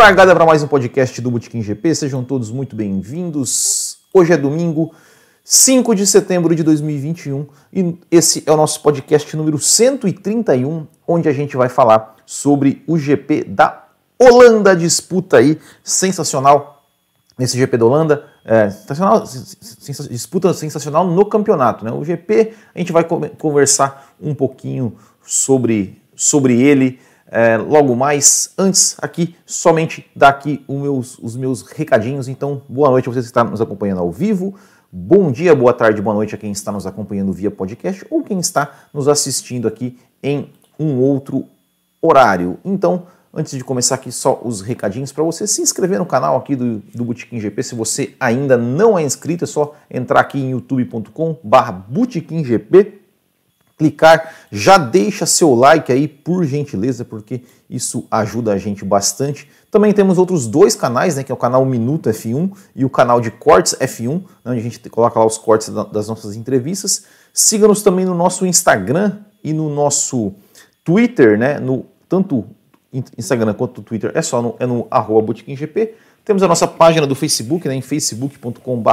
Largada 0.00 0.34
para 0.34 0.46
mais 0.46 0.62
um 0.62 0.66
podcast 0.66 1.20
do 1.20 1.30
Botequim 1.30 1.60
GP, 1.60 1.94
sejam 1.94 2.24
todos 2.24 2.50
muito 2.50 2.74
bem-vindos. 2.74 3.98
Hoje 4.14 4.32
é 4.32 4.36
domingo, 4.38 4.94
5 5.44 5.94
de 5.94 6.06
setembro 6.06 6.54
de 6.54 6.62
2021 6.62 7.46
e 7.70 7.98
esse 8.10 8.42
é 8.46 8.50
o 8.50 8.56
nosso 8.56 8.80
podcast 8.80 9.36
número 9.36 9.58
131, 9.58 10.86
onde 11.06 11.28
a 11.28 11.34
gente 11.34 11.54
vai 11.54 11.68
falar 11.68 12.16
sobre 12.24 12.82
o 12.86 12.96
GP 12.96 13.44
da 13.44 13.88
Holanda, 14.18 14.74
disputa 14.74 15.36
aí 15.36 15.58
sensacional 15.84 16.82
nesse 17.36 17.58
GP 17.58 17.76
da 17.76 17.84
Holanda, 17.84 18.24
é, 18.42 18.70
sensacional, 18.70 19.22
disputa 20.08 20.54
sensacional 20.54 21.06
no 21.06 21.26
campeonato. 21.26 21.84
Né? 21.84 21.92
O 21.92 22.02
GP, 22.02 22.54
a 22.74 22.78
gente 22.78 22.90
vai 22.90 23.04
conversar 23.04 24.14
um 24.18 24.34
pouquinho 24.34 24.96
sobre, 25.22 26.00
sobre 26.16 26.58
ele 26.58 26.98
é, 27.30 27.56
logo 27.56 27.94
mais. 27.94 28.52
Antes, 28.58 28.96
aqui, 29.00 29.36
somente 29.46 30.04
dar 30.14 30.30
aqui 30.30 30.64
os 30.66 30.80
meus, 30.80 31.18
os 31.18 31.36
meus 31.36 31.62
recadinhos. 31.62 32.28
Então, 32.28 32.62
boa 32.68 32.90
noite 32.90 33.08
a 33.08 33.12
você 33.12 33.20
que 33.20 33.26
está 33.26 33.44
nos 33.44 33.60
acompanhando 33.60 34.00
ao 34.00 34.10
vivo. 34.10 34.54
Bom 34.92 35.30
dia, 35.30 35.54
boa 35.54 35.72
tarde, 35.72 36.02
boa 36.02 36.14
noite 36.14 36.34
a 36.34 36.38
quem 36.38 36.50
está 36.50 36.72
nos 36.72 36.84
acompanhando 36.84 37.32
via 37.32 37.50
podcast 37.50 38.04
ou 38.10 38.24
quem 38.24 38.40
está 38.40 38.72
nos 38.92 39.06
assistindo 39.06 39.68
aqui 39.68 39.96
em 40.20 40.50
um 40.78 40.98
outro 40.98 41.46
horário. 42.02 42.58
Então, 42.64 43.04
antes 43.32 43.56
de 43.56 43.62
começar 43.62 43.94
aqui, 43.94 44.10
só 44.10 44.40
os 44.42 44.60
recadinhos 44.60 45.12
para 45.12 45.22
você 45.22 45.46
se 45.46 45.62
inscrever 45.62 46.00
no 46.00 46.06
canal 46.06 46.36
aqui 46.36 46.56
do, 46.56 46.78
do 46.92 47.04
Botequim 47.04 47.38
GP. 47.38 47.62
Se 47.62 47.76
você 47.76 48.14
ainda 48.18 48.56
não 48.56 48.98
é 48.98 49.04
inscrito, 49.04 49.44
é 49.44 49.46
só 49.46 49.76
entrar 49.88 50.18
aqui 50.18 50.40
em 50.40 50.50
youtube.com/barra 50.50 51.86
GP 52.42 52.99
clicar, 53.80 54.34
já 54.52 54.76
deixa 54.76 55.24
seu 55.24 55.54
like 55.54 55.90
aí, 55.90 56.06
por 56.06 56.44
gentileza, 56.44 57.02
porque 57.02 57.40
isso 57.68 58.06
ajuda 58.10 58.52
a 58.52 58.58
gente 58.58 58.84
bastante. 58.84 59.50
Também 59.70 59.90
temos 59.94 60.18
outros 60.18 60.46
dois 60.46 60.76
canais, 60.76 61.16
né, 61.16 61.22
que 61.22 61.32
é 61.32 61.34
o 61.34 61.38
canal 61.38 61.64
Minuto 61.64 62.10
F1 62.10 62.50
e 62.76 62.84
o 62.84 62.90
canal 62.90 63.22
de 63.22 63.30
Cortes 63.30 63.74
F1, 63.80 64.18
né, 64.18 64.50
onde 64.52 64.60
a 64.60 64.62
gente 64.62 64.86
coloca 64.90 65.18
lá 65.18 65.24
os 65.24 65.38
cortes 65.38 65.70
das 65.90 66.08
nossas 66.08 66.36
entrevistas. 66.36 67.06
Siga-nos 67.32 67.82
também 67.82 68.04
no 68.04 68.14
nosso 68.14 68.44
Instagram 68.44 69.16
e 69.42 69.54
no 69.54 69.70
nosso 69.70 70.34
Twitter, 70.84 71.38
né, 71.38 71.58
no 71.58 71.86
tanto 72.06 72.44
Instagram 73.16 73.54
quanto 73.54 73.80
Twitter, 73.80 74.12
é 74.14 74.20
só 74.20 74.42
no, 74.42 74.56
é 74.58 74.66
no 74.66 74.86
arroba 74.90 75.32
Temos 76.22 76.42
a 76.42 76.48
nossa 76.48 76.68
página 76.68 77.06
do 77.06 77.14
Facebook, 77.14 77.66
né, 77.66 77.74
em 77.74 77.80
facebook.com.br. 77.80 78.90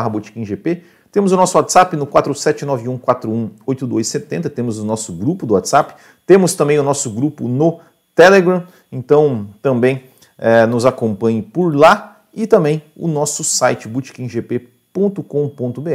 Temos 1.18 1.32
o 1.32 1.36
nosso 1.36 1.58
WhatsApp 1.58 1.96
no 1.96 2.06
4791418270, 2.06 4.52
temos 4.52 4.78
o 4.78 4.86
nosso 4.86 5.12
grupo 5.12 5.48
do 5.48 5.56
WhatsApp, 5.56 5.96
temos 6.28 6.54
também 6.54 6.78
o 6.78 6.84
nosso 6.84 7.10
grupo 7.10 7.48
no 7.48 7.80
Telegram, 8.14 8.64
então 8.92 9.48
também 9.60 10.04
é, 10.38 10.68
nos 10.68 10.86
acompanhe 10.86 11.42
por 11.42 11.76
lá. 11.76 12.22
E 12.32 12.46
também 12.46 12.84
o 12.96 13.08
nosso 13.08 13.44
site 13.44 13.88
bootkinggp.com.br, 13.88 15.90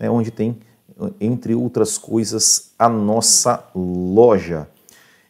né, 0.00 0.08
onde 0.08 0.30
tem, 0.30 0.58
entre 1.20 1.54
outras 1.54 1.98
coisas, 1.98 2.70
a 2.78 2.88
nossa 2.88 3.68
loja. 3.74 4.66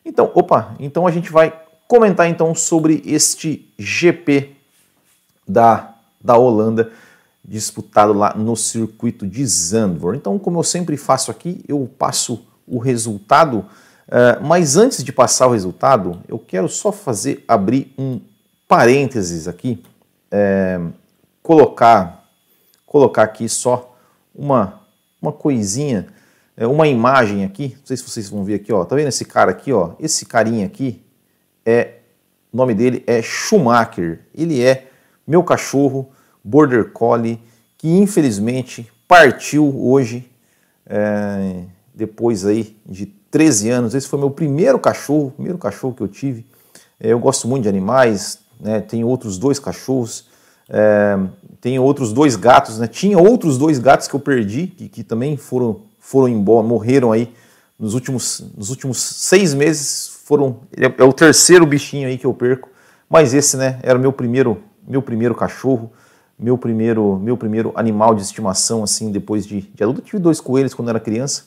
Então, 0.04 0.30
opa, 0.32 0.76
então 0.78 1.08
a 1.08 1.10
gente 1.10 1.32
vai 1.32 1.52
comentar 1.88 2.28
então 2.28 2.54
sobre 2.54 3.02
este 3.04 3.68
GP 3.76 4.54
da, 5.44 5.92
da 6.22 6.36
Holanda 6.36 6.92
disputado 7.44 8.12
lá 8.12 8.34
no 8.34 8.56
circuito 8.56 9.26
de 9.26 9.44
Zandvoort. 9.46 10.18
Então, 10.18 10.38
como 10.38 10.58
eu 10.58 10.62
sempre 10.62 10.96
faço 10.96 11.30
aqui, 11.30 11.62
eu 11.68 11.88
passo 11.98 12.46
o 12.66 12.78
resultado, 12.78 13.58
uh, 13.58 14.42
mas 14.42 14.76
antes 14.76 15.04
de 15.04 15.12
passar 15.12 15.46
o 15.46 15.52
resultado, 15.52 16.20
eu 16.26 16.38
quero 16.38 16.68
só 16.68 16.90
fazer 16.90 17.44
abrir 17.46 17.92
um 17.98 18.20
parênteses 18.66 19.46
aqui, 19.46 19.82
é, 20.30 20.80
colocar, 21.42 22.26
colocar 22.86 23.22
aqui 23.22 23.48
só 23.48 23.94
uma, 24.34 24.80
uma 25.20 25.30
coisinha, 25.30 26.06
é, 26.56 26.66
uma 26.66 26.88
imagem 26.88 27.44
aqui, 27.44 27.76
não 27.78 27.86
sei 27.86 27.96
se 27.96 28.02
vocês 28.02 28.30
vão 28.30 28.42
ver 28.42 28.54
aqui, 28.54 28.72
ó, 28.72 28.84
tá 28.84 28.96
vendo 28.96 29.08
esse 29.08 29.24
cara 29.24 29.50
aqui, 29.50 29.72
ó, 29.72 29.92
esse 30.00 30.24
carinha 30.24 30.66
aqui, 30.66 31.02
é, 31.64 31.98
o 32.52 32.56
nome 32.56 32.74
dele 32.74 33.04
é 33.06 33.20
Schumacher, 33.20 34.20
ele 34.34 34.62
é 34.62 34.88
meu 35.26 35.42
cachorro, 35.42 36.10
Border 36.44 36.90
Collie, 36.90 37.40
que 37.78 37.88
infelizmente 37.88 38.92
partiu 39.08 39.74
hoje, 39.82 40.30
é, 40.86 41.62
depois 41.94 42.44
aí 42.44 42.76
de 42.84 43.06
13 43.30 43.70
anos. 43.70 43.94
Esse 43.94 44.06
foi 44.06 44.18
meu 44.18 44.30
primeiro 44.30 44.78
cachorro, 44.78 45.30
primeiro 45.30 45.58
cachorro 45.58 45.94
que 45.94 46.02
eu 46.02 46.08
tive. 46.08 46.44
É, 47.00 47.08
eu 47.08 47.18
gosto 47.18 47.48
muito 47.48 47.62
de 47.62 47.68
animais, 47.68 48.38
né, 48.60 48.80
tenho 48.80 49.08
outros 49.08 49.38
dois 49.38 49.58
cachorros, 49.58 50.26
é, 50.68 51.18
tenho 51.60 51.82
outros 51.82 52.12
dois 52.12 52.36
gatos, 52.36 52.78
né, 52.78 52.86
tinha 52.86 53.18
outros 53.18 53.58
dois 53.58 53.78
gatos 53.78 54.06
que 54.06 54.14
eu 54.14 54.20
perdi, 54.20 54.66
que, 54.66 54.88
que 54.88 55.02
também 55.02 55.36
foram, 55.36 55.82
foram 55.98 56.28
embora, 56.28 56.66
morreram 56.66 57.10
aí 57.10 57.32
nos 57.78 57.94
últimos, 57.94 58.44
nos 58.56 58.70
últimos 58.70 59.00
seis 59.00 59.54
meses. 59.54 60.12
Foram, 60.24 60.60
é, 60.76 61.02
é 61.02 61.04
o 61.04 61.12
terceiro 61.12 61.66
bichinho 61.66 62.08
aí 62.08 62.16
que 62.16 62.26
eu 62.26 62.32
perco, 62.32 62.70
mas 63.08 63.34
esse 63.34 63.56
né, 63.56 63.78
era 63.82 63.98
meu 63.98 64.12
primeiro, 64.12 64.62
meu 64.86 65.02
primeiro 65.02 65.34
cachorro 65.34 65.90
meu 66.38 66.58
primeiro, 66.58 67.18
meu 67.18 67.36
primeiro 67.36 67.72
animal 67.74 68.14
de 68.14 68.22
estimação, 68.22 68.82
assim, 68.82 69.10
depois 69.10 69.46
de, 69.46 69.62
de 69.62 69.82
adulto. 69.82 70.00
Eu 70.00 70.04
tive 70.04 70.18
dois 70.18 70.40
coelhos 70.40 70.74
quando 70.74 70.88
era 70.88 71.00
criança. 71.00 71.44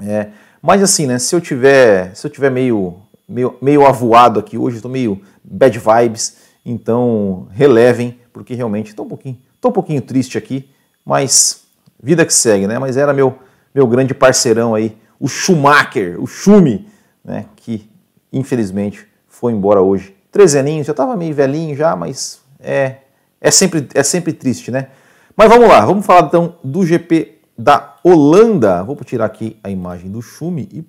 É, 0.00 0.28
mas 0.60 0.82
assim, 0.82 1.06
né, 1.06 1.18
se 1.18 1.34
eu 1.34 1.40
tiver, 1.40 2.14
se 2.14 2.26
eu 2.26 2.30
tiver 2.30 2.50
meio, 2.50 2.96
meio, 3.28 3.56
meio 3.62 3.86
avoado 3.86 4.38
aqui 4.38 4.58
hoje, 4.58 4.76
estou 4.76 4.90
meio 4.90 5.20
bad 5.42 5.78
vibes, 5.78 6.36
então 6.64 7.48
relevem, 7.52 8.18
porque 8.32 8.54
realmente 8.54 8.88
estou 8.88 9.06
um 9.06 9.08
pouquinho, 9.08 9.38
tô 9.60 9.68
um 9.68 9.72
pouquinho 9.72 10.02
triste 10.02 10.36
aqui, 10.36 10.68
mas 11.04 11.62
vida 12.02 12.26
que 12.26 12.34
segue, 12.34 12.66
né? 12.66 12.78
Mas 12.78 12.96
era 12.96 13.12
meu, 13.12 13.38
meu 13.74 13.86
grande 13.86 14.12
parceirão 14.12 14.74
aí, 14.74 14.96
o 15.18 15.28
Schumacher, 15.28 16.20
o 16.20 16.26
Schumi, 16.26 16.88
né, 17.24 17.46
que 17.56 17.88
infelizmente 18.32 19.06
foi 19.28 19.52
embora 19.52 19.80
hoje. 19.80 20.14
Treze 20.30 20.58
aninhos, 20.58 20.86
já 20.86 20.90
estava 20.90 21.16
meio 21.16 21.34
velhinho 21.34 21.74
já, 21.74 21.96
mas 21.96 22.40
é, 22.60 22.96
é 23.40 23.50
sempre, 23.50 23.88
é 23.94 24.02
sempre 24.02 24.32
triste, 24.32 24.70
né? 24.70 24.88
Mas 25.36 25.48
vamos 25.48 25.68
lá, 25.68 25.84
vamos 25.84 26.06
falar 26.06 26.26
então 26.26 26.56
do 26.64 26.84
GP 26.84 27.38
da 27.58 27.96
Holanda. 28.02 28.82
Vou 28.82 28.96
tirar 28.96 29.26
aqui 29.26 29.56
a 29.62 29.70
imagem 29.70 30.10
do 30.10 30.22
Schumi 30.22 30.68
e 30.72 30.84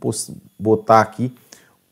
botar 0.57 1.01
aqui 1.01 1.33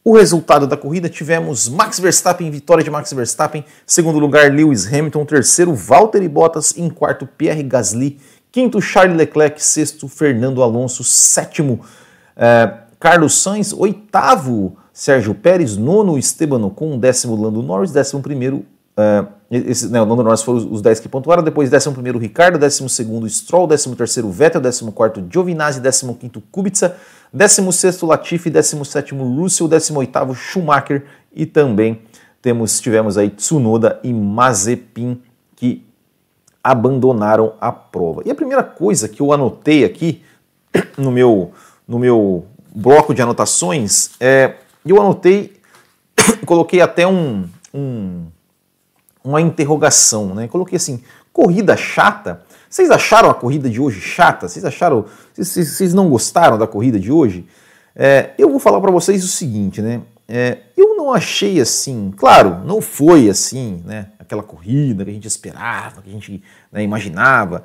o 0.06 0.16
resultado 0.16 0.68
da 0.68 0.78
corrida. 0.78 1.10
Tivemos 1.10 1.68
Max 1.68 2.00
Verstappen, 2.00 2.52
vitória 2.52 2.84
de 2.84 2.92
Max 2.92 3.12
Verstappen. 3.12 3.66
Segundo 3.88 4.20
lugar, 4.20 4.52
Lewis 4.52 4.86
Hamilton. 4.86 5.26
Terceiro, 5.26 5.74
Valtteri 5.74 6.30
Bottas. 6.30 6.78
Em 6.78 6.90
quarto, 6.90 7.26
Pierre 7.26 7.64
Gasly. 7.64 8.20
Quinto, 8.52 8.80
Charles 8.80 9.18
Leclerc. 9.18 9.62
Sexto, 9.62 10.08
Fernando 10.08 10.62
Alonso. 10.62 11.04
Sétimo, 11.04 11.82
eh, 12.38 12.72
Carlos 13.00 13.42
Sainz. 13.42 13.74
Oitavo, 13.74 14.78
Sérgio 14.94 15.34
Pérez. 15.34 15.76
Nono, 15.76 16.20
Esteban 16.20 16.64
Ocon. 16.64 17.00
Décimo, 17.00 17.36
Lando 17.36 17.64
Norris. 17.64 17.92
Décimo 17.92 18.22
primeiro, 18.22 18.64
Uh, 18.98 19.28
esse, 19.52 19.90
né, 19.90 20.02
o 20.02 20.06
Lando 20.06 20.24
Norris 20.24 20.42
foram 20.42 20.72
os 20.72 20.82
10 20.82 21.02
que 21.02 21.10
pontuaram, 21.10 21.44
depois 21.44 21.72
11 21.72 22.18
Ricardo, 22.18 22.58
12 22.58 22.88
Stroll, 23.30 23.68
13 23.68 24.22
Vettel, 24.32 24.62
14 24.62 25.28
Giovinazzi, 25.30 25.82
15 25.82 26.16
Kubica, 26.52 26.96
16 27.32 28.02
Latifi, 28.02 28.50
17 28.50 29.14
Russell, 29.14 29.68
18 29.68 30.34
Schumacher 30.34 31.06
e 31.34 31.46
também 31.46 32.02
temos, 32.42 32.80
tivemos 32.80 33.18
aí 33.18 33.30
Tsunoda 33.30 34.00
e 34.04 34.14
Mazepin 34.14 35.22
que 35.56 35.86
abandonaram 36.64 37.54
a 37.62 37.72
prova. 37.72 38.24
E 38.26 38.32
a 38.32 38.36
primeira 38.36 38.64
coisa 38.64 39.08
que 39.08 39.22
eu 39.22 39.32
anotei 39.32 39.84
aqui 39.84 40.24
no 40.98 41.12
meu, 41.12 41.52
no 41.88 42.00
meu 42.00 42.46
bloco 42.74 43.14
de 43.14 43.22
anotações, 43.22 44.12
é, 44.20 44.56
eu 44.86 45.00
anotei, 45.00 45.54
coloquei 46.46 46.82
até 46.82 47.06
um, 47.06 47.48
um 47.74 48.26
uma 49.26 49.42
interrogação, 49.42 50.36
né? 50.36 50.48
Coloquei 50.48 50.78
assim, 50.78 51.02
corrida 51.34 51.76
chata. 51.76 52.44
Vocês 52.70 52.92
acharam 52.92 53.30
a 53.30 53.34
corrida 53.34 53.70
de 53.70 53.82
hoje 53.82 54.00
chata? 54.00 54.48
Vocês 54.48 54.64
acharam? 54.64 55.06
Vocês, 55.34 55.94
não 55.94 56.10
gostaram 56.10 56.58
da 56.58 56.68
corrida 56.68 57.00
de 57.00 57.12
hoje? 57.12 57.48
É, 57.96 58.32
eu 58.38 58.50
vou 58.50 58.60
falar 58.60 58.80
para 58.80 58.92
vocês 58.92 59.24
o 59.24 59.28
seguinte, 59.28 59.82
né? 59.82 60.02
É, 60.28 60.60
eu 60.78 60.96
não 60.96 61.14
achei 61.14 61.60
assim, 61.60 62.12
claro, 62.16 62.64
não 62.66 62.82
foi 62.82 63.30
assim, 63.30 63.82
né? 63.86 64.10
Aquela 64.20 64.44
corrida 64.44 65.04
que 65.04 65.12
a 65.12 65.14
gente 65.14 65.28
esperava, 65.28 66.02
que 66.02 66.10
a 66.10 66.14
gente 66.14 66.44
né, 66.72 66.84
imaginava. 66.84 67.64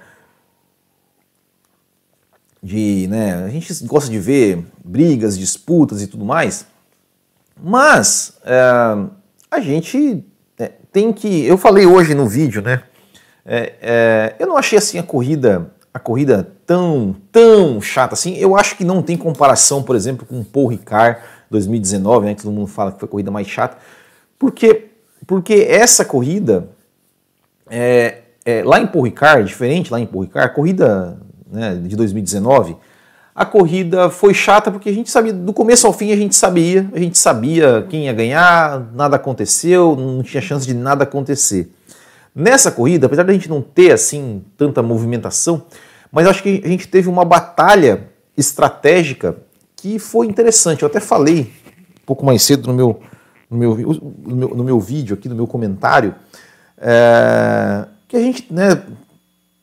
De, 2.62 3.06
né? 3.08 3.44
A 3.44 3.48
gente 3.48 3.84
gosta 3.86 4.10
de 4.10 4.18
ver 4.18 4.64
brigas, 4.84 5.38
disputas 5.38 6.02
e 6.02 6.06
tudo 6.06 6.24
mais. 6.24 6.66
Mas 7.62 8.38
é, 8.44 8.60
a 9.50 9.60
gente 9.60 10.24
tem 10.92 11.12
que. 11.12 11.46
Eu 11.46 11.56
falei 11.56 11.86
hoje 11.86 12.14
no 12.14 12.26
vídeo, 12.26 12.62
né? 12.62 12.82
É, 13.44 13.74
é, 13.80 14.36
eu 14.38 14.46
não 14.46 14.56
achei 14.56 14.78
assim 14.78 14.98
a 14.98 15.02
corrida 15.02 15.72
a 15.92 15.98
corrida 15.98 16.52
tão 16.66 17.16
tão 17.32 17.80
chata 17.80 18.14
assim. 18.14 18.36
Eu 18.36 18.56
acho 18.56 18.76
que 18.76 18.84
não 18.84 19.02
tem 19.02 19.16
comparação, 19.16 19.82
por 19.82 19.96
exemplo, 19.96 20.24
com 20.26 20.40
o 20.40 20.44
Paul 20.44 20.68
Ricard 20.68 21.20
2019, 21.50 22.26
né? 22.26 22.34
Que 22.34 22.42
todo 22.42 22.52
mundo 22.52 22.68
fala 22.68 22.92
que 22.92 23.00
foi 23.00 23.06
a 23.06 23.10
corrida 23.10 23.30
mais 23.30 23.48
chata, 23.48 23.76
porque 24.38 24.90
porque 25.26 25.66
essa 25.68 26.04
corrida, 26.04 26.68
é, 27.68 28.22
é, 28.44 28.64
lá 28.64 28.80
em 28.80 28.86
Paul 28.86 29.04
Ricard, 29.04 29.46
diferente 29.46 29.92
lá 29.92 30.00
em 30.00 30.06
Paul 30.06 30.24
Ricard, 30.24 30.50
a 30.50 30.54
corrida 30.54 31.18
né, 31.50 31.74
de 31.76 31.94
2019, 31.94 32.76
a 33.34 33.44
corrida 33.44 34.10
foi 34.10 34.34
chata 34.34 34.70
porque 34.70 34.88
a 34.88 34.92
gente 34.92 35.10
sabia, 35.10 35.32
do 35.32 35.52
começo 35.52 35.86
ao 35.86 35.92
fim 35.92 36.12
a 36.12 36.16
gente 36.16 36.34
sabia, 36.34 36.90
a 36.92 36.98
gente 36.98 37.16
sabia 37.16 37.86
quem 37.88 38.06
ia 38.06 38.12
ganhar, 38.12 38.90
nada 38.92 39.16
aconteceu, 39.16 39.96
não 39.96 40.22
tinha 40.22 40.40
chance 40.40 40.66
de 40.66 40.74
nada 40.74 41.04
acontecer. 41.04 41.70
Nessa 42.34 42.70
corrida, 42.70 43.06
apesar 43.06 43.24
de 43.24 43.30
a 43.30 43.34
gente 43.34 43.48
não 43.48 43.60
ter 43.62 43.92
assim 43.92 44.44
tanta 44.56 44.82
movimentação, 44.82 45.64
mas 46.12 46.26
acho 46.26 46.42
que 46.42 46.60
a 46.64 46.68
gente 46.68 46.88
teve 46.88 47.08
uma 47.08 47.24
batalha 47.24 48.08
estratégica 48.36 49.36
que 49.76 49.98
foi 49.98 50.26
interessante. 50.26 50.82
Eu 50.82 50.88
até 50.88 51.00
falei 51.00 51.52
um 52.02 52.06
pouco 52.06 52.24
mais 52.24 52.42
cedo 52.42 52.66
no 52.68 52.74
meu, 52.74 53.00
no 53.50 53.56
meu, 53.56 53.76
no 53.76 54.36
meu, 54.36 54.48
no 54.48 54.64
meu 54.64 54.80
vídeo 54.80 55.14
aqui, 55.14 55.28
no 55.28 55.34
meu 55.34 55.46
comentário, 55.46 56.14
é, 56.78 57.86
que 58.08 58.16
a 58.16 58.20
gente 58.20 58.52
né, 58.52 58.82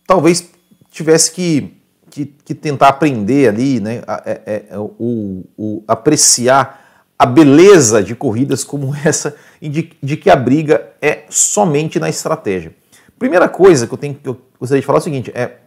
talvez 0.06 0.50
tivesse 0.92 1.31
que, 1.31 1.77
que, 2.18 2.34
que, 2.46 2.56
tentar 2.56 2.88
aprender 2.88 3.48
ali, 3.48 3.80
né, 3.80 4.02
é, 4.25 4.42
é, 4.46 4.64
é, 4.72 4.78
o, 4.80 5.44
o, 5.56 5.84
apreciar 5.88 7.06
a 7.19 7.25
beleza 7.28 8.02
de 8.02 8.16
corridas 8.16 8.64
como 8.64 8.96
essa 9.06 9.36
e 9.62 9.69
de, 9.69 9.92
de, 10.02 10.18
que 10.18 10.30
a 10.30 10.36
briga 10.36 10.88
é 11.00 11.25
somente 11.30 12.00
na 12.00 12.10
estratégia. 12.10 12.74
Primeira 13.19 13.48
coisa 13.48 13.86
que 13.86 13.94
eu, 13.94 13.98
tenho, 13.98 14.16
que 14.16 14.28
eu 14.28 14.40
gostaria 14.60 14.81
de 14.81 14.86
falar 14.86 14.98
é 14.98 15.02
o 15.02 15.04
seguinte: 15.04 15.31
é, 15.36 15.58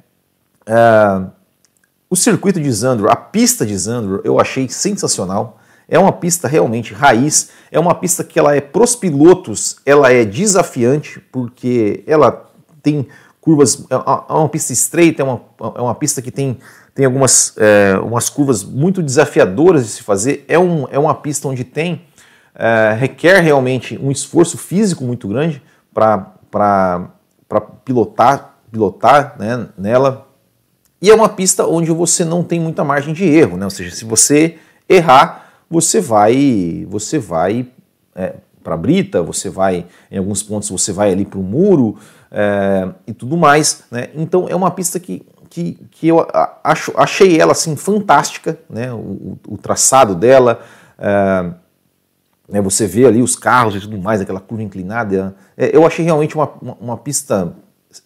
é 0.67 1.23
o 2.08 2.17
circuito 2.17 2.61
de 2.61 2.70
Zandro, 2.73 3.08
a 3.08 3.14
pista 3.14 3.64
de 3.64 3.76
Zandro, 3.76 4.20
eu 4.25 4.41
achei 4.41 4.69
sensacional. 4.69 5.58
É 5.88 5.99
uma 5.99 6.12
pista 6.12 6.47
realmente 6.47 6.94
raiz, 6.94 7.50
é 7.70 7.79
uma 7.79 7.94
pista 7.94 8.23
que 8.23 8.38
ela 8.38 8.55
é 8.55 8.61
pros 8.61 8.94
pilotos, 8.94 9.76
ela 9.85 10.12
é 10.12 10.25
desafiante 10.25 11.20
porque 11.32 12.05
ela 12.06 12.49
tem 12.81 13.08
curvas, 13.40 13.87
é, 13.90 13.94
é 13.94 14.32
uma 14.32 14.48
pista 14.48 14.72
estreita, 14.72 15.22
é 15.22 15.25
uma, 15.25 15.40
é 15.76 15.81
uma 15.81 15.94
pista 15.94 16.20
que 16.20 16.31
tem, 16.31 16.58
tem 16.94 17.06
algumas 17.06 17.54
é, 17.56 17.98
umas 17.98 18.28
curvas 18.28 18.62
muito 18.62 19.02
desafiadoras 19.02 19.84
de 19.84 19.90
se 19.92 20.02
fazer, 20.02 20.44
é, 20.46 20.58
um, 20.58 20.87
é 20.90 20.98
uma 20.98 21.14
pista 21.14 21.48
onde 21.48 21.64
tem, 21.64 22.02
é, 22.54 22.94
requer 22.98 23.40
realmente 23.40 23.98
um 23.98 24.10
esforço 24.10 24.58
físico 24.58 25.04
muito 25.04 25.26
grande 25.28 25.62
para 25.92 26.32
pilotar, 27.84 28.56
pilotar 28.70 29.37
né, 29.38 29.69
nela, 29.76 30.28
e 31.02 31.10
é 31.10 31.14
uma 31.14 31.31
pista 31.31 31.66
onde 31.66 31.90
você 31.90 32.25
não 32.25 32.44
tem 32.44 32.60
muita 32.60 32.84
margem 32.84 33.14
de 33.14 33.25
erro, 33.25 33.56
né? 33.56 33.64
ou 33.64 33.70
seja, 33.70 33.94
se 33.94 34.04
você 34.04 34.58
errar, 34.87 35.50
você 35.69 35.98
vai, 35.98 36.87
você 36.90 37.19
vai 37.19 37.66
é, 38.14 38.34
para 38.62 38.75
a 38.75 38.76
brita, 38.76 39.22
você 39.22 39.48
vai, 39.48 39.87
em 40.10 40.19
alguns 40.19 40.42
pontos, 40.42 40.69
você 40.69 40.92
vai 40.92 41.10
ali 41.10 41.25
para 41.25 41.38
o 41.38 41.42
muro 41.42 41.96
é, 42.31 42.88
e 43.06 43.12
tudo 43.12 43.37
mais. 43.37 43.85
Né? 43.91 44.09
Então 44.15 44.49
é 44.49 44.55
uma 44.55 44.71
pista 44.71 45.00
que, 45.00 45.27
que, 45.49 45.75
que 45.91 46.09
eu 46.09 46.27
acho, 46.62 46.93
achei 46.97 47.41
ela 47.41 47.53
assim 47.53 47.77
fantástica, 47.77 48.59
né? 48.69 48.93
o, 48.93 49.38
o 49.49 49.59
traçado 49.59 50.15
dela. 50.15 50.62
É, 50.99 51.50
né? 52.49 52.61
você 52.61 52.87
vê 52.87 53.06
ali 53.06 53.23
os 53.23 53.37
carros 53.37 53.77
e 53.77 53.81
tudo 53.81 53.99
mais, 53.99 54.21
aquela 54.21 54.41
curva 54.41 54.62
inclinada. 54.62 55.35
É, 55.56 55.75
eu 55.75 55.87
achei 55.87 56.05
realmente 56.05 56.35
uma, 56.35 56.50
uma, 56.61 56.77
uma, 56.81 56.97
pista 56.97 57.55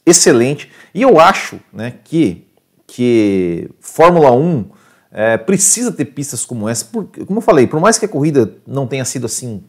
excelente 0.05 0.70
e 0.94 1.03
eu 1.03 1.19
acho 1.19 1.59
né, 1.73 1.94
que, 2.05 2.47
que 2.87 3.70
Fórmula 3.81 4.32
1 4.32 4.70
é, 5.11 5.37
precisa 5.37 5.93
ter 5.93 6.06
pistas 6.06 6.44
como 6.44 6.69
essa, 6.69 6.85
porque, 6.87 7.25
como 7.25 7.38
eu 7.38 7.43
falei, 7.43 7.67
por 7.67 7.81
mais 7.81 7.99
que 7.99 8.05
a 8.05 8.09
corrida 8.09 8.55
não 8.67 8.87
tenha 8.87 9.05
sido 9.05 9.27
assim 9.27 9.62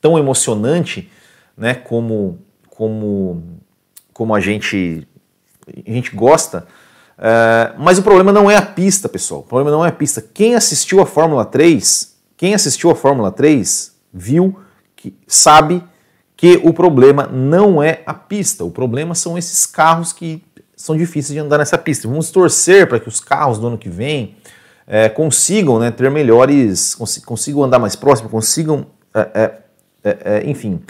tão 0.00 0.18
emocionante, 0.18 1.10
né, 1.56 1.74
como 1.74 2.38
como 2.76 3.42
como 4.12 4.34
a 4.34 4.40
gente 4.40 5.06
a 5.86 5.90
gente 5.90 6.14
gosta, 6.14 6.66
é, 7.18 7.72
mas 7.78 7.98
o 7.98 8.02
problema 8.02 8.32
não 8.32 8.50
é 8.50 8.56
a 8.56 8.62
pista, 8.62 9.08
pessoal. 9.08 9.40
O 9.40 9.44
problema 9.44 9.70
não 9.70 9.84
é 9.84 9.88
a 9.88 9.92
pista. 9.92 10.20
Quem 10.22 10.54
assistiu 10.54 11.00
a 11.00 11.06
Fórmula 11.06 11.44
3, 11.44 12.14
quem 12.36 12.54
assistiu 12.54 12.90
a 12.90 12.94
Fórmula 12.94 13.30
3, 13.30 13.94
viu 14.12 14.58
que 14.94 15.14
sabe 15.26 15.82
que 16.36 16.60
o 16.62 16.72
problema 16.72 17.26
não 17.26 17.82
é 17.82 18.02
a 18.04 18.12
pista. 18.12 18.64
O 18.64 18.70
problema 18.70 19.14
são 19.14 19.38
esses 19.38 19.64
carros 19.64 20.12
que 20.12 20.42
são 20.76 20.96
difíceis 20.96 21.34
de 21.34 21.38
andar 21.38 21.58
nessa 21.58 21.78
pista. 21.78 22.08
Vamos 22.08 22.30
torcer 22.30 22.86
para 22.88 23.00
que 23.00 23.08
os 23.08 23.20
carros 23.20 23.58
do 23.58 23.68
ano 23.68 23.78
que 23.78 23.88
vem 23.88 24.36
é, 24.86 25.08
consigam 25.08 25.78
né, 25.78 25.90
ter 25.90 26.10
melhores, 26.10 26.94
cons 26.94 27.18
consigam 27.18 27.62
andar 27.62 27.78
mais 27.78 27.96
próximo, 27.96 28.28
consigam, 28.28 28.86
é, 29.14 29.52
é 30.02 30.42
enfim, 30.44 30.82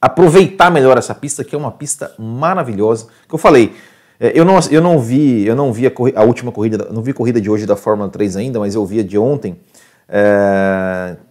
aproveitar 0.00 0.70
melhor 0.70 0.96
essa 0.96 1.14
pista, 1.14 1.44
que 1.44 1.54
é 1.54 1.58
uma 1.58 1.72
pista 1.72 2.14
maravilhosa. 2.18 3.08
Que 3.28 3.34
eu 3.34 3.38
falei, 3.38 3.74
é, 4.18 4.32
eu 4.34 4.44
não, 4.44 4.58
eu 4.70 4.80
não 4.80 4.98
vi, 4.98 5.46
eu 5.46 5.56
não 5.56 5.72
vi 5.72 5.86
a, 5.86 5.92
a, 6.16 6.22
última 6.22 6.52
corrida, 6.52 6.88
não 6.90 7.02
vi 7.02 7.10
a 7.10 7.14
corrida 7.14 7.40
de 7.40 7.50
hoje 7.50 7.66
da 7.66 7.76
Fórmula 7.76 8.08
3 8.08 8.36
ainda, 8.36 8.58
mas 8.58 8.74
eu 8.74 8.84
vi 8.84 9.00
a 9.00 9.02
de 9.02 9.18
ontem. 9.18 9.56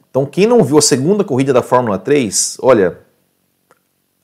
então, 0.09 0.25
quem 0.25 0.45
não 0.45 0.63
viu 0.63 0.77
a 0.77 0.81
segunda 0.81 1.23
corrida 1.23 1.53
da 1.53 1.61
Fórmula 1.61 1.97
3, 1.97 2.57
olha, 2.61 2.99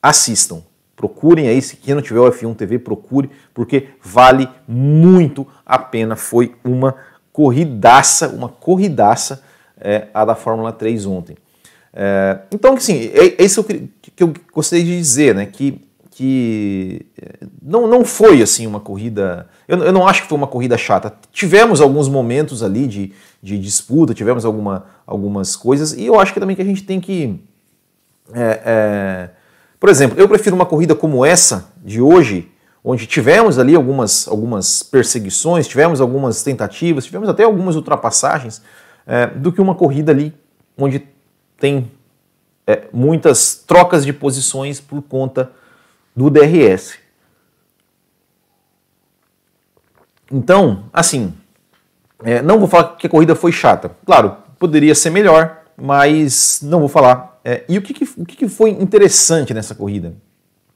assistam 0.02 0.62
Procurem 0.96 1.48
aí, 1.48 1.60
se 1.60 1.76
quem 1.76 1.94
não 1.94 2.02
tiver 2.02 2.20
o 2.20 2.30
F1 2.30 2.54
TV, 2.56 2.78
procure, 2.78 3.30
porque 3.52 3.88
vale 4.00 4.48
muito 4.66 5.46
a 5.66 5.78
pena. 5.78 6.14
Foi 6.14 6.54
uma 6.64 6.94
corridaça, 7.32 8.28
uma 8.28 8.48
corridaça 8.48 9.42
é, 9.78 10.08
a 10.14 10.24
da 10.24 10.34
Fórmula 10.34 10.72
3 10.72 11.04
ontem. 11.04 11.36
É, 11.94 12.40
então, 12.50 12.74
assim, 12.74 13.10
é, 13.14 13.40
é 13.40 13.44
isso 13.44 13.62
que 13.62 13.88
eu 14.18 14.34
gostaria 14.52 14.84
de 14.84 14.96
dizer, 14.98 15.34
né? 15.34 15.46
Que, 15.46 15.80
que 16.10 17.06
é, 17.20 17.46
não, 17.62 17.86
não 17.86 18.04
foi 18.04 18.42
assim 18.42 18.66
uma 18.66 18.80
corrida. 18.80 19.46
Eu, 19.68 19.78
eu 19.78 19.92
não 19.92 20.06
acho 20.06 20.22
que 20.22 20.28
foi 20.28 20.36
uma 20.36 20.48
corrida 20.48 20.76
chata. 20.76 21.14
Tivemos 21.32 21.80
alguns 21.80 22.08
momentos 22.08 22.64
ali 22.64 22.88
de, 22.88 23.12
de 23.40 23.58
disputa, 23.58 24.12
tivemos 24.12 24.44
alguma, 24.44 24.86
algumas 25.06 25.54
coisas, 25.54 25.92
e 25.92 26.04
eu 26.04 26.18
acho 26.18 26.34
que 26.34 26.40
também 26.40 26.56
que 26.56 26.62
a 26.62 26.66
gente 26.66 26.82
tem 26.82 27.00
que. 27.00 27.40
É, 28.32 28.62
é, 28.64 29.30
por 29.78 29.88
exemplo, 29.88 30.18
eu 30.18 30.28
prefiro 30.28 30.56
uma 30.56 30.66
corrida 30.66 30.94
como 30.94 31.24
essa 31.24 31.68
de 31.84 32.00
hoje, 32.00 32.50
onde 32.82 33.06
tivemos 33.06 33.58
ali 33.58 33.74
algumas, 33.76 34.26
algumas 34.26 34.82
perseguições, 34.82 35.68
tivemos 35.68 36.00
algumas 36.00 36.42
tentativas, 36.42 37.04
tivemos 37.04 37.28
até 37.28 37.44
algumas 37.44 37.76
ultrapassagens, 37.76 38.62
é, 39.06 39.26
do 39.26 39.52
que 39.52 39.60
uma 39.60 39.74
corrida 39.74 40.10
ali 40.10 40.34
onde 40.76 41.13
tem 41.58 41.90
é, 42.66 42.84
muitas 42.92 43.54
trocas 43.54 44.04
de 44.04 44.12
posições 44.12 44.80
por 44.80 45.02
conta 45.02 45.50
do 46.14 46.30
DRS. 46.30 46.98
Então, 50.30 50.84
assim, 50.92 51.34
é, 52.22 52.40
não 52.42 52.58
vou 52.58 52.68
falar 52.68 52.96
que 52.96 53.06
a 53.06 53.10
corrida 53.10 53.34
foi 53.34 53.52
chata. 53.52 53.90
Claro, 54.04 54.36
poderia 54.58 54.94
ser 54.94 55.10
melhor, 55.10 55.62
mas 55.76 56.60
não 56.62 56.80
vou 56.80 56.88
falar 56.88 57.34
é, 57.44 57.62
e 57.68 57.76
o, 57.76 57.82
que, 57.82 57.92
que 57.92 58.04
o 58.16 58.24
que, 58.24 58.36
que, 58.36 58.48
foi 58.48 58.70
interessante 58.70 59.52
nessa 59.52 59.74
corrida? 59.74 60.14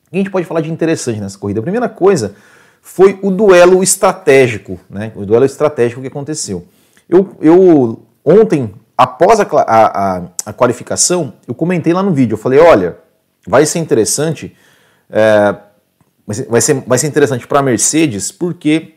O 0.07 0.11
que 0.11 0.17
a 0.17 0.19
gente 0.19 0.31
pode 0.31 0.45
falar 0.45 0.61
de 0.61 0.71
interessante 0.71 1.19
nessa 1.19 1.39
corrida? 1.39 1.61
A 1.61 1.63
primeira 1.63 1.89
coisa 1.89 2.35
foi 2.83 3.19
o 3.23 3.31
duelo 3.31 3.83
estratégico, 3.83 4.79
né? 4.89 5.11
o 5.17 5.25
duelo 5.25 5.47
estratégico 5.47 6.03
que 6.03 6.09
aconteceu. 6.09 6.67
Eu, 7.09 7.35
eu 7.41 8.03
ontem, 8.23 8.75
após 8.99 9.39
a, 9.39 9.45
a, 9.45 10.23
a, 10.45 10.53
qualificação, 10.53 11.33
eu 11.47 11.55
comentei 11.55 11.93
lá 11.93 12.03
no 12.03 12.13
vídeo, 12.13 12.35
eu 12.35 12.39
falei, 12.39 12.59
olha, 12.59 12.99
vai 13.47 13.65
ser 13.65 13.79
interessante, 13.79 14.57
é, 15.09 15.55
vai, 16.27 16.61
ser, 16.61 16.75
vai 16.85 16.99
ser 16.99 17.07
interessante 17.07 17.47
para 17.47 17.61
a 17.61 17.63
Mercedes 17.63 18.33
porque 18.33 18.97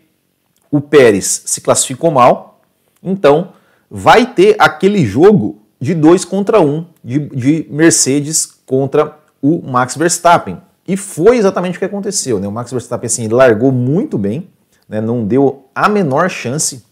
o 0.72 0.82
Pérez 0.82 1.44
se 1.46 1.62
classificou 1.62 2.10
mal, 2.10 2.62
então 3.04 3.54
vai 3.92 4.34
ter 4.34 4.56
aquele 4.58 5.06
jogo 5.06 5.62
de 5.80 5.94
dois 5.94 6.26
contra 6.26 6.60
um 6.60 6.88
de, 7.04 7.20
de 7.20 7.68
Mercedes 7.70 8.48
contra 8.66 9.20
o 9.40 9.62
Max 9.62 9.96
Verstappen. 9.96 10.60
E 10.88 10.98
foi 10.98 11.38
exatamente 11.38 11.76
o 11.76 11.80
que 11.80 11.86
aconteceu. 11.86 12.40
Né? 12.40 12.48
O 12.48 12.52
Max 12.52 12.72
Verstappen 12.72 13.06
assim, 13.06 13.28
largou 13.28 13.72
muito 13.72 14.18
bem, 14.18 14.50
né? 14.90 15.00
não 15.00 15.26
deu 15.26 15.68
a 15.76 15.88
menor 15.88 16.30
chance 16.30 16.84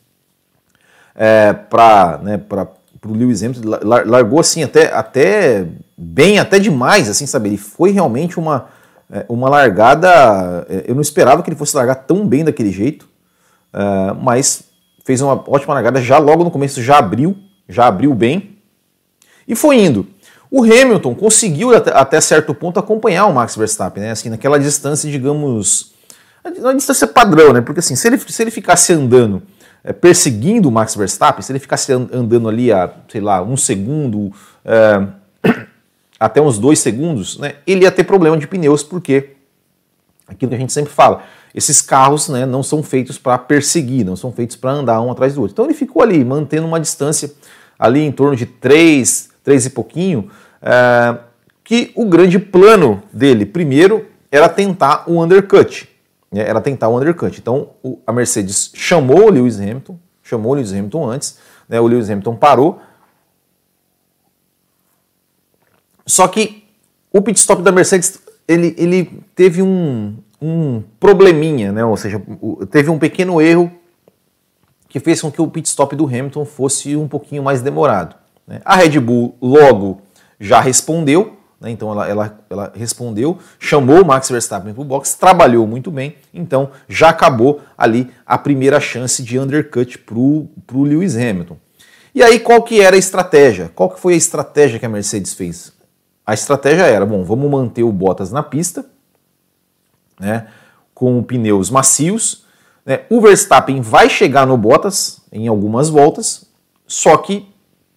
é, 1.16 1.54
para 1.54 2.20
né, 2.24 2.38
o 3.08 3.14
Lewis 3.14 3.44
Hamilton. 3.44 3.70
Largou 3.84 4.40
assim 4.40 4.64
até, 4.64 4.94
até 4.94 5.66
bem, 5.98 6.40
até 6.40 6.60
demais, 6.60 7.10
assim, 7.10 7.26
sabe? 7.26 7.50
Ele 7.50 7.58
foi 7.58 7.92
realmente 7.92 8.40
uma, 8.40 8.68
é, 9.12 9.26
uma 9.30 9.50
largada. 9.50 10.66
É, 10.70 10.86
eu 10.88 10.96
não 10.96 11.02
esperava 11.02 11.44
que 11.44 11.50
ele 11.50 11.58
fosse 11.58 11.76
largar 11.76 11.96
tão 11.96 12.28
bem 12.28 12.44
daquele 12.44 12.72
jeito, 12.72 13.08
é, 13.74 14.14
mas 14.22 14.64
fez 15.06 15.22
uma 15.22 15.44
ótima 15.48 15.74
largada. 15.74 16.02
Já 16.02 16.18
logo 16.18 16.44
no 16.44 16.52
começo 16.52 16.82
já 16.82 16.98
abriu, 16.98 17.38
já 17.68 17.88
abriu 17.88 18.14
bem. 18.14 18.58
E 19.48 19.56
foi 19.56 19.78
indo. 19.78 20.08
O 20.52 20.64
Hamilton 20.64 21.14
conseguiu 21.14 21.76
até 21.76 22.20
certo 22.20 22.56
ponto 22.56 22.80
acompanhar 22.80 23.28
o 23.28 23.34
Max 23.34 23.56
Verstappen, 23.56 24.04
né? 24.04 24.12
Assim, 24.12 24.30
naquela 24.30 24.60
distância, 24.60 25.10
digamos, 25.10 25.94
na 26.60 26.74
distância 26.74 27.08
padrão, 27.08 27.54
né? 27.54 27.62
Porque 27.62 27.80
assim, 27.80 27.96
se 27.96 28.08
ele, 28.08 28.18
se 28.18 28.42
ele 28.42 28.50
ficasse 28.50 28.92
andando, 28.94 29.44
perseguindo 30.00 30.70
o 30.70 30.72
Max 30.72 30.96
Verstappen, 30.96 31.42
se 31.42 31.52
ele 31.52 31.60
ficasse 31.60 31.92
andando 31.92 32.50
ali 32.50 32.72
a, 32.72 32.92
sei 33.08 33.22
lá, 33.22 33.42
um 33.42 33.56
segundo, 33.56 34.32
é, 34.64 35.08
até 36.20 36.42
uns 36.42 36.60
dois 36.60 36.80
segundos, 36.80 37.38
né, 37.40 37.56
ele 37.66 37.84
ia 37.84 37.92
ter 37.92 38.04
problema 38.04 38.38
de 38.38 38.48
pneus, 38.48 38.84
porque 38.84 39.36
aquilo 40.28 40.50
que 40.50 40.56
a 40.56 40.60
gente 40.60 40.74
sempre 40.74 40.92
fala, 40.92 41.24
esses 41.56 41.82
carros 41.82 42.30
né, 42.30 42.46
não 42.46 42.62
são 42.62 42.84
feitos 42.84 43.18
para 43.18 43.38
perseguir, 43.38 44.06
não 44.06 44.16
são 44.16 44.32
feitos 44.32 44.56
para 44.56 44.72
andar 44.72 45.02
um 45.02 45.12
atrás 45.12 45.34
do 45.34 45.42
outro. 45.42 45.54
Então 45.54 45.66
ele 45.66 45.74
ficou 45.74 46.04
ali, 46.04 46.24
mantendo 46.24 46.68
uma 46.68 46.80
distância 46.80 47.32
ali 47.78 48.02
em 48.02 48.12
torno 48.12 48.36
de 48.36 48.46
3, 48.46 49.30
3 49.44 49.66
e 49.66 49.70
pouquinho, 49.72 50.30
é, 50.62 51.18
que 51.64 51.92
o 51.96 52.06
grande 52.06 52.38
plano 52.38 53.02
dele, 53.12 53.46
primeiro, 53.46 54.06
era 54.32 54.48
tentar 54.48 55.04
o 55.08 55.24
undercut. 55.24 55.89
Né, 56.32 56.42
era 56.42 56.62
tentar 56.62 56.88
o 56.90 56.98
undercut. 56.98 57.40
Então 57.40 57.72
o, 57.84 58.00
a 58.06 58.14
Mercedes 58.14 58.72
chamou 58.74 59.28
o 59.28 59.30
Lewis 59.30 59.60
Hamilton, 59.60 59.98
chamou 60.24 60.52
o 60.52 60.56
Lewis 60.56 60.72
Hamilton 60.72 61.10
antes, 61.10 61.38
né, 61.68 61.80
o 61.80 61.88
Lewis 61.88 62.10
Hamilton 62.10 62.36
parou, 62.36 62.80
só 66.06 66.28
que 66.28 66.64
o 67.14 67.22
pit 67.22 67.40
stop 67.40 67.62
da 67.62 67.72
Mercedes 67.72 68.20
ele, 68.48 68.74
ele 68.80 69.24
teve 69.36 69.62
um, 69.62 70.18
um 70.42 70.82
probleminha, 71.00 71.72
né? 71.72 71.86
ou 71.86 71.96
seja, 71.96 72.20
teve 72.72 72.90
um 72.90 72.98
pequeno 72.98 73.40
erro 73.40 73.72
que 74.88 75.00
fez 75.00 75.22
com 75.22 75.32
que 75.32 75.40
o 75.40 75.48
pit 75.48 75.68
stop 75.68 75.96
do 75.96 76.06
Hamilton 76.06 76.46
fosse 76.46 76.96
um 76.96 77.08
pouquinho 77.08 77.44
mais 77.44 77.62
demorado. 77.62 78.16
Né? 78.48 78.60
A 78.66 78.76
Red 78.76 79.00
Bull 79.00 79.36
logo 79.40 80.02
já 80.40 80.60
respondeu, 80.60 81.38
né? 81.60 81.70
então 81.70 81.92
ela, 81.92 82.08
ela, 82.08 82.40
ela 82.50 82.74
respondeu, 82.76 83.38
chamou 83.60 84.02
o 84.02 84.06
Max 84.06 84.30
Verstappen 84.30 84.74
para 84.74 84.82
o 84.82 84.86
box, 84.86 85.16
trabalhou 85.16 85.68
muito 85.68 85.92
bem, 85.92 86.16
então 86.34 86.72
já 86.88 87.10
acabou 87.10 87.62
ali 87.78 88.12
a 88.26 88.38
primeira 88.38 88.80
chance 88.80 89.22
de 89.22 89.38
undercut 89.38 89.98
para 90.00 90.18
o 90.18 90.84
Lewis 90.84 91.16
Hamilton. 91.16 91.58
E 92.14 92.24
aí 92.24 92.40
qual 92.40 92.64
que 92.64 92.82
era 92.82 92.96
a 92.96 93.00
estratégia? 93.00 93.72
Qual 93.76 93.90
que 93.90 94.00
foi 94.00 94.14
a 94.14 94.18
estratégia 94.18 94.80
que 94.80 94.86
a 94.86 94.90
Mercedes 94.90 95.34
fez? 95.34 95.74
A 96.26 96.34
estratégia 96.34 96.84
era, 96.84 97.06
bom, 97.06 97.24
vamos 97.24 97.50
manter 97.50 97.84
o 97.84 97.92
Bottas 97.92 98.32
na 98.32 98.44
pista, 98.44 98.86
né, 100.20 100.48
com 100.94 101.24
pneus 101.24 101.70
macios. 101.70 102.46
Né, 102.86 103.02
o 103.10 103.22
Verstappen 103.22 103.82
vai 103.82 104.10
chegar 104.10 104.46
no 104.46 104.58
Bottas 104.58 105.22
em 105.32 105.48
algumas 105.48 105.90
voltas, 105.90 106.46
só 106.88 107.18
que 107.18 107.48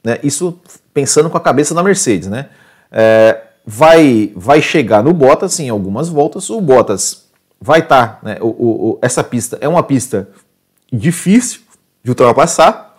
né, 0.04 0.18
isso 0.22 0.58
pensando 0.92 1.30
com 1.30 1.36
a 1.36 1.40
cabeça 1.40 1.74
da 1.74 1.82
Mercedes, 1.82 2.28
né? 2.28 2.48
É, 2.90 3.42
vai, 3.64 4.32
vai 4.34 4.60
chegar 4.60 5.02
no 5.02 5.12
Bottas 5.12 5.58
em 5.60 5.68
algumas 5.68 6.08
voltas. 6.08 6.50
O 6.50 6.60
Bottas 6.60 7.28
vai 7.60 7.80
estar, 7.80 8.20
tá, 8.20 8.26
né, 8.26 8.38
o, 8.40 8.46
o, 8.46 8.98
essa 9.00 9.22
pista 9.22 9.56
é 9.60 9.68
uma 9.68 9.82
pista 9.82 10.28
difícil 10.92 11.60
de 12.02 12.10
ultrapassar. 12.10 12.96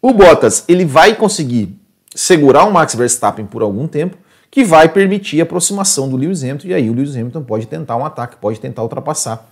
O 0.00 0.12
Bottas 0.12 0.64
ele 0.68 0.84
vai 0.84 1.14
conseguir 1.14 1.78
segurar 2.14 2.64
o 2.64 2.72
Max 2.72 2.94
Verstappen 2.94 3.46
por 3.46 3.62
algum 3.62 3.86
tempo 3.86 4.16
que 4.50 4.64
vai 4.64 4.88
permitir 4.88 5.40
a 5.40 5.44
aproximação 5.44 6.10
do 6.10 6.16
Lewis 6.16 6.42
Hamilton, 6.42 6.68
e 6.68 6.74
aí 6.74 6.90
o 6.90 6.92
Lewis 6.92 7.16
Hamilton 7.16 7.42
pode 7.42 7.66
tentar 7.66 7.96
um 7.96 8.04
ataque, 8.04 8.36
pode 8.36 8.60
tentar 8.60 8.82
ultrapassar 8.82 9.48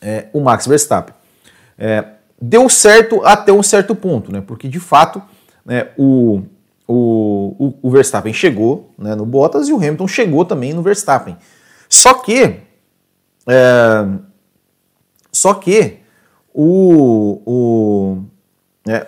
é, 0.00 0.28
o 0.32 0.40
Max 0.40 0.68
Verstappen. 0.68 1.12
É, 1.76 2.04
deu 2.40 2.68
certo 2.68 3.24
até 3.24 3.52
um 3.52 3.62
certo 3.62 3.94
ponto, 3.94 4.32
né? 4.32 4.40
porque 4.40 4.68
de 4.68 4.78
fato 4.78 5.20
né, 5.64 5.88
o, 5.98 6.42
o, 6.92 7.74
o, 7.80 7.90
Verstappen 7.90 8.32
chegou 8.32 8.92
né, 8.98 9.14
no 9.14 9.24
Bottas 9.24 9.68
e 9.68 9.72
o 9.72 9.76
Hamilton 9.76 10.08
chegou 10.08 10.44
também 10.44 10.72
no 10.72 10.82
Verstappen. 10.82 11.36
Só 11.88 12.14
que, 12.14 12.56
é, 13.46 14.06
só 15.30 15.54
que 15.54 15.98
o, 16.52 17.42
o, 17.46 18.22
é, 18.88 19.06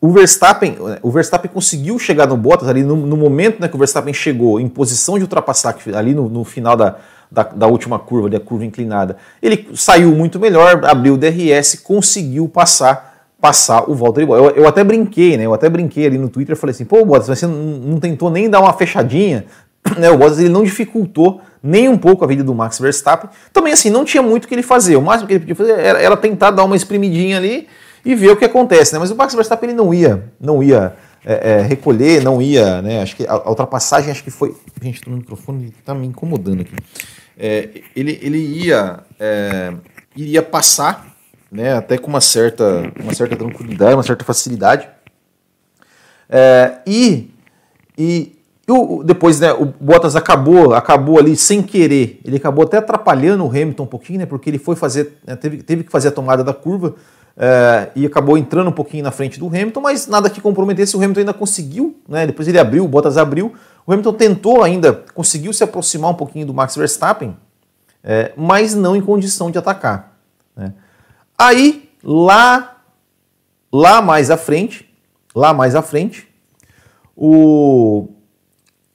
o 0.00 0.10
Verstappen, 0.10 0.78
o 1.02 1.10
Verstappen 1.10 1.50
conseguiu 1.50 1.98
chegar 1.98 2.26
no 2.26 2.36
Bottas 2.36 2.66
ali 2.66 2.82
no, 2.82 2.96
no 2.96 3.16
momento 3.16 3.60
né, 3.60 3.68
que 3.68 3.76
o 3.76 3.78
Verstappen 3.78 4.14
chegou 4.14 4.58
em 4.58 4.68
posição 4.68 5.18
de 5.18 5.24
ultrapassar 5.24 5.76
ali 5.94 6.14
no, 6.14 6.30
no 6.30 6.44
final 6.44 6.76
da, 6.76 6.96
da, 7.30 7.42
da, 7.42 7.66
última 7.66 7.98
curva, 7.98 8.30
da 8.30 8.40
curva 8.40 8.64
inclinada. 8.64 9.18
Ele 9.42 9.68
saiu 9.74 10.12
muito 10.12 10.40
melhor, 10.40 10.82
abriu 10.86 11.14
o 11.14 11.18
DRS, 11.18 11.80
conseguiu 11.82 12.48
passar 12.48 13.13
passar 13.44 13.90
o 13.90 13.94
Valtteri 13.94 14.24
Bottas. 14.24 14.56
Eu, 14.56 14.62
eu, 14.62 14.66
até 14.66 14.82
brinquei, 14.82 15.36
né? 15.36 15.44
Eu 15.44 15.52
até 15.52 15.68
brinquei 15.68 16.06
ali 16.06 16.16
no 16.16 16.30
Twitter, 16.30 16.56
falei 16.56 16.72
assim, 16.72 16.86
pô, 16.86 17.04
Bottas, 17.04 17.26
você 17.26 17.46
não, 17.46 18.00
tentou 18.00 18.30
nem 18.30 18.48
dar 18.48 18.58
uma 18.58 18.72
fechadinha, 18.72 19.44
né? 19.98 20.10
O 20.10 20.16
Bottas 20.16 20.38
ele 20.38 20.48
não 20.48 20.64
dificultou 20.64 21.42
nem 21.62 21.86
um 21.86 21.98
pouco 21.98 22.24
a 22.24 22.26
vida 22.26 22.42
do 22.42 22.54
Max 22.54 22.78
Verstappen. 22.78 23.28
Também 23.52 23.74
assim, 23.74 23.90
não 23.90 24.02
tinha 24.02 24.22
muito 24.22 24.46
o 24.46 24.48
que 24.48 24.54
ele 24.54 24.62
fazer. 24.62 24.96
O 24.96 25.02
máximo 25.02 25.26
que 25.26 25.34
ele 25.34 25.40
podia 25.40 25.54
fazer 25.54 25.72
era, 25.78 26.00
era 26.00 26.16
tentar 26.16 26.52
dar 26.52 26.64
uma 26.64 26.74
espremidinha 26.74 27.36
ali 27.36 27.68
e 28.02 28.14
ver 28.14 28.30
o 28.30 28.36
que 28.36 28.46
acontece, 28.46 28.94
né? 28.94 28.98
Mas 28.98 29.10
o 29.10 29.14
Max 29.14 29.34
Verstappen 29.34 29.68
ele 29.68 29.76
não 29.76 29.92
ia, 29.92 30.24
não 30.40 30.62
ia 30.62 30.94
é, 31.22 31.50
é, 31.50 31.60
recolher, 31.60 32.22
não 32.22 32.40
ia, 32.40 32.80
né? 32.80 33.02
Acho 33.02 33.14
que 33.14 33.26
a, 33.26 33.32
a, 33.32 33.50
ultrapassagem 33.50 34.10
acho 34.10 34.24
que 34.24 34.30
foi, 34.30 34.56
gente, 34.80 35.06
o 35.06 35.10
microfone 35.10 35.70
está 35.78 35.94
me 35.94 36.06
incomodando 36.06 36.62
aqui. 36.62 36.76
É, 37.36 37.68
ele, 37.94 38.18
ele 38.22 38.38
ia, 38.38 39.00
é, 39.20 39.74
iria 40.16 40.42
passar, 40.42 41.13
né? 41.54 41.74
Até 41.74 41.96
com 41.96 42.08
uma 42.08 42.20
certa, 42.20 42.92
uma 43.00 43.14
certa 43.14 43.36
tranquilidade, 43.36 43.94
uma 43.94 44.02
certa 44.02 44.24
facilidade. 44.24 44.88
É, 46.28 46.78
e, 46.84 47.30
e 47.96 48.36
o, 48.68 49.04
depois, 49.04 49.38
né, 49.38 49.52
o 49.52 49.66
Bottas 49.66 50.16
acabou, 50.16 50.74
acabou 50.74 51.16
ali 51.16 51.36
sem 51.36 51.62
querer. 51.62 52.20
Ele 52.24 52.38
acabou 52.38 52.64
até 52.64 52.78
atrapalhando 52.78 53.44
o 53.44 53.48
Hamilton 53.48 53.84
um 53.84 53.86
pouquinho, 53.86 54.18
né? 54.18 54.26
Porque 54.26 54.50
ele 54.50 54.58
foi 54.58 54.74
fazer, 54.74 55.16
né, 55.24 55.36
teve, 55.36 55.62
teve 55.62 55.84
que 55.84 55.92
fazer 55.92 56.08
a 56.08 56.10
tomada 56.10 56.42
da 56.42 56.52
curva 56.52 56.96
é, 57.36 57.88
e 57.94 58.04
acabou 58.04 58.36
entrando 58.36 58.68
um 58.68 58.72
pouquinho 58.72 59.04
na 59.04 59.12
frente 59.12 59.38
do 59.38 59.46
Hamilton, 59.46 59.80
mas 59.80 60.08
nada 60.08 60.28
que 60.28 60.40
comprometesse. 60.40 60.96
O 60.96 60.98
Hamilton 60.98 61.20
ainda 61.20 61.34
conseguiu, 61.34 61.96
né? 62.08 62.26
Depois 62.26 62.48
ele 62.48 62.58
abriu, 62.58 62.84
o 62.84 62.88
Bottas 62.88 63.16
abriu. 63.16 63.54
O 63.86 63.92
Hamilton 63.92 64.12
tentou 64.14 64.64
ainda, 64.64 64.92
conseguiu 65.14 65.52
se 65.52 65.62
aproximar 65.62 66.10
um 66.10 66.14
pouquinho 66.14 66.46
do 66.46 66.54
Max 66.54 66.74
Verstappen, 66.74 67.36
é, 68.02 68.32
mas 68.36 68.74
não 68.74 68.96
em 68.96 69.00
condição 69.00 69.52
de 69.52 69.58
atacar. 69.58 70.16
Né? 70.56 70.72
Aí, 71.36 71.90
lá, 72.02 72.82
lá 73.72 74.00
mais 74.00 74.30
à 74.30 74.36
frente, 74.36 74.88
lá 75.34 75.52
mais 75.52 75.74
à 75.74 75.82
frente, 75.82 76.28
o, 77.16 78.08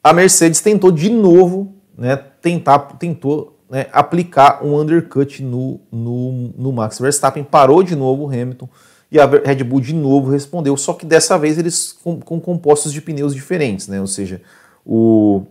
a 0.04 0.14
Mercedes 0.14 0.62
tentou 0.62 0.92
de 0.92 1.10
novo, 1.10 1.74
né? 1.98 2.16
Tentar, 2.16 2.80
tentou 2.98 3.60
né, 3.70 3.88
aplicar 3.92 4.66
um 4.66 4.78
undercut 4.80 5.44
no, 5.44 5.80
no, 5.92 6.54
no, 6.58 6.72
Max 6.72 7.00
Verstappen. 7.00 7.44
Parou 7.44 7.84
de 7.84 7.96
novo 7.96 8.24
o 8.24 8.28
Hamilton 8.28 8.70
e 9.12 9.20
a 9.20 9.26
Red 9.26 9.64
Bull 9.64 9.82
de 9.82 9.94
novo 9.94 10.32
respondeu, 10.32 10.76
só 10.78 10.94
que 10.94 11.06
dessa 11.06 11.38
vez 11.38 11.58
eles 11.58 11.92
com, 11.92 12.20
com 12.20 12.40
compostos 12.40 12.94
de 12.94 13.02
pneus 13.02 13.34
diferentes, 13.34 13.88
né? 13.88 14.00
ou 14.00 14.08
seja, 14.08 14.42
o, 14.86 15.44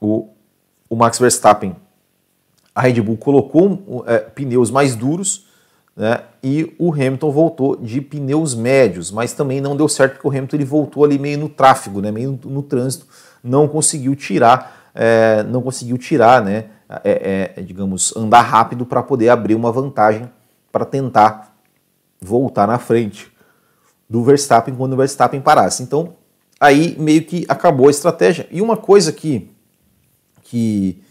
o, 0.00 0.28
o 0.88 0.96
Max 0.96 1.18
Verstappen, 1.18 1.74
a 2.74 2.82
Red 2.82 3.00
Bull 3.00 3.16
colocou 3.16 4.04
é, 4.06 4.18
pneus 4.18 4.70
mais 4.70 4.94
duros 4.94 5.46
né, 5.96 6.20
e 6.42 6.74
o 6.78 6.92
Hamilton 6.92 7.30
voltou 7.30 7.76
de 7.76 8.00
pneus 8.00 8.54
médios, 8.54 9.10
mas 9.10 9.32
também 9.32 9.60
não 9.60 9.74
deu 9.74 9.88
certo 9.88 10.14
porque 10.14 10.28
o 10.28 10.30
Hamilton 10.30 10.56
ele 10.56 10.64
voltou 10.64 11.04
ali 11.04 11.18
meio 11.18 11.38
no 11.38 11.48
tráfego, 11.48 12.02
né, 12.02 12.10
meio 12.10 12.38
no, 12.44 12.50
no 12.50 12.62
trânsito, 12.62 13.06
não 13.42 13.66
conseguiu 13.66 14.14
tirar, 14.14 14.90
é, 14.94 15.42
não 15.44 15.62
conseguiu 15.62 15.96
tirar, 15.96 16.44
né, 16.44 16.66
é, 17.02 17.54
é, 17.56 17.62
digamos, 17.62 18.14
andar 18.16 18.42
rápido 18.42 18.84
para 18.84 19.02
poder 19.02 19.30
abrir 19.30 19.54
uma 19.54 19.72
vantagem 19.72 20.30
para 20.70 20.84
tentar 20.84 21.56
voltar 22.20 22.66
na 22.66 22.78
frente 22.78 23.32
do 24.08 24.22
Verstappen 24.22 24.74
quando 24.74 24.92
o 24.92 24.96
Verstappen 24.96 25.40
parasse. 25.40 25.82
Então, 25.82 26.14
aí 26.60 26.96
meio 26.98 27.24
que 27.24 27.44
acabou 27.48 27.88
a 27.88 27.90
estratégia. 27.90 28.46
E 28.50 28.60
uma 28.60 28.76
coisa 28.76 29.12
que, 29.12 29.50
que, 30.42 31.02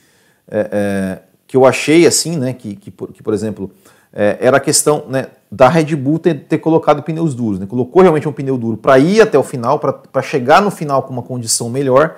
é, 0.47 0.69
é 0.71 1.21
que 1.47 1.57
eu 1.57 1.65
achei 1.65 2.05
assim, 2.05 2.37
né, 2.37 2.53
que, 2.53 2.75
que, 2.75 2.91
que 2.91 3.23
por 3.23 3.33
exemplo, 3.33 3.71
é, 4.15 4.37
era 4.39 4.57
a 4.57 4.59
questão 4.61 5.03
né, 5.09 5.27
da 5.51 5.67
Red 5.67 5.93
Bull 5.95 6.17
ter, 6.17 6.45
ter 6.45 6.57
colocado 6.57 7.03
pneus 7.03 7.35
duros. 7.35 7.59
Né? 7.59 7.65
Colocou 7.65 8.01
realmente 8.01 8.27
um 8.27 8.31
pneu 8.31 8.57
duro 8.57 8.77
para 8.77 8.97
ir 8.97 9.19
até 9.19 9.37
o 9.37 9.43
final, 9.43 9.77
para 9.77 10.21
chegar 10.21 10.61
no 10.61 10.71
final 10.71 11.03
com 11.03 11.11
uma 11.11 11.21
condição 11.21 11.69
melhor, 11.69 12.15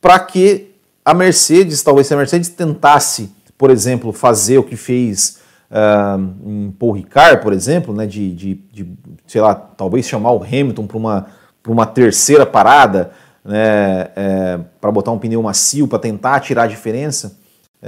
para 0.00 0.18
que 0.18 0.72
a 1.04 1.12
Mercedes, 1.12 1.82
talvez 1.82 2.06
se 2.06 2.14
a 2.14 2.16
Mercedes 2.16 2.48
tentasse, 2.48 3.30
por 3.58 3.70
exemplo, 3.70 4.12
fazer 4.12 4.58
o 4.58 4.64
que 4.64 4.76
fez 4.76 5.38
uh, 5.70 6.20
em 6.44 6.70
Paul 6.72 6.92
Ricard, 6.92 7.42
por 7.42 7.52
exemplo, 7.52 7.94
né, 7.94 8.06
de, 8.06 8.32
de, 8.34 8.54
de, 8.72 8.86
sei 9.26 9.40
lá, 9.40 9.54
talvez 9.54 10.06
chamar 10.06 10.32
o 10.32 10.42
Hamilton 10.42 10.86
para 10.86 10.96
uma, 10.96 11.26
uma 11.66 11.86
terceira 11.86 12.44
parada, 12.44 13.12
né, 13.44 14.08
é, 14.16 14.58
para 14.80 14.90
botar 14.90 15.12
um 15.12 15.18
pneu 15.18 15.42
macio 15.42 15.86
para 15.86 15.98
tentar 15.98 16.40
tirar 16.40 16.64
a 16.64 16.66
diferença, 16.66 17.38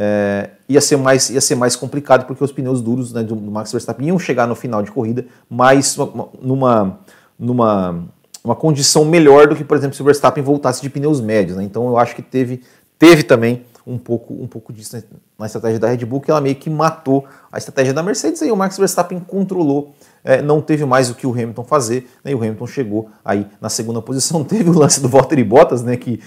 é, 0.01 0.51
ia, 0.69 0.81
ser 0.81 0.97
mais, 0.97 1.29
ia 1.29 1.41
ser 1.41 1.57
mais 1.57 1.75
complicado 1.75 2.25
porque 2.25 2.45
os 2.45 2.53
pneus 2.53 2.81
duros 2.81 3.13
né, 3.13 3.25
do, 3.25 3.35
do 3.35 3.51
Max 3.51 3.73
Verstappen 3.73 4.07
iam 4.07 4.19
chegar 4.19 4.47
no 4.47 4.55
final 4.55 4.81
de 4.81 4.93
corrida 4.93 5.27
mais 5.51 5.97
numa, 6.41 7.01
numa 7.37 8.05
uma 8.45 8.55
condição 8.55 9.05
melhor 9.05 9.49
do 9.49 9.57
que, 9.57 9.65
por 9.65 9.77
exemplo, 9.77 9.97
se 9.97 10.01
o 10.01 10.05
Verstappen 10.05 10.43
voltasse 10.43 10.81
de 10.81 10.89
pneus 10.89 11.21
médios. 11.21 11.57
Né? 11.57 11.65
Então 11.65 11.89
eu 11.89 11.99
acho 11.99 12.15
que 12.15 12.23
teve 12.23 12.63
teve 12.97 13.25
também 13.25 13.65
um 13.85 13.99
pouco, 13.99 14.35
um 14.35 14.47
pouco 14.47 14.73
disso 14.73 15.03
na 15.37 15.47
estratégia 15.47 15.81
da 15.81 15.89
Red 15.89 16.05
Bull, 16.05 16.21
que 16.21 16.31
ela 16.31 16.41
meio 16.41 16.55
que 16.55 16.71
matou 16.71 17.25
a 17.51 17.59
estratégia 17.59 17.93
da 17.93 18.03
Mercedes, 18.03 18.41
e 18.43 18.51
o 18.53 18.57
Max 18.57 18.77
Verstappen 18.77 19.19
controlou, 19.19 19.95
é, 20.23 20.43
não 20.43 20.61
teve 20.61 20.85
mais 20.85 21.11
o 21.11 21.15
que 21.15 21.27
o 21.27 21.33
Hamilton 21.33 21.65
fazer, 21.65 22.09
né, 22.23 22.33
e 22.33 22.35
o 22.35 22.39
Hamilton 22.39 22.67
chegou 22.67 23.11
aí 23.25 23.47
na 23.61 23.69
segunda 23.69 24.03
posição. 24.03 24.45
Teve 24.47 24.69
o 24.69 24.79
lance 24.79 25.01
do 25.01 25.09
Valtteri 25.09 25.43
Bottas, 25.43 25.83
né, 25.83 25.97
que 25.97 26.21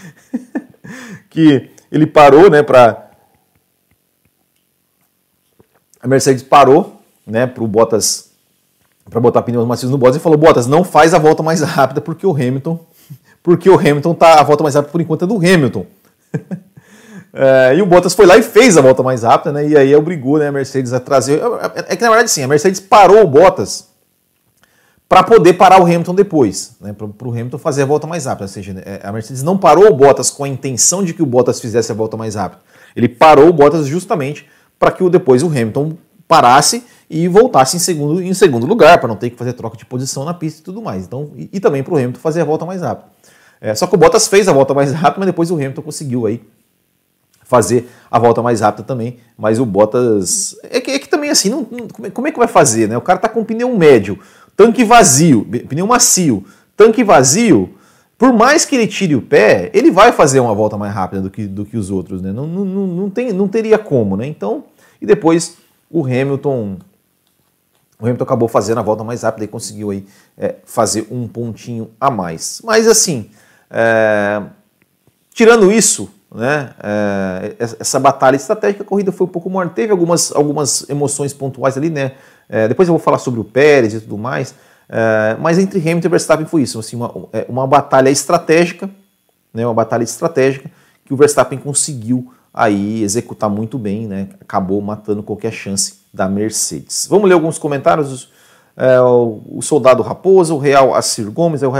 que 1.29 1.69
ele 1.91 2.07
parou, 2.07 2.49
né, 2.49 2.63
para 2.63 3.10
a 6.01 6.07
Mercedes 6.07 6.43
parou, 6.43 7.01
né, 7.25 7.45
para 7.45 7.63
o 7.63 7.67
Bottas 7.67 8.31
para 9.09 9.19
botar 9.19 9.41
pneus 9.41 9.67
macios 9.67 9.91
no 9.91 9.97
Bottas 9.97 10.17
e 10.17 10.19
falou: 10.19 10.37
"Bottas, 10.37 10.67
não 10.67 10.83
faz 10.83 11.13
a 11.13 11.19
volta 11.19 11.43
mais 11.43 11.61
rápida 11.61 11.99
porque 11.99 12.25
o 12.25 12.31
Hamilton, 12.31 12.79
porque 13.43 13.69
o 13.69 13.77
Hamilton 13.77 14.13
tá 14.13 14.39
a 14.39 14.43
volta 14.43 14.63
mais 14.63 14.75
rápida 14.75 14.91
por 14.91 15.01
enquanto 15.01 15.25
é 15.25 15.27
do 15.27 15.35
Hamilton". 15.35 15.85
é, 17.33 17.75
e 17.75 17.81
o 17.81 17.85
Bottas 17.85 18.13
foi 18.13 18.25
lá 18.25 18.37
e 18.37 18.43
fez 18.43 18.77
a 18.77 18.81
volta 18.81 19.03
mais 19.03 19.23
rápida, 19.23 19.51
né? 19.51 19.67
E 19.67 19.77
aí 19.77 19.95
obrigou 19.95 20.37
né, 20.37 20.47
a 20.47 20.51
Mercedes 20.51 20.93
a 20.93 20.99
trazer. 20.99 21.41
É 21.87 21.95
que 21.95 22.03
na 22.03 22.09
verdade 22.09 22.31
sim, 22.31 22.43
a 22.43 22.47
Mercedes 22.47 22.79
parou 22.79 23.23
o 23.23 23.27
Bottas 23.27 23.89
para 25.09 25.23
poder 25.23 25.53
parar 25.53 25.81
o 25.81 25.83
Hamilton 25.83 26.15
depois, 26.15 26.77
né, 26.79 26.93
para 26.93 27.27
o 27.27 27.31
Hamilton 27.31 27.57
fazer 27.57 27.81
a 27.81 27.85
volta 27.85 28.07
mais 28.07 28.25
rápida. 28.27 28.45
Ou 28.45 28.47
seja, 28.47 28.81
é, 28.85 29.01
a 29.03 29.11
Mercedes 29.11 29.43
não 29.43 29.57
parou 29.57 29.89
o 29.89 29.93
Bottas 29.93 30.29
com 30.29 30.45
a 30.45 30.47
intenção 30.47 31.03
de 31.03 31.13
que 31.13 31.21
o 31.21 31.25
Bottas 31.25 31.59
fizesse 31.59 31.91
a 31.91 31.95
volta 31.95 32.15
mais 32.15 32.35
rápida. 32.35 32.61
Ele 32.95 33.09
parou 33.09 33.49
o 33.49 33.53
Bottas 33.53 33.87
justamente 33.87 34.47
para 34.81 34.91
que 34.91 35.07
depois 35.11 35.43
o 35.43 35.45
Hamilton 35.45 35.93
parasse 36.27 36.83
e 37.07 37.27
voltasse 37.27 37.77
em 37.77 37.79
segundo, 37.79 38.19
em 38.19 38.33
segundo 38.33 38.65
lugar, 38.65 38.97
para 38.97 39.07
não 39.07 39.15
ter 39.15 39.29
que 39.29 39.35
fazer 39.35 39.53
troca 39.53 39.77
de 39.77 39.85
posição 39.85 40.25
na 40.25 40.33
pista 40.33 40.61
e 40.61 40.63
tudo 40.63 40.81
mais. 40.81 41.05
Então, 41.05 41.29
e, 41.35 41.47
e 41.53 41.59
também 41.59 41.83
para 41.83 41.93
o 41.93 41.97
Hamilton 41.97 42.19
fazer 42.19 42.41
a 42.41 42.45
volta 42.45 42.65
mais 42.65 42.81
rápida. 42.81 43.07
É, 43.61 43.75
só 43.75 43.85
que 43.85 43.93
o 43.93 43.97
Bottas 43.97 44.27
fez 44.27 44.47
a 44.47 44.51
volta 44.51 44.73
mais 44.73 44.89
rápida, 44.91 45.19
mas 45.19 45.27
depois 45.27 45.51
o 45.51 45.53
Hamilton 45.53 45.83
conseguiu 45.83 46.25
aí 46.25 46.41
fazer 47.43 47.91
a 48.09 48.17
volta 48.17 48.41
mais 48.41 48.61
rápida 48.61 48.83
também. 48.83 49.19
Mas 49.37 49.59
o 49.59 49.67
Bottas. 49.67 50.55
É 50.63 50.81
que, 50.81 50.89
é 50.89 50.97
que 50.97 51.07
também 51.07 51.29
assim, 51.29 51.49
não, 51.49 51.67
não, 51.69 51.87
como 52.09 52.27
é 52.27 52.31
que 52.31 52.39
vai 52.39 52.47
fazer? 52.47 52.89
Né? 52.89 52.97
O 52.97 53.01
cara 53.01 53.17
está 53.17 53.29
com 53.29 53.43
pneu 53.43 53.77
médio. 53.77 54.17
Tanque 54.57 54.83
vazio, 54.83 55.45
pneu 55.69 55.85
macio, 55.85 56.43
tanque 56.75 57.03
vazio, 57.03 57.69
por 58.21 58.31
mais 58.31 58.65
que 58.65 58.75
ele 58.75 58.85
tire 58.85 59.15
o 59.15 59.21
pé, 59.23 59.71
ele 59.73 59.89
vai 59.89 60.11
fazer 60.11 60.39
uma 60.39 60.53
volta 60.53 60.77
mais 60.77 60.93
rápida 60.93 61.23
do 61.23 61.31
que, 61.31 61.47
do 61.47 61.65
que 61.65 61.75
os 61.75 61.89
outros, 61.89 62.21
né? 62.21 62.31
Não, 62.31 62.45
não, 62.45 62.63
não, 62.63 63.09
tem, 63.09 63.33
não 63.33 63.47
teria 63.47 63.79
como, 63.79 64.15
né? 64.15 64.27
Então, 64.27 64.65
e 65.01 65.07
depois 65.07 65.57
o 65.89 66.05
Hamilton. 66.05 66.77
O 67.99 68.05
Hamilton 68.05 68.23
acabou 68.23 68.47
fazendo 68.47 68.77
a 68.77 68.83
volta 68.83 69.03
mais 69.03 69.23
rápida 69.23 69.45
e 69.45 69.47
conseguiu 69.47 69.89
aí 69.89 70.05
é, 70.37 70.57
fazer 70.65 71.07
um 71.09 71.27
pontinho 71.27 71.89
a 71.99 72.11
mais. 72.11 72.61
Mas 72.63 72.87
assim, 72.87 73.31
é, 73.71 74.43
tirando 75.33 75.71
isso, 75.71 76.07
né, 76.31 76.75
é, 76.79 77.55
essa 77.79 77.99
batalha 77.99 78.35
estratégica, 78.35 78.83
a 78.83 78.85
corrida 78.85 79.11
foi 79.11 79.25
um 79.25 79.31
pouco 79.31 79.49
morna. 79.49 79.71
Teve 79.71 79.91
algumas, 79.91 80.31
algumas 80.31 80.87
emoções 80.87 81.33
pontuais 81.33 81.75
ali, 81.75 81.89
né? 81.89 82.11
É, 82.47 82.67
depois 82.67 82.87
eu 82.87 82.93
vou 82.93 83.01
falar 83.01 83.17
sobre 83.17 83.39
o 83.39 83.43
Pérez 83.43 83.95
e 83.95 83.99
tudo 83.99 84.19
mais. 84.19 84.53
É, 84.93 85.37
mas 85.39 85.57
entre 85.57 85.79
Hamilton 85.79 86.07
e 86.07 86.11
Verstappen 86.11 86.45
foi 86.45 86.63
isso, 86.63 86.77
assim, 86.77 86.97
uma, 86.97 87.13
é, 87.31 87.45
uma 87.47 87.65
batalha 87.65 88.09
estratégica, 88.09 88.89
né, 89.53 89.65
uma 89.65 89.73
batalha 89.73 90.03
estratégica 90.03 90.69
que 91.05 91.13
o 91.13 91.17
Verstappen 91.17 91.57
conseguiu 91.57 92.33
aí 92.53 93.01
executar 93.01 93.49
muito 93.49 93.79
bem, 93.79 94.05
né, 94.05 94.27
acabou 94.41 94.81
matando 94.81 95.23
qualquer 95.23 95.53
chance 95.53 96.01
da 96.13 96.27
Mercedes. 96.27 97.07
Vamos 97.09 97.29
ler 97.29 97.35
alguns 97.35 97.57
comentários. 97.57 98.29
É, 98.75 98.99
o, 99.01 99.61
soldado 99.61 100.01
Raposa, 100.01 100.53
o 100.53 100.57
Real 100.57 100.95
Assir 100.95 101.29
Gomes, 101.29 101.61
o 101.61 101.71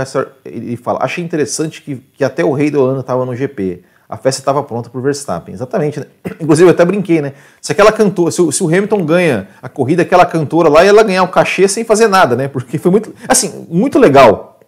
ele 0.44 0.76
fala: 0.76 0.98
Achei 1.02 1.24
interessante 1.24 1.80
que, 1.82 1.96
que 1.96 2.22
até 2.22 2.44
o 2.44 2.52
rei 2.52 2.70
do 2.70 2.84
ano 2.84 3.00
estava 3.00 3.24
no 3.24 3.34
GP 3.34 3.82
a 4.12 4.16
festa 4.18 4.42
estava 4.42 4.62
pronta 4.62 4.90
para 4.90 4.98
o 4.98 5.02
Verstappen. 5.02 5.54
Exatamente, 5.54 5.98
né? 5.98 6.06
Inclusive, 6.38 6.68
eu 6.68 6.74
até 6.74 6.84
brinquei, 6.84 7.22
né? 7.22 7.32
Se 7.62 7.72
aquela 7.72 7.90
cantora, 7.90 8.30
se 8.30 8.42
o, 8.42 8.52
se 8.52 8.62
o, 8.62 8.66
Hamilton 8.66 9.06
ganha 9.06 9.48
a 9.62 9.70
corrida, 9.70 10.02
aquela 10.02 10.26
cantora 10.26 10.68
lá, 10.68 10.84
ela 10.84 11.02
ganhar 11.02 11.22
o 11.22 11.28
cachê 11.28 11.66
sem 11.66 11.82
fazer 11.82 12.08
nada, 12.08 12.36
né? 12.36 12.46
Porque 12.46 12.76
foi 12.76 12.90
muito, 12.90 13.14
assim, 13.26 13.66
muito 13.70 13.98
legal 13.98 14.60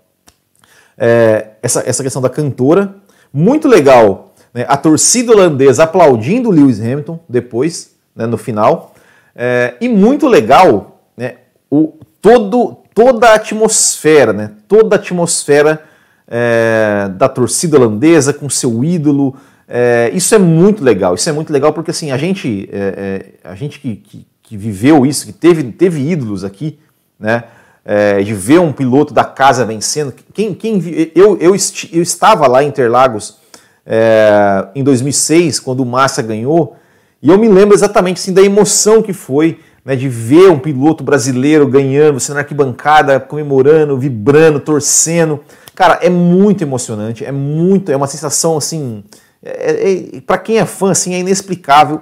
é, 0.96 1.48
essa, 1.62 1.82
essa 1.86 2.02
questão 2.02 2.22
da 2.22 2.30
cantora, 2.30 2.94
muito 3.30 3.68
legal 3.68 4.32
né? 4.54 4.64
a 4.66 4.78
torcida 4.78 5.32
holandesa 5.32 5.84
aplaudindo 5.84 6.48
o 6.48 6.52
Lewis 6.52 6.80
Hamilton 6.80 7.20
depois, 7.28 7.94
né, 8.16 8.24
no 8.24 8.38
final, 8.38 8.94
é, 9.36 9.74
e 9.78 9.90
muito 9.90 10.26
legal 10.26 11.02
né, 11.14 11.34
o, 11.70 11.92
todo, 12.22 12.78
toda 12.94 13.28
a 13.28 13.34
atmosfera, 13.34 14.32
né? 14.32 14.52
Toda 14.66 14.96
a 14.96 14.98
atmosfera 14.98 15.82
é, 16.28 17.10
da 17.16 17.28
torcida 17.28 17.76
holandesa 17.76 18.32
com 18.32 18.48
seu 18.48 18.84
ídolo. 18.84 19.36
É, 19.68 20.10
isso 20.14 20.34
é 20.34 20.38
muito 20.38 20.82
legal. 20.82 21.14
Isso 21.14 21.28
é 21.28 21.32
muito 21.32 21.52
legal 21.52 21.72
porque 21.72 21.90
assim 21.90 22.10
a 22.10 22.16
gente, 22.16 22.68
é, 22.72 23.32
é 23.44 23.48
a 23.48 23.54
gente 23.54 23.80
que, 23.80 23.96
que, 23.96 24.26
que, 24.42 24.56
viveu 24.56 25.04
isso, 25.04 25.26
que 25.26 25.32
teve, 25.32 25.62
teve 25.72 26.10
ídolos 26.10 26.44
aqui, 26.44 26.78
né? 27.18 27.44
É, 27.86 28.22
de 28.22 28.32
ver 28.32 28.60
um 28.60 28.72
piloto 28.72 29.12
da 29.12 29.24
casa 29.24 29.66
vencendo. 29.66 30.14
Quem, 30.32 30.54
quem 30.54 30.82
eu, 31.14 31.36
eu, 31.38 31.54
eu 31.92 32.02
estava 32.02 32.46
lá 32.46 32.64
em 32.64 32.68
Interlagos 32.68 33.38
em 34.74 34.82
2006 34.82 35.60
quando 35.60 35.80
o 35.80 35.84
Massa 35.84 36.22
ganhou 36.22 36.74
e 37.24 37.30
eu 37.30 37.38
me 37.38 37.48
lembro 37.48 37.74
exatamente 37.74 38.20
assim 38.20 38.34
da 38.34 38.42
emoção 38.42 39.00
que 39.00 39.14
foi 39.14 39.58
né, 39.82 39.96
de 39.96 40.10
ver 40.10 40.50
um 40.50 40.58
piloto 40.58 41.02
brasileiro 41.02 41.66
ganhando, 41.66 42.20
você 42.20 42.34
na 42.34 42.40
arquibancada 42.40 43.18
comemorando, 43.18 43.96
vibrando, 43.96 44.60
torcendo. 44.60 45.40
Cara, 45.74 45.98
é 46.02 46.08
muito 46.08 46.62
emocionante, 46.62 47.24
é 47.24 47.32
muito, 47.32 47.90
é 47.90 47.96
uma 47.96 48.06
sensação 48.06 48.56
assim, 48.56 49.02
é, 49.42 50.16
é, 50.16 50.20
para 50.20 50.38
quem 50.38 50.58
é 50.58 50.64
fã, 50.64 50.90
assim, 50.90 51.14
é 51.14 51.18
inexplicável. 51.18 52.00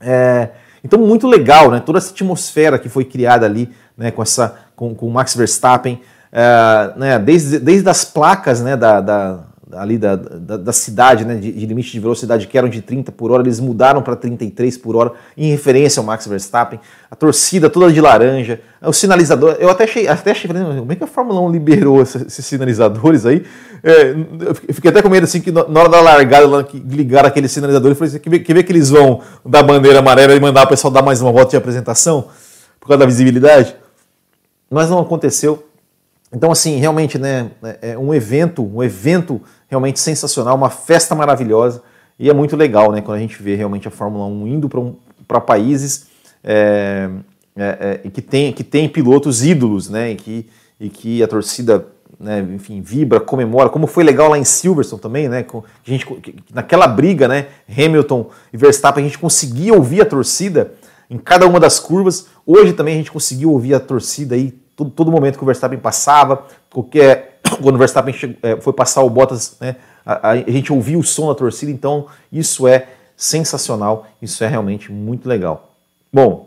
É, 0.00 0.50
então, 0.82 0.98
muito 0.98 1.26
legal, 1.26 1.70
né? 1.70 1.80
Toda 1.80 1.98
essa 1.98 2.10
atmosfera 2.10 2.78
que 2.78 2.88
foi 2.88 3.04
criada 3.04 3.44
ali, 3.44 3.68
né, 3.96 4.10
com 4.10 4.22
essa, 4.22 4.56
com, 4.76 4.94
com 4.94 5.06
o 5.06 5.10
Max 5.10 5.34
Verstappen, 5.34 6.00
é, 6.32 6.92
né, 6.96 7.18
desde, 7.18 7.58
desde 7.58 7.88
as 7.88 8.04
placas, 8.04 8.60
né, 8.60 8.76
da, 8.76 9.00
da 9.00 9.40
ali 9.72 9.98
da, 9.98 10.16
da, 10.16 10.56
da, 10.56 10.72
cidade, 10.72 11.24
né, 11.24 11.34
de, 11.34 11.52
de, 11.52 11.66
limite 11.66 11.92
de 11.92 12.00
velocidade 12.00 12.46
que 12.46 12.56
eram 12.56 12.68
de 12.68 12.80
30 12.80 13.12
por 13.12 13.30
hora, 13.30 13.42
eles 13.42 13.60
mudaram 13.60 14.02
para 14.02 14.16
33 14.16 14.76
por 14.78 14.96
hora, 14.96 15.12
em 15.36 15.50
referência 15.50 16.00
ao 16.00 16.06
Max 16.06 16.26
Verstappen. 16.26 16.80
A 17.10 17.16
torcida 17.16 17.68
toda 17.68 17.92
de 17.92 18.00
laranja, 18.00 18.60
o 18.82 18.92
sinalizador. 18.92 19.56
Eu 19.58 19.68
até 19.68 19.84
achei, 19.84 20.08
até 20.08 20.30
achei 20.30 20.50
como 20.50 20.92
é 20.92 20.94
que 20.94 21.04
a 21.04 21.06
Fórmula 21.06 21.40
1 21.40 21.50
liberou 21.50 22.00
esses 22.02 22.44
sinalizadores 22.44 23.26
aí? 23.26 23.44
É, 23.82 24.14
eu 24.68 24.74
fiquei 24.74 24.90
até 24.90 25.02
com 25.02 25.08
medo 25.08 25.24
assim 25.24 25.40
que 25.40 25.50
na 25.50 25.62
hora 25.62 25.88
da 25.88 26.00
largada, 26.00 26.64
que 26.64 26.78
ligaram 26.78 27.28
aquele 27.28 27.48
sinalizador, 27.48 27.90
eu 27.90 27.96
falei 27.96 28.10
assim, 28.10 28.18
que 28.18 28.30
ver, 28.30 28.38
que 28.40 28.54
ver 28.54 28.62
que 28.62 28.72
eles 28.72 28.90
vão 28.90 29.20
dar 29.44 29.62
bandeira 29.62 29.98
amarela 29.98 30.34
e 30.34 30.40
mandar 30.40 30.64
o 30.64 30.68
pessoal 30.68 30.92
dar 30.92 31.02
mais 31.02 31.20
uma 31.20 31.32
volta 31.32 31.50
de 31.50 31.56
apresentação 31.56 32.28
por 32.80 32.88
causa 32.88 33.00
da 33.00 33.06
visibilidade. 33.06 33.76
Mas 34.70 34.90
não 34.90 34.98
aconteceu. 34.98 35.67
Então, 36.32 36.50
assim, 36.52 36.76
realmente, 36.76 37.18
né, 37.18 37.50
é, 37.62 37.92
é 37.92 37.98
um 37.98 38.12
evento, 38.12 38.62
um 38.62 38.82
evento 38.82 39.40
realmente 39.68 39.98
sensacional, 39.98 40.56
uma 40.56 40.70
festa 40.70 41.14
maravilhosa 41.14 41.82
e 42.18 42.28
é 42.28 42.34
muito 42.34 42.56
legal, 42.56 42.92
né, 42.92 43.00
quando 43.00 43.16
a 43.16 43.20
gente 43.20 43.42
vê 43.42 43.54
realmente 43.54 43.88
a 43.88 43.90
Fórmula 43.90 44.26
1 44.26 44.46
indo 44.46 44.68
para 44.68 44.80
um, 44.80 44.96
países 45.46 46.08
é, 46.42 47.08
é, 47.56 48.00
é, 48.04 48.10
que, 48.10 48.20
tem, 48.20 48.52
que 48.52 48.64
tem 48.64 48.88
pilotos 48.88 49.44
ídolos, 49.44 49.88
né, 49.88 50.12
e 50.12 50.16
que, 50.16 50.46
e 50.80 50.88
que 50.90 51.22
a 51.22 51.28
torcida, 51.28 51.86
né, 52.20 52.40
enfim, 52.54 52.82
vibra, 52.82 53.20
comemora, 53.20 53.70
como 53.70 53.86
foi 53.86 54.04
legal 54.04 54.30
lá 54.30 54.38
em 54.38 54.44
Silverstone 54.44 55.00
também, 55.00 55.28
né, 55.28 55.42
com, 55.42 55.58
a 55.58 55.90
gente, 55.90 56.06
naquela 56.52 56.86
briga, 56.86 57.26
né, 57.26 57.46
Hamilton 57.68 58.28
e 58.52 58.56
Verstappen, 58.56 59.02
a 59.02 59.06
gente 59.06 59.18
conseguia 59.18 59.72
ouvir 59.72 60.02
a 60.02 60.04
torcida 60.04 60.74
em 61.08 61.16
cada 61.16 61.46
uma 61.46 61.58
das 61.58 61.80
curvas, 61.80 62.26
hoje 62.44 62.74
também 62.74 62.94
a 62.94 62.98
gente 62.98 63.12
conseguiu 63.12 63.50
ouvir 63.50 63.72
a 63.72 63.80
torcida 63.80 64.34
aí 64.34 64.54
todo, 64.78 64.90
todo 64.90 65.10
momento 65.10 65.36
que 65.36 65.42
o 65.42 65.46
Verstappen 65.46 65.78
passava, 65.78 66.44
qualquer, 66.72 67.40
quando 67.60 67.74
o 67.74 67.78
Verstappen 67.78 68.14
chegou, 68.14 68.36
é, 68.42 68.60
foi 68.60 68.72
passar 68.72 69.02
o 69.02 69.10
Bottas, 69.10 69.56
né, 69.60 69.74
a, 70.06 70.30
a, 70.30 70.36
gente 70.36 70.72
ouvia 70.72 70.96
o 70.96 71.02
som 71.02 71.26
da 71.26 71.34
torcida, 71.34 71.72
então 71.72 72.06
isso 72.30 72.66
é 72.68 72.86
sensacional, 73.16 74.06
isso 74.22 74.42
é 74.44 74.46
realmente 74.46 74.92
muito 74.92 75.28
legal. 75.28 75.74
Bom, 76.12 76.46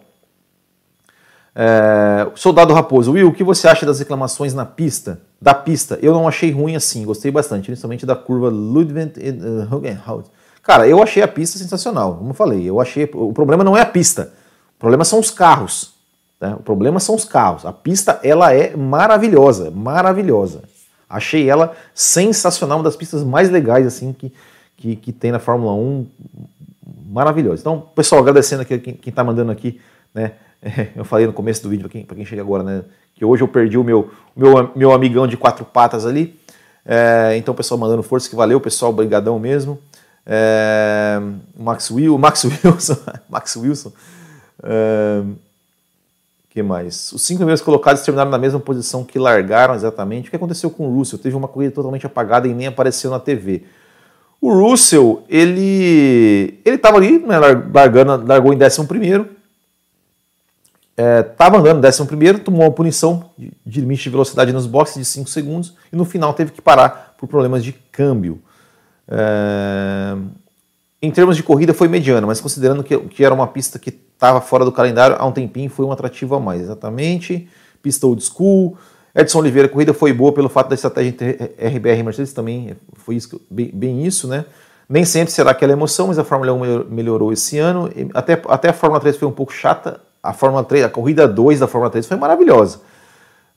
é, 1.54 2.32
Soldado 2.34 2.74
Raposo, 2.74 3.12
Will, 3.12 3.28
o 3.28 3.34
que 3.34 3.44
você 3.44 3.68
acha 3.68 3.86
das 3.86 4.00
reclamações 4.00 4.54
na 4.54 4.66
pista? 4.66 5.20
Da 5.42 5.54
pista, 5.54 6.00
eu 6.02 6.14
não 6.14 6.28
achei 6.28 6.52
ruim 6.52 6.76
assim, 6.76 7.04
gostei 7.04 7.32
bastante, 7.32 7.66
principalmente 7.66 8.06
da 8.06 8.16
curva 8.16 8.48
Ludwig 8.48 9.12
uh, 9.20 10.24
Cara, 10.64 10.88
eu 10.88 11.04
achei 11.04 11.22
a 11.22 11.28
pista 11.28 11.58
sensacional, 11.58 12.16
como 12.16 12.30
eu 12.30 12.34
falei, 12.36 12.70
eu 12.70 12.80
achei. 12.80 13.10
O 13.14 13.34
problema 13.34 13.64
não 13.64 13.76
é 13.76 13.82
a 13.82 13.86
pista, 13.86 14.32
o 14.78 14.80
problema 14.80 15.04
são 15.04 15.20
os 15.20 15.32
carros. 15.32 15.91
Né? 16.42 16.56
O 16.60 16.64
problema 16.64 17.00
são 17.00 17.14
os 17.14 17.24
carros. 17.24 17.66
A 17.66 17.72
pista 17.72 18.20
ela 18.24 18.52
é 18.52 18.76
maravilhosa, 18.76 19.70
maravilhosa. 19.70 20.64
Achei 21.08 21.48
ela 21.48 21.76
sensacional, 21.94 22.80
uma 22.80 22.84
das 22.84 22.96
pistas 22.96 23.24
mais 23.24 23.50
legais 23.50 23.86
assim 23.86 24.12
que, 24.12 24.34
que, 24.76 24.96
que 24.96 25.12
tem 25.14 25.32
na 25.32 25.40
Fórmula 25.40 25.74
1. 25.74 26.08
Maravilhosa. 27.12 27.62
Então, 27.62 27.86
pessoal, 27.96 28.22
agradecendo 28.22 28.64
aqui 28.64 28.80
quem 28.80 28.98
está 29.06 29.24
mandando 29.24 29.52
aqui, 29.52 29.80
né? 30.14 30.34
Eu 30.96 31.04
falei 31.04 31.28
no 31.28 31.34
começo 31.34 31.62
do 31.64 31.70
vídeo, 31.70 31.84
para 31.84 31.92
quem, 31.92 32.06
quem 32.06 32.26
chega 32.26 32.42
agora, 32.42 32.64
né? 32.64 32.84
Que 33.16 33.26
hoje 33.26 33.44
eu 33.44 33.48
perdi 33.48 33.78
o 33.78 33.84
meu, 33.84 34.12
meu, 34.36 34.72
meu 34.76 34.92
amigão 34.92 35.28
de 35.28 35.36
quatro 35.36 35.66
patas 35.66 36.06
ali. 36.06 36.40
É, 36.86 37.36
então, 37.36 37.54
pessoal, 37.54 37.80
mandando 37.80 38.02
força, 38.02 38.30
que 38.30 38.36
valeu, 38.36 38.60
pessoal, 38.60 38.92
brigadão 38.92 39.38
mesmo. 39.40 39.80
É, 40.26 41.20
Max 41.58 41.92
Will, 41.92 42.18
Max 42.18 42.46
Wilson, 42.46 42.98
Max 43.30 43.56
Wilson. 43.56 43.92
É, 44.64 45.24
que 46.52 46.62
mais? 46.62 47.14
Os 47.14 47.22
cinco 47.22 47.38
primeiros 47.40 47.62
colocados 47.62 48.02
terminaram 48.02 48.30
na 48.30 48.38
mesma 48.38 48.60
posição 48.60 49.06
que 49.06 49.18
largaram 49.18 49.74
exatamente. 49.74 50.28
O 50.28 50.30
que 50.30 50.36
aconteceu 50.36 50.70
com 50.70 50.86
o 50.86 50.98
Russell? 50.98 51.18
Teve 51.18 51.36
uma 51.36 51.48
corrida 51.48 51.74
totalmente 51.74 52.06
apagada 52.06 52.46
e 52.46 52.54
nem 52.54 52.68
apareceu 52.68 53.10
na 53.10 53.22
TV. 53.22 53.64
O 54.42 54.52
Russell, 54.52 55.24
ele 55.30 56.60
ele 56.66 56.76
estava 56.76 56.98
ali, 56.98 57.20
né, 57.20 57.40
largando, 57.74 58.26
largou 58.28 58.52
em 58.52 58.58
11 58.62 58.86
primeiro, 58.86 59.30
estava 60.98 61.56
é, 61.56 61.60
andando 61.60 61.86
em 61.86 61.88
11 61.88 62.40
tomou 62.40 62.64
uma 62.64 62.72
punição 62.72 63.30
de, 63.38 63.54
de, 63.66 63.80
limite 63.80 64.04
de 64.04 64.10
velocidade 64.10 64.52
nos 64.52 64.68
boxes 64.68 64.98
de 64.98 65.06
5 65.06 65.30
segundos 65.30 65.74
e 65.92 65.96
no 65.96 66.04
final 66.04 66.34
teve 66.34 66.52
que 66.52 66.62
parar 66.62 67.16
por 67.18 67.28
problemas 67.28 67.64
de 67.64 67.72
câmbio. 67.72 68.42
É, 69.08 70.18
em 71.02 71.10
termos 71.10 71.36
de 71.36 71.44
corrida 71.44 71.74
foi 71.74 71.88
mediana, 71.88 72.28
mas 72.28 72.40
considerando 72.40 72.84
que, 72.84 72.98
que 72.98 73.24
era 73.24 73.34
uma 73.34 73.48
pista 73.48 73.80
que 73.80 73.90
estava 73.90 74.40
fora 74.40 74.64
do 74.64 74.72
calendário 74.72 75.16
há 75.20 75.26
um 75.26 75.32
tempinho, 75.32 75.70
foi 75.70 75.86
um 75.86 75.92
atrativo 75.92 76.36
a 76.36 76.40
mais. 76.40 76.62
Exatamente, 76.62 77.50
pista 77.82 78.06
old 78.06 78.24
school, 78.24 78.78
Edson 79.16 79.40
Oliveira, 79.40 79.68
a 79.68 79.72
corrida 79.72 79.94
foi 79.94 80.14
boa 80.14 80.32
pelo 80.32 80.48
fato 80.48 80.70
da 80.70 80.76
estratégia 80.76 81.10
entre 81.10 81.32
RBR 81.58 82.00
e 82.00 82.04
Mercedes 82.04 82.34
também, 82.34 82.76
foi 82.94 83.16
isso, 83.16 83.42
bem, 83.50 83.72
bem, 83.74 84.06
isso, 84.06 84.28
né? 84.28 84.46
Nem 84.88 85.06
sempre 85.06 85.34
será 85.34 85.52
aquela 85.52 85.72
emoção, 85.72 86.08
mas 86.08 86.20
a 86.20 86.24
Fórmula 86.24 86.54
1 86.54 86.90
melhorou 86.90 87.32
esse 87.32 87.58
ano. 87.58 87.90
Até, 88.14 88.42
até 88.50 88.70
a 88.70 88.74
Fórmula 88.74 89.00
3 89.00 89.16
foi 89.16 89.26
um 89.26 89.32
pouco 89.32 89.54
chata. 89.54 90.02
A 90.22 90.34
Fórmula 90.34 90.66
3, 90.66 90.84
a 90.84 90.90
corrida 90.90 91.26
2 91.28 91.62
da 91.62 91.68
Fórmula 91.68 91.90
3 91.90 92.06
foi 92.06 92.18
maravilhosa. 92.18 92.82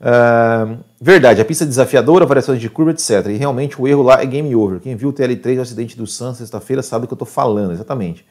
Uh, 0.00 0.78
verdade, 1.00 1.40
a 1.40 1.44
pista 1.44 1.64
é 1.64 1.66
desafiadora, 1.66 2.26
variações 2.26 2.60
de 2.60 2.68
curva, 2.68 2.90
etc. 2.90 3.26
E 3.28 3.36
realmente 3.36 3.80
o 3.80 3.88
erro 3.88 4.02
lá 4.02 4.20
é 4.20 4.26
game 4.26 4.54
over. 4.54 4.80
Quem 4.80 4.96
viu 4.96 5.10
o 5.10 5.12
TL3 5.12 5.58
o 5.58 5.62
acidente 5.62 5.96
do 5.96 6.06
Sun 6.06 6.34
sexta-feira 6.34 6.82
sabe 6.82 7.04
o 7.04 7.08
que 7.08 7.12
eu 7.12 7.16
estou 7.16 7.28
falando, 7.28 7.72
exatamente. 7.72 8.26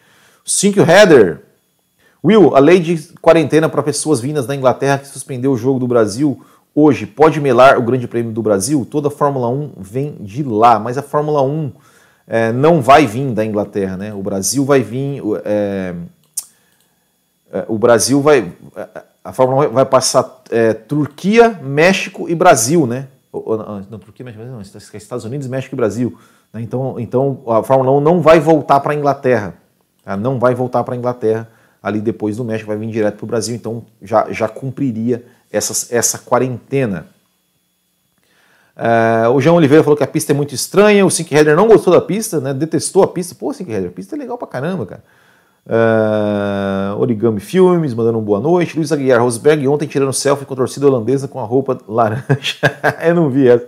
Cinco 0.45 0.81
header. 0.81 1.41
Will, 2.23 2.55
a 2.55 2.59
lei 2.59 2.79
de 2.79 2.97
quarentena 3.21 3.67
para 3.67 3.83
pessoas 3.83 4.19
vindas 4.21 4.45
da 4.45 4.55
Inglaterra 4.55 4.97
que 4.97 5.07
suspendeu 5.07 5.51
o 5.51 5.57
jogo 5.57 5.79
do 5.79 5.87
Brasil 5.87 6.41
hoje 6.75 7.05
pode 7.05 7.39
melar 7.39 7.77
o 7.77 7.81
Grande 7.81 8.07
Prêmio 8.07 8.31
do 8.31 8.41
Brasil? 8.41 8.87
Toda 8.89 9.09
a 9.09 9.11
Fórmula 9.11 9.49
1 9.49 9.73
vem 9.77 10.15
de 10.19 10.43
lá, 10.43 10.79
mas 10.79 10.97
a 10.97 11.01
Fórmula 11.01 11.41
1 11.41 11.71
é, 12.27 12.51
não 12.51 12.81
vai 12.81 13.05
vir 13.05 13.31
da 13.31 13.45
Inglaterra, 13.45 13.97
né? 13.97 14.13
O 14.13 14.21
Brasil 14.21 14.63
vai 14.65 14.81
vir. 14.81 15.21
É, 15.43 15.93
é, 17.51 17.65
o 17.67 17.77
Brasil 17.77 18.21
vai. 18.21 18.51
A 19.23 19.31
Fórmula 19.31 19.69
1 19.69 19.71
vai 19.71 19.85
passar 19.85 20.41
é, 20.51 20.73
Turquia, 20.73 21.59
México 21.61 22.29
e 22.29 22.35
Brasil, 22.35 22.85
né? 22.85 23.07
Não, 23.89 23.97
Turquia, 23.97 24.25
México, 24.25 24.43
não, 24.43 24.61
Estados 24.61 25.25
Unidos, 25.25 25.47
México 25.47 25.73
e 25.73 25.77
Brasil. 25.77 26.17
Né? 26.51 26.61
Então, 26.61 26.99
então 26.99 27.41
a 27.47 27.63
Fórmula 27.63 27.91
1 27.97 28.01
não 28.01 28.21
vai 28.21 28.39
voltar 28.39 28.79
para 28.81 28.93
a 28.93 28.95
Inglaterra. 28.95 29.55
Tá? 30.03 30.17
Não 30.17 30.37
vai 30.37 30.53
voltar 30.53 30.83
para 30.83 30.93
a 30.93 30.97
Inglaterra 30.97 31.47
ali 31.81 31.99
depois 31.99 32.37
do 32.37 32.45
México, 32.45 32.67
vai 32.67 32.77
vir 32.77 32.89
direto 32.89 33.17
para 33.17 33.25
o 33.25 33.27
Brasil, 33.27 33.53
então 33.53 33.83
já, 34.01 34.31
já 34.31 34.47
cumpriria 34.47 35.25
essa, 35.51 35.93
essa 35.93 36.17
quarentena. 36.17 37.07
Uh, 38.75 39.29
o 39.31 39.41
João 39.41 39.57
Oliveira 39.57 39.83
falou 39.83 39.97
que 39.97 40.03
a 40.03 40.07
pista 40.07 40.31
é 40.31 40.35
muito 40.35 40.55
estranha, 40.55 41.05
o 41.05 41.11
Sink 41.11 41.35
Header 41.35 41.55
não 41.55 41.67
gostou 41.67 41.93
da 41.93 41.99
pista, 41.99 42.39
né? 42.39 42.53
detestou 42.53 43.03
a 43.03 43.07
pista. 43.07 43.35
Pô, 43.35 43.53
Sink 43.53 43.69
Header, 43.69 43.89
a 43.89 43.93
pista 43.93 44.15
é 44.15 44.19
legal 44.19 44.37
pra 44.37 44.47
caramba, 44.47 44.85
cara. 44.85 45.03
Uh, 45.65 46.99
Origami 46.99 47.39
Filmes, 47.39 47.93
mandando 47.93 48.17
uma 48.17 48.25
boa 48.25 48.39
noite. 48.39 48.75
Luiz 48.75 48.91
Aguiar 48.91 49.21
Rosberg, 49.21 49.67
ontem 49.67 49.87
tirando 49.87 50.11
selfie 50.11 50.45
com 50.45 50.53
a 50.53 50.57
torcida 50.57 50.87
holandesa 50.87 51.27
com 51.27 51.39
a 51.39 51.43
roupa 51.43 51.77
laranja. 51.87 52.57
Eu 53.01 53.15
não 53.15 53.29
vi 53.29 53.47
essa. 53.47 53.65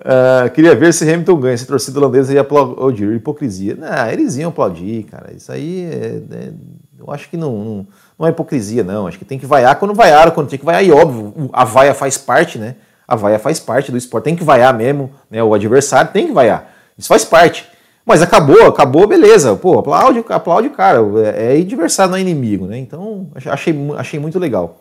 Uh, 0.00 0.50
queria 0.54 0.74
ver 0.74 0.94
se 0.94 1.04
Hamilton 1.04 1.36
ganha, 1.40 1.58
se 1.58 1.64
a 1.64 1.66
torcida 1.66 1.98
holandesa 1.98 2.32
ia 2.32 2.40
aplaudir. 2.40 3.12
Hipocrisia. 3.12 3.76
Não, 3.76 4.08
eles 4.08 4.36
iam 4.38 4.48
aplaudir, 4.48 5.04
cara. 5.04 5.34
Isso 5.36 5.52
aí 5.52 5.84
é, 5.84 6.22
é, 6.34 6.52
eu 6.98 7.10
acho 7.12 7.28
que 7.28 7.36
não, 7.36 7.52
não 7.64 7.86
não 8.18 8.26
é 8.26 8.30
hipocrisia, 8.30 8.84
não. 8.84 9.06
Acho 9.06 9.18
que 9.18 9.24
tem 9.24 9.38
que 9.38 9.46
vaiar 9.46 9.76
quando 9.76 9.94
vaiaram, 9.94 10.30
quando 10.32 10.48
tem 10.48 10.58
que 10.58 10.64
vaiar. 10.64 10.84
E 10.84 10.92
óbvio, 10.92 11.48
a 11.54 11.64
vaia 11.64 11.94
faz 11.94 12.18
parte, 12.18 12.58
né? 12.58 12.76
A 13.08 13.16
vaia 13.16 13.38
faz 13.38 13.58
parte 13.58 13.90
do 13.90 13.96
esporte. 13.96 14.24
Tem 14.24 14.36
que 14.36 14.44
vaiar 14.44 14.74
mesmo, 14.74 15.10
né? 15.30 15.42
O 15.42 15.54
adversário 15.54 16.12
tem 16.12 16.26
que 16.26 16.32
vaiar. 16.32 16.70
Isso 16.98 17.08
faz 17.08 17.24
parte. 17.24 17.66
Mas 18.04 18.22
acabou, 18.22 18.66
acabou, 18.66 19.06
beleza. 19.06 19.54
Pô, 19.56 19.78
aplaude, 19.78 20.24
aplaude 20.28 20.68
o 20.68 20.72
cara. 20.72 20.98
É, 21.36 21.56
é 21.56 21.60
adversário, 21.60 22.10
não 22.10 22.18
é 22.18 22.20
inimigo, 22.20 22.66
né? 22.66 22.78
Então, 22.78 23.28
achei, 23.34 23.74
achei 23.96 24.18
muito 24.18 24.38
legal. 24.38 24.80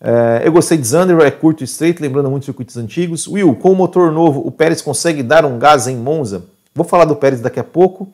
É, 0.00 0.42
eu 0.44 0.52
gostei 0.52 0.78
de 0.78 0.86
Zander, 0.86 1.18
é 1.20 1.30
curto 1.30 1.62
e 1.62 1.64
straight, 1.64 2.00
lembrando 2.00 2.30
muito 2.30 2.44
circuitos 2.44 2.76
antigos. 2.76 3.26
Will, 3.28 3.54
com 3.54 3.72
o 3.72 3.76
motor 3.76 4.10
novo, 4.10 4.42
o 4.44 4.50
Pérez 4.50 4.80
consegue 4.80 5.22
dar 5.22 5.44
um 5.44 5.58
gás 5.58 5.86
em 5.86 5.96
Monza? 5.96 6.44
Vou 6.74 6.84
falar 6.84 7.04
do 7.04 7.14
Pérez 7.14 7.40
daqui 7.40 7.60
a 7.60 7.64
pouco. 7.64 8.08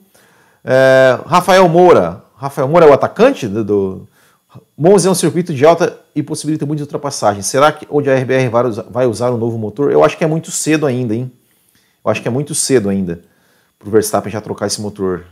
É, 0.64 1.18
Rafael 1.26 1.68
Moura. 1.68 2.22
Rafael 2.36 2.68
Moura 2.68 2.86
é 2.86 2.88
o 2.88 2.92
atacante 2.92 3.46
do, 3.46 3.64
do 3.64 4.08
Monza 4.76 5.08
é 5.08 5.10
um 5.10 5.14
circuito 5.14 5.52
de 5.54 5.64
alta 5.64 5.96
e 6.14 6.22
possibilita 6.22 6.66
muitas 6.66 6.84
ultrapassagens. 6.86 7.46
Será 7.46 7.70
que 7.70 7.86
onde 7.90 8.10
a 8.10 8.14
RBR 8.14 8.50
vai 8.90 9.06
usar 9.06 9.30
um 9.30 9.36
novo 9.36 9.58
motor? 9.58 9.92
Eu 9.92 10.04
acho 10.04 10.16
que 10.16 10.24
é 10.24 10.26
muito 10.26 10.50
cedo 10.50 10.86
ainda, 10.86 11.14
hein? 11.14 11.30
Eu 12.04 12.10
acho 12.10 12.22
que 12.22 12.28
é 12.28 12.30
muito 12.30 12.54
cedo 12.54 12.88
ainda 12.88 13.27
para 13.78 13.88
o 13.88 13.90
Verstappen 13.90 14.30
já 14.30 14.40
trocar 14.40 14.66
esse 14.66 14.80
motor. 14.80 15.26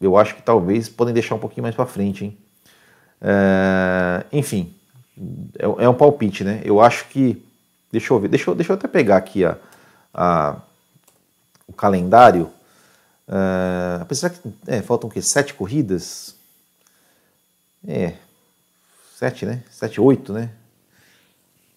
Eu 0.00 0.16
acho 0.16 0.34
que 0.34 0.42
talvez 0.42 0.88
podem 0.88 1.14
deixar 1.14 1.34
um 1.34 1.38
pouquinho 1.38 1.62
mais 1.62 1.74
para 1.74 1.86
frente, 1.86 2.24
hein? 2.24 2.38
É, 3.20 4.24
enfim, 4.32 4.74
é, 5.58 5.64
é, 5.84 5.88
um 5.88 5.94
palpite, 5.94 6.44
né? 6.44 6.60
Eu 6.64 6.80
acho 6.80 7.06
que. 7.08 7.42
Deixa 7.90 8.12
eu 8.12 8.18
ver, 8.18 8.28
deixa 8.28 8.50
eu, 8.50 8.54
deixa 8.54 8.72
eu 8.72 8.76
até 8.76 8.88
pegar 8.88 9.16
aqui 9.16 9.44
a, 9.44 9.56
a 10.12 10.60
o 11.66 11.72
calendário. 11.72 12.50
É, 13.28 14.02
apesar 14.02 14.30
que 14.30 14.40
é, 14.66 14.82
faltam 14.82 15.08
o 15.08 15.12
quê? 15.12 15.22
Sete 15.22 15.54
corridas? 15.54 16.34
É, 17.86 18.14
sete, 19.14 19.46
né? 19.46 19.62
Sete, 19.70 20.00
oito, 20.00 20.32
né? 20.32 20.50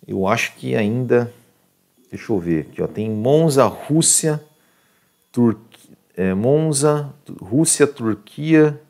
Eu 0.08 0.28
acho 0.28 0.54
que 0.56 0.76
ainda. 0.76 1.32
Deixa 2.10 2.32
eu 2.32 2.39
ver 2.39 2.62
aqui, 2.62 2.82
ó. 2.82 2.88
Tem 2.88 3.10
Monza, 3.10 3.65
Rússia, 3.65 4.41
Turquia. 5.36 5.65
É, 6.17 6.34
Monza, 6.34 7.13
Rússia, 7.41 7.86
Turquia, 7.86 8.82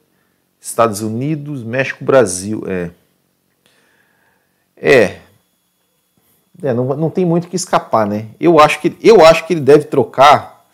Estados 0.62 1.02
Unidos, 1.02 1.64
México, 1.64 2.06
Brasil. 2.06 2.64
É. 2.68 2.92
É. 4.78 5.20
é 6.62 6.74
não, 6.74 6.86
não 6.96 7.10
tem 7.10 7.26
muito 7.26 7.48
que 7.48 7.56
escapar, 7.56 8.06
né? 8.06 8.28
Eu 8.40 8.60
acho 8.60 8.80
que, 8.80 8.96
eu 9.02 9.26
acho 9.26 9.48
que 9.48 9.54
ele 9.54 9.62
deve 9.62 9.86
trocar. 9.86 10.68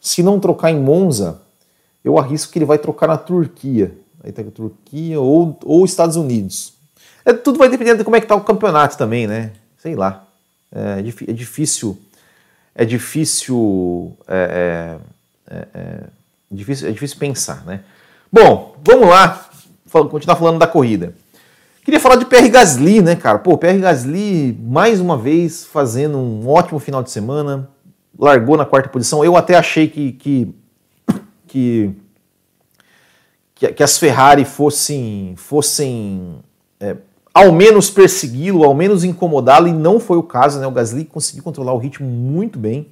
Se 0.00 0.22
não 0.22 0.38
trocar 0.38 0.70
em 0.70 0.78
Monza, 0.78 1.42
eu 2.04 2.16
arrisco 2.16 2.52
que 2.52 2.58
ele 2.60 2.64
vai 2.64 2.78
trocar 2.78 3.08
na 3.08 3.18
Turquia 3.18 3.92
aí 4.26 4.32
tá 4.32 4.42
a 4.42 4.50
Turquia 4.50 5.20
ou, 5.20 5.58
ou 5.64 5.84
Estados 5.84 6.16
Unidos. 6.16 6.74
É, 7.24 7.32
tudo 7.32 7.58
vai 7.58 7.68
depender 7.68 7.96
de 7.96 8.04
como 8.04 8.16
é 8.16 8.20
que 8.20 8.26
tá 8.26 8.34
o 8.34 8.44
campeonato 8.44 8.98
também, 8.98 9.26
né? 9.26 9.52
Sei 9.78 9.94
lá. 9.94 10.26
É, 10.72 10.98
é 10.98 11.32
difícil. 11.32 11.98
É 12.74 12.84
difícil. 12.84 14.16
É, 14.26 14.98
é, 15.48 15.68
é, 15.74 16.00
difícil, 16.50 16.88
é 16.88 16.92
difícil 16.92 17.18
pensar, 17.18 17.64
né? 17.64 17.80
Bom, 18.30 18.76
vamos 18.84 19.08
lá. 19.08 19.48
Continuar 19.90 20.36
falando 20.36 20.58
da 20.58 20.66
corrida. 20.66 21.14
Queria 21.84 22.00
falar 22.00 22.16
de 22.16 22.24
PR 22.24 22.48
Gasly, 22.48 23.00
né, 23.00 23.14
cara? 23.16 23.38
Pô, 23.38 23.56
PR 23.56 23.78
Gasly, 23.78 24.58
mais 24.60 25.00
uma 25.00 25.16
vez, 25.16 25.64
fazendo 25.64 26.18
um 26.18 26.48
ótimo 26.48 26.78
final 26.78 27.02
de 27.02 27.10
semana. 27.10 27.70
Largou 28.18 28.56
na 28.56 28.64
quarta 28.64 28.88
posição. 28.88 29.24
Eu 29.24 29.36
até 29.36 29.56
achei 29.56 29.88
que, 29.88 30.12
que, 30.12 30.54
que 31.46 31.94
que, 33.56 33.72
que 33.72 33.82
as 33.82 33.98
Ferrari 33.98 34.44
fossem, 34.44 35.34
fossem 35.36 36.36
é, 36.78 36.96
ao 37.32 37.50
menos 37.50 37.90
persegui-lo, 37.90 38.62
ao 38.62 38.74
menos 38.74 39.02
incomodá-lo, 39.02 39.66
e 39.66 39.72
não 39.72 39.98
foi 39.98 40.18
o 40.18 40.22
caso, 40.22 40.60
né? 40.60 40.66
O 40.66 40.70
Gasly 40.70 41.06
conseguiu 41.06 41.42
controlar 41.42 41.72
o 41.72 41.78
ritmo 41.78 42.06
muito 42.06 42.58
bem. 42.58 42.88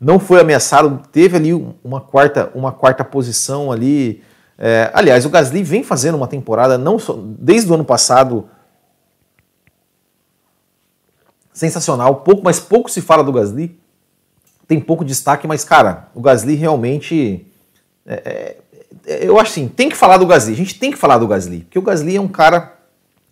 Não 0.00 0.18
foi 0.18 0.40
ameaçado, 0.40 1.02
teve 1.12 1.36
ali 1.36 1.52
uma 1.84 2.00
quarta, 2.00 2.50
uma 2.54 2.72
quarta 2.72 3.04
posição 3.04 3.70
ali. 3.70 4.22
É, 4.56 4.90
aliás, 4.94 5.26
o 5.26 5.30
Gasly 5.30 5.62
vem 5.62 5.84
fazendo 5.84 6.14
uma 6.14 6.26
temporada, 6.26 6.78
não 6.78 6.98
só, 6.98 7.18
desde 7.22 7.70
o 7.70 7.74
ano 7.74 7.84
passado, 7.84 8.48
sensacional. 11.52 12.16
Pouco, 12.16 12.42
mas 12.42 12.58
pouco 12.58 12.90
se 12.90 13.02
fala 13.02 13.22
do 13.22 13.32
Gasly. 13.32 13.78
Tem 14.66 14.80
pouco 14.80 15.04
destaque, 15.04 15.46
mas, 15.46 15.64
cara, 15.64 16.08
o 16.14 16.20
Gasly 16.20 16.54
realmente 16.54 17.46
é, 18.06 18.14
é 18.24 18.56
eu 19.04 19.38
acho 19.38 19.52
assim, 19.52 19.68
tem 19.68 19.88
que 19.88 19.96
falar 19.96 20.16
do 20.16 20.26
Gasly. 20.26 20.52
A 20.52 20.56
gente 20.56 20.78
tem 20.78 20.90
que 20.90 20.96
falar 20.96 21.18
do 21.18 21.26
Gasly, 21.26 21.60
porque 21.60 21.78
o 21.78 21.82
Gasly 21.82 22.16
é 22.16 22.20
um 22.20 22.28
cara 22.28 22.76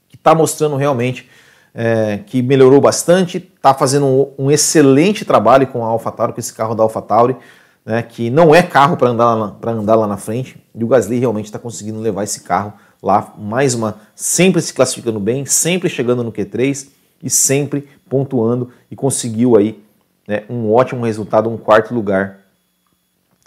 que 0.09 0.17
está 0.17 0.35
mostrando 0.35 0.77
realmente 0.77 1.29
é, 1.75 2.19
que 2.27 2.43
melhorou 2.43 2.81
bastante, 2.81 3.37
está 3.39 3.73
fazendo 3.73 4.07
um, 4.07 4.47
um, 4.47 4.51
excelente 4.51 5.25
trabalho 5.25 5.67
com 5.67 5.85
a 5.85 5.89
AlphaTauri, 5.89 6.33
com 6.33 6.41
esse 6.41 6.53
carro 6.53 6.75
da 6.75 6.83
AlphaTauri, 6.83 7.37
né, 7.85 8.03
que 8.03 8.31
não 8.31 8.55
é 8.55 8.63
carro 8.63 8.97
para 8.97 9.09
andar, 9.11 9.57
andar 9.65 9.95
lá 9.95 10.07
na 10.07 10.17
frente, 10.17 10.63
e 10.75 10.85
o 10.85 10.89
Gasly 10.89 11.19
realmente 11.19 11.47
está 11.47 11.59
conseguindo 11.59 12.01
levar 12.01 12.25
esse 12.25 12.41
carro 12.41 12.73
lá, 13.03 13.33
mais 13.39 13.75
uma, 13.75 13.97
sempre 14.15 14.61
se 14.61 14.75
classificando 14.75 15.21
bem, 15.21 15.47
sempre 15.47 15.89
chegando 15.89 16.23
no 16.23 16.33
Q3 16.33 16.89
e 17.23 17.31
sempre 17.31 17.89
pontuando 18.09 18.71
e 18.91 18.97
conseguiu 18.97 19.57
aí 19.57 19.83
né, 20.27 20.45
um 20.49 20.73
ótimo 20.73 21.05
resultado, 21.05 21.49
um 21.49 21.57
quarto 21.57 21.95
lugar 21.95 22.39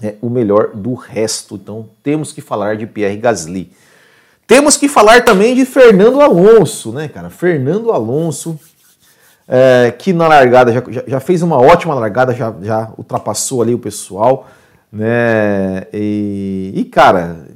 é, 0.01 0.15
o 0.21 0.29
melhor 0.29 0.71
do 0.75 0.93
resto. 0.93 1.55
Então 1.55 1.87
temos 2.01 2.33
que 2.33 2.41
falar 2.41 2.75
de 2.75 2.87
Pierre 2.87 3.17
Gasly. 3.17 3.71
Temos 4.47 4.77
que 4.77 4.89
falar 4.89 5.23
também 5.23 5.55
de 5.55 5.65
Fernando 5.65 6.19
Alonso, 6.21 6.91
né, 6.91 7.07
cara? 7.07 7.29
Fernando 7.29 7.91
Alonso, 7.91 8.59
é, 9.47 9.91
que 9.97 10.11
na 10.13 10.27
largada 10.27 10.73
já, 10.73 10.83
já, 11.07 11.19
fez 11.19 11.41
uma 11.41 11.57
ótima 11.57 11.93
largada, 11.93 12.33
já, 12.33 12.53
já 12.61 12.91
ultrapassou 12.97 13.61
ali 13.61 13.73
o 13.73 13.79
pessoal. 13.79 14.47
Né? 14.91 15.87
E, 15.93 16.73
e, 16.75 16.85
cara, 16.85 17.47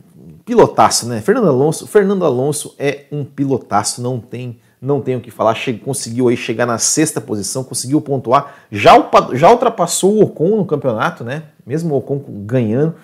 pilotaço, 0.45 1.07
né? 1.07 1.21
Fernando 1.21 1.49
Alonso, 1.49 1.87
Fernando 1.87 2.23
Alonso 2.23 2.75
é 2.77 3.05
um 3.11 3.25
pilotaço, 3.25 4.01
não 4.01 4.19
tem, 4.19 4.59
não 4.81 5.01
tem 5.01 5.15
o 5.15 5.21
que 5.21 5.31
falar. 5.31 5.55
Che 5.55 5.73
conseguiu 5.73 6.27
aí 6.29 6.37
chegar 6.37 6.65
na 6.65 6.77
sexta 6.77 7.19
posição, 7.19 7.63
conseguiu 7.63 7.99
pontuar, 7.99 8.55
já, 8.71 8.93
já 9.33 9.51
ultrapassou 9.51 10.15
o 10.15 10.23
Ocon 10.23 10.55
no 10.55 10.65
campeonato, 10.65 11.23
né? 11.23 11.43
Mesmo 11.65 11.95
o 11.95 11.97
Ocon 11.97 12.23
ganhando, 12.45 12.95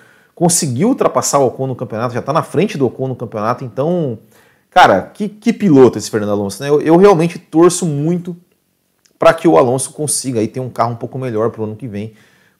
conseguiu 0.42 0.88
ultrapassar 0.88 1.38
o 1.38 1.46
Ocon 1.46 1.68
no 1.68 1.76
campeonato, 1.76 2.16
já 2.16 2.20
está 2.20 2.34
na 2.34 2.42
frente 2.42 2.76
do 2.76 2.88
Ocon 2.88 3.08
no 3.10 3.16
campeonato, 3.16 3.64
então, 3.64 4.18
cara, 4.72 5.04
que, 5.04 5.30
que 5.30 5.54
piloto 5.54 6.00
esse 6.00 6.10
Fernando 6.10 6.32
Alonso, 6.32 6.64
né? 6.64 6.68
Eu, 6.68 6.82
eu 6.82 6.98
realmente 6.98 7.38
torço 7.38 7.86
muito 7.86 8.36
para 9.20 9.36
que 9.36 9.48
o 9.48 9.56
Alonso 9.56 9.94
consiga 9.94 10.40
aí 10.40 10.48
ter 10.48 10.60
um 10.60 10.68
carro 10.68 10.94
um 10.94 10.96
pouco 10.96 11.20
melhor 11.20 11.52
para 11.52 11.62
o 11.62 11.66
ano 11.66 11.76
que 11.76 11.88
vem. 11.88 12.14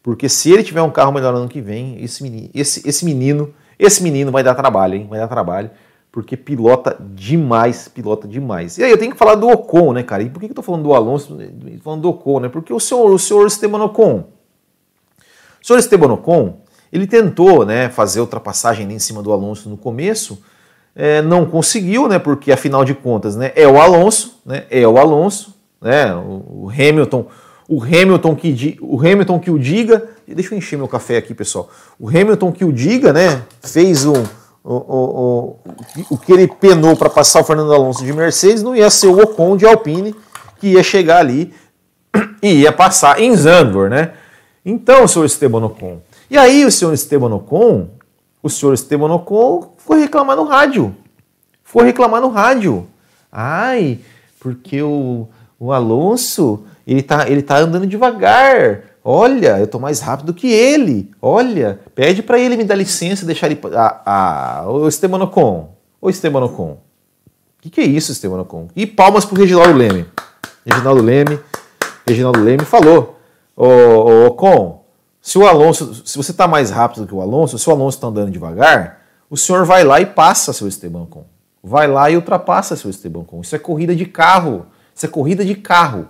Porque 0.04 0.30
se 0.30 0.52
ele 0.52 0.62
tiver 0.62 0.84
um 0.84 0.91
carro 0.91 1.12
melhor 1.12 1.34
no 1.34 1.39
ano 1.39 1.50
que 1.50 1.60
vem, 1.60 2.00
esse 2.04 2.22
menino, 2.22 2.52
esse, 2.54 2.88
esse 2.88 3.04
menino, 3.04 3.52
esse 3.80 4.04
menino 4.04 4.32
vai 4.32 4.44
dar 4.44 4.54
trabalho, 4.54 4.94
hein? 4.94 5.08
Vai 5.10 5.17
dar 5.17 5.28
trabalho, 5.28 5.72
porque 6.12 6.38
pilota 6.38 6.96
demais, 7.00 7.88
pilota 7.88 8.28
demais. 8.28 8.78
E 8.78 8.84
aí 8.84 8.91
eu 8.91 8.98
tenho 9.00 9.12
que 9.12 9.17
falar 9.17 9.34
do 9.34 9.50
Ocon, 9.50 9.91
né, 9.94 10.04
cara? 10.04 10.22
E 10.22 10.30
por 10.30 10.39
que 10.39 10.46
eu 10.46 10.54
tô 10.54 10.62
falando 10.62 10.84
do 10.84 10.94
Alonso, 10.94 11.36
falando 11.84 12.02
do 12.02 12.10
Ocon, 12.10 12.41
né? 12.41 12.48
Porque 12.48 12.72
o 12.72 12.80
senhor, 12.80 13.12
o 13.12 13.17
senhor 13.17 13.48
Esteban 13.48 13.84
Ocon, 13.86 14.26
o 15.60 15.65
senhor 15.65 15.80
Esteban 15.80 16.13
Ocon, 16.13 16.62
ele 16.91 17.08
tentou, 17.08 17.65
né, 17.65 17.89
fazer 17.89 18.19
ultrapassagem 18.19 18.91
em 18.91 18.99
cima 18.99 19.21
do 19.21 19.32
Alonso 19.32 19.69
no 19.69 19.77
começo, 19.77 20.41
é, 20.95 21.21
não 21.21 21.45
conseguiu, 21.45 22.08
né? 22.08 22.19
Porque 22.19 22.51
afinal 22.51 22.84
de 22.84 22.93
contas, 22.93 23.36
né, 23.36 23.51
é 23.56 23.67
o 23.67 23.80
Alonso, 23.80 24.39
né? 24.45 24.65
É 24.69 24.86
o 24.86 24.97
Alonso, 24.97 25.56
né? 25.82 26.13
O, 26.13 26.69
Hamilton 26.69 27.27
o 27.71 27.82
Hamilton 27.82 28.36
que, 28.36 28.77
o 28.82 28.99
Hamilton 28.99 29.39
que 29.39 29.49
o 29.49 29.58
diga, 29.58 30.10
deixa 30.27 30.54
eu 30.54 30.58
encher 30.58 30.77
meu 30.77 30.89
café 30.89 31.15
aqui, 31.15 31.34
pessoal. 31.34 31.69
O 31.97 32.10
Hamilton 32.10 32.51
que 32.51 32.65
o 32.65 32.73
diga, 32.73 33.13
né, 33.13 33.43
fez 33.62 34.06
o, 34.06 34.12
o, 34.62 34.75
o, 34.75 35.60
o 36.10 36.17
que 36.17 36.34
ele 36.34 36.49
penou 36.49 36.97
para 36.97 37.10
passar 37.10 37.39
o 37.39 37.45
Fernando 37.45 37.73
Alonso 37.73 38.04
de 38.04 38.12
Mercedes, 38.12 38.62
não 38.62 38.75
ia 38.75 38.89
ser 38.89 39.08
o 39.08 39.17
Ocon 39.21 39.56
de 39.56 39.65
Alpine 39.65 40.13
que 40.60 40.67
ia 40.67 40.84
chegar 40.84 41.19
ali 41.19 41.54
e 42.43 42.63
ia 42.63 42.73
passar 42.73 43.21
em 43.21 43.34
Zandvoort, 43.34 43.89
né? 43.89 44.12
Então, 44.65 45.08
senhor 45.08 45.23
Esteban 45.23 45.63
Ocon. 45.63 46.01
E 46.32 46.38
aí, 46.38 46.63
o 46.63 46.72
senhor 46.72 46.94
Esteban 46.94 47.36
Ocon, 47.36 47.89
o 48.41 48.50
senhor 48.50 48.74
Esteban 48.74 49.13
Ocon 49.13 49.74
foi 49.76 50.00
reclamar 50.00 50.38
no 50.38 50.46
rádio. 50.46 50.96
Foi 51.62 51.84
reclamar 51.84 52.22
no 52.22 52.30
rádio. 52.30 52.88
Ai, 53.30 54.00
porque 54.39 54.82
o, 54.82 55.28
o 55.60 55.74
Alonso 55.74 56.63
ele 56.88 57.04
tá, 57.04 57.30
ele 57.30 57.41
tá 57.41 57.58
andando 57.58 57.86
devagar. 57.86 58.84
Olha, 59.04 59.60
eu 59.60 59.67
tô 59.67 59.78
mais 59.78 60.00
rápido 60.00 60.34
que 60.34 60.48
ele. 60.50 61.12
Olha, 61.22 61.82
pede 61.94 62.24
para 62.24 62.39
ele 62.39 62.56
me 62.56 62.63
dar 62.63 62.76
licença 62.76 63.26
deixar 63.26 63.48
ele. 63.48 63.60
Ah, 63.76 64.02
ah, 64.06 64.70
o 64.70 64.88
Esteban 64.88 65.22
Ocon. 65.24 65.76
Ô 66.00 66.10
Esteban 66.10 66.46
Ocon. 66.46 66.78
O 66.78 67.62
que, 67.62 67.70
que 67.70 67.82
é 67.82 67.86
isso, 67.86 68.13
Esteban 68.13 68.39
Ocon? 68.39 68.70
E 68.74 68.88
palmas 68.88 69.26
pro 69.26 69.38
Reginaldo 69.38 69.74
Leme. 69.74 70.06
Reginaldo 70.65 71.04
Leme. 71.04 71.39
Reginaldo 72.08 72.41
Leme 72.41 72.63
falou. 72.63 73.20
Ô, 73.54 73.65
ô 73.65 74.28
Ocon, 74.28 74.81
se 75.21 75.38
o 75.38 75.47
Alonso. 75.47 76.05
Se 76.05 76.17
você 76.17 76.34
tá 76.34 76.47
mais 76.47 76.71
rápido 76.71 77.05
que 77.05 77.13
o 77.13 77.21
Alonso, 77.21 77.57
se 77.57 77.69
o 77.69 77.71
Alonso 77.71 77.99
tá 77.99 78.07
andando 78.07 78.31
devagar, 78.31 79.01
o 79.29 79.38
senhor 79.38 79.65
vai 79.65 79.84
lá 79.84 80.01
e 80.01 80.05
passa 80.05 80.51
seu 80.51 80.67
Esteban 80.67 81.03
Ocon. 81.03 81.25
Vai 81.63 81.88
lá 81.88 82.10
e 82.10 82.15
ultrapassa 82.15 82.75
seu 82.75 82.89
Esteban 82.89 83.19
Ocon. 83.19 83.41
Isso 83.41 83.55
é 83.55 83.60
corrida 83.60 83.95
de 83.95 84.05
carro. 84.05 84.65
Isso 84.93 85.05
é 85.05 85.10
corrida 85.10 85.45
de 85.45 85.55
carro 85.55 86.07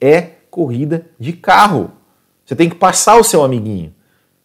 é 0.00 0.22
corrida 0.50 1.06
de 1.18 1.32
carro. 1.32 1.92
Você 2.44 2.56
tem 2.56 2.68
que 2.68 2.74
passar 2.74 3.18
o 3.18 3.24
seu 3.24 3.44
amiguinho. 3.44 3.94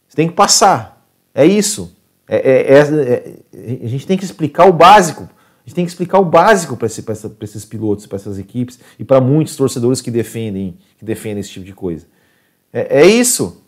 Você 0.08 0.16
tem 0.16 0.28
que 0.28 0.34
passar. 0.34 1.04
É 1.34 1.46
isso. 1.46 1.96
É, 2.28 2.38
é, 2.38 2.74
é, 2.74 3.38
é 3.54 3.86
a 3.86 3.88
gente 3.88 4.06
tem 4.06 4.18
que 4.18 4.26
explicar 4.26 4.66
o 4.66 4.74
básico. 4.74 5.24
A 5.24 5.68
gente 5.68 5.76
tem 5.76 5.86
que 5.86 5.92
explicar 5.92 6.20
o 6.20 6.26
básico 6.26 6.78
para 6.78 6.86
esse, 6.86 7.04
esses 7.42 7.66
pilotos, 7.66 8.06
para 8.06 8.18
essas 8.18 8.38
equipes 8.38 8.80
e 9.00 9.04
para 9.04 9.20
muitos 9.20 9.56
torcedores 9.56 10.02
que 10.02 10.12
defendem, 10.12 10.78
que 11.00 11.06
defendem 11.06 11.40
esse 11.40 11.50
tipo 11.50 11.66
de 11.66 11.74
coisa. 11.74 12.06
É, 12.72 13.02
é 13.02 13.06
isso. 13.08 13.65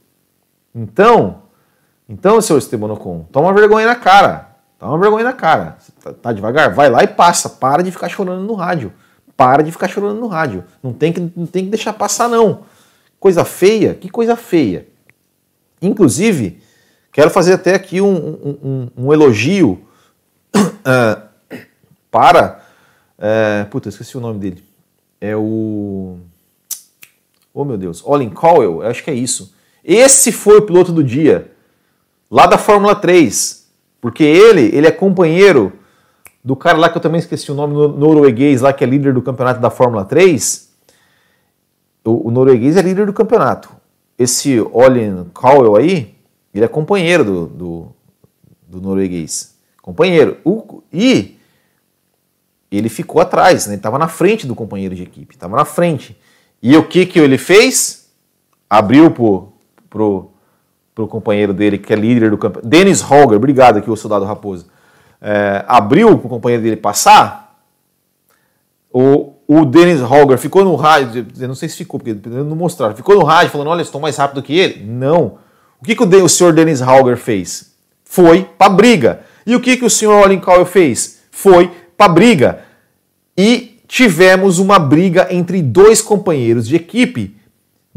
Então, 0.78 1.42
então, 2.08 2.40
seu 2.40 2.58
Esteban 2.58 2.94
Ocon, 2.94 3.26
toma 3.32 3.52
vergonha 3.54 3.88
na 3.88 3.96
cara. 3.96 4.56
Toma 4.78 4.98
vergonha 4.98 5.24
na 5.24 5.34
cara. 5.34 5.78
Tá, 6.04 6.14
tá 6.14 6.34
devagar? 6.34 6.74
Vai 6.74 6.90
lá 6.90 7.04
e 7.04 7.08
passa. 7.08 7.50
Para 7.50 7.82
de 7.82 7.92
ficar 7.92 8.10
chorando 8.10 8.44
no 8.44 8.54
rádio 8.54 8.94
para 9.38 9.62
de 9.62 9.72
ficar 9.72 9.88
chorando 9.88 10.20
no 10.20 10.28
rádio. 10.28 10.66
Não 10.82 10.92
tem 10.92 11.14
que, 11.14 11.32
não 11.36 11.46
tem 11.46 11.64
que 11.66 11.70
deixar 11.70 11.94
passar, 11.94 12.28
não. 12.28 12.64
Coisa 13.20 13.46
feia? 13.46 13.94
Que 13.94 14.10
coisa 14.10 14.36
feia. 14.36 14.88
Inclusive, 15.80 16.60
quero 17.12 17.30
fazer 17.30 17.54
até 17.54 17.76
aqui 17.76 18.02
um, 18.02 18.16
um, 18.64 18.90
um 18.98 19.14
elogio 19.14 19.80
uh, 20.56 21.22
para. 22.10 22.64
Uh, 23.20 23.70
puta, 23.70 23.90
esqueci 23.90 24.18
o 24.18 24.22
nome 24.22 24.40
dele. 24.40 24.64
É 25.22 25.36
o. 25.36 26.18
Oh 27.54 27.66
meu 27.66 27.78
Deus, 27.78 28.04
Olin 28.06 28.30
Cowell, 28.30 28.84
acho 28.84 29.04
que 29.04 29.10
é 29.10 29.16
isso. 29.16 29.56
Esse 29.88 30.34
foi 30.34 30.58
o 30.58 30.64
piloto 30.64 30.92
do 30.92 31.02
dia, 31.02 31.50
lá 32.30 32.46
da 32.46 32.58
Fórmula 32.58 32.94
3. 32.94 33.66
Porque 34.02 34.22
ele, 34.22 34.76
ele 34.76 34.86
é 34.86 34.92
companheiro 34.92 35.72
do 36.44 36.58
cara 36.58 36.78
lá 36.78 36.90
que 36.90 36.98
eu 36.98 37.02
também 37.02 37.20
esqueci 37.20 37.50
o 37.50 37.56
nome, 37.56 37.74
norueguês 37.74 38.60
lá, 38.60 38.74
que 38.74 38.84
é 38.84 38.88
líder 38.88 39.14
do 39.14 39.22
campeonato 39.22 39.62
da 39.62 39.70
Fórmula 39.70 40.04
3. 40.04 40.70
O, 42.04 42.28
o 42.28 42.32
norueguês 42.32 42.76
é 42.76 42.82
líder 42.82 43.06
do 43.06 43.14
campeonato. 43.14 43.70
Esse 44.20 44.60
Olin 44.74 45.26
Cowell 45.34 45.78
aí, 45.78 46.16
ele 46.54 46.66
é 46.66 46.68
companheiro 46.68 47.24
do, 47.24 47.46
do, 47.48 47.88
do 48.68 48.82
norueguês. 48.82 49.56
Companheiro. 49.82 50.38
O, 50.44 50.84
e 50.92 51.40
ele 52.70 52.90
ficou 52.90 53.22
atrás, 53.22 53.68
né? 53.68 53.74
ele 53.74 53.80
estava 53.80 53.98
na 53.98 54.10
frente 54.10 54.46
do 54.46 54.54
companheiro 54.54 54.94
de 54.94 55.04
equipe, 55.04 55.34
estava 55.34 55.56
na 55.56 55.64
frente. 55.64 56.20
E 56.62 56.76
o 56.76 56.86
que, 56.86 57.06
que 57.06 57.20
ele 57.20 57.38
fez? 57.38 58.10
Abriu 58.70 59.12
pro, 59.12 59.54
pro, 59.90 60.32
pro 60.94 61.08
companheiro 61.08 61.54
dele, 61.54 61.78
que 61.78 61.92
é 61.94 61.96
líder 61.96 62.30
do 62.30 62.38
campeonato. 62.38 62.68
Dennis 62.68 63.02
Holger, 63.02 63.38
obrigado 63.38 63.78
aqui, 63.78 63.90
o 63.90 63.96
soldado 63.96 64.26
Raposo 64.26 64.68
é, 65.22 65.64
abriu 65.68 66.18
para 66.18 66.28
o 66.28 66.30
companheiro 66.30 66.64
dele 66.64 66.78
passar, 66.78 67.60
o, 68.92 69.34
o 69.48 69.66
Dennis 69.66 70.02
Holger 70.02 70.38
ficou 70.38 70.64
no 70.64 70.76
rádio, 70.76 71.26
eu 71.40 71.48
não 71.48 71.56
sei 71.56 71.70
se 71.70 71.78
ficou, 71.78 72.00
porque 72.00 72.14
não 72.30 72.56
mostraram, 72.56 72.96
ficou 72.96 73.16
no 73.16 73.24
rádio 73.24 73.52
falando, 73.52 73.70
olha, 73.70 73.82
estou 73.82 74.02
mais 74.02 74.18
rápido 74.18 74.42
que 74.42 74.58
ele? 74.58 74.84
Não. 74.86 75.38
O 75.80 75.86
que, 75.86 75.96
que 75.96 76.04
o, 76.04 76.24
o 76.24 76.30
senhor 76.30 76.54
Dennis 76.54 76.82
Holger 76.82 77.18
fez? 77.18 77.76
Foi 78.04 78.44
para 78.58 78.70
briga. 78.70 79.22
E 79.46 79.56
o 79.56 79.62
que, 79.62 79.78
que 79.78 79.86
o 79.86 79.90
senhor 79.90 80.24
Olin 80.24 80.40
Cowell 80.40 80.66
fez? 80.66 81.22
Foi 81.30 81.72
para 81.96 82.12
briga. 82.12 82.64
E 83.38 83.80
tivemos 83.88 84.60
uma 84.60 84.80
briga 84.80 85.28
entre 85.30 85.62
dois 85.62 86.02
companheiros 86.02 86.68
de 86.68 86.76
equipe 86.76 87.37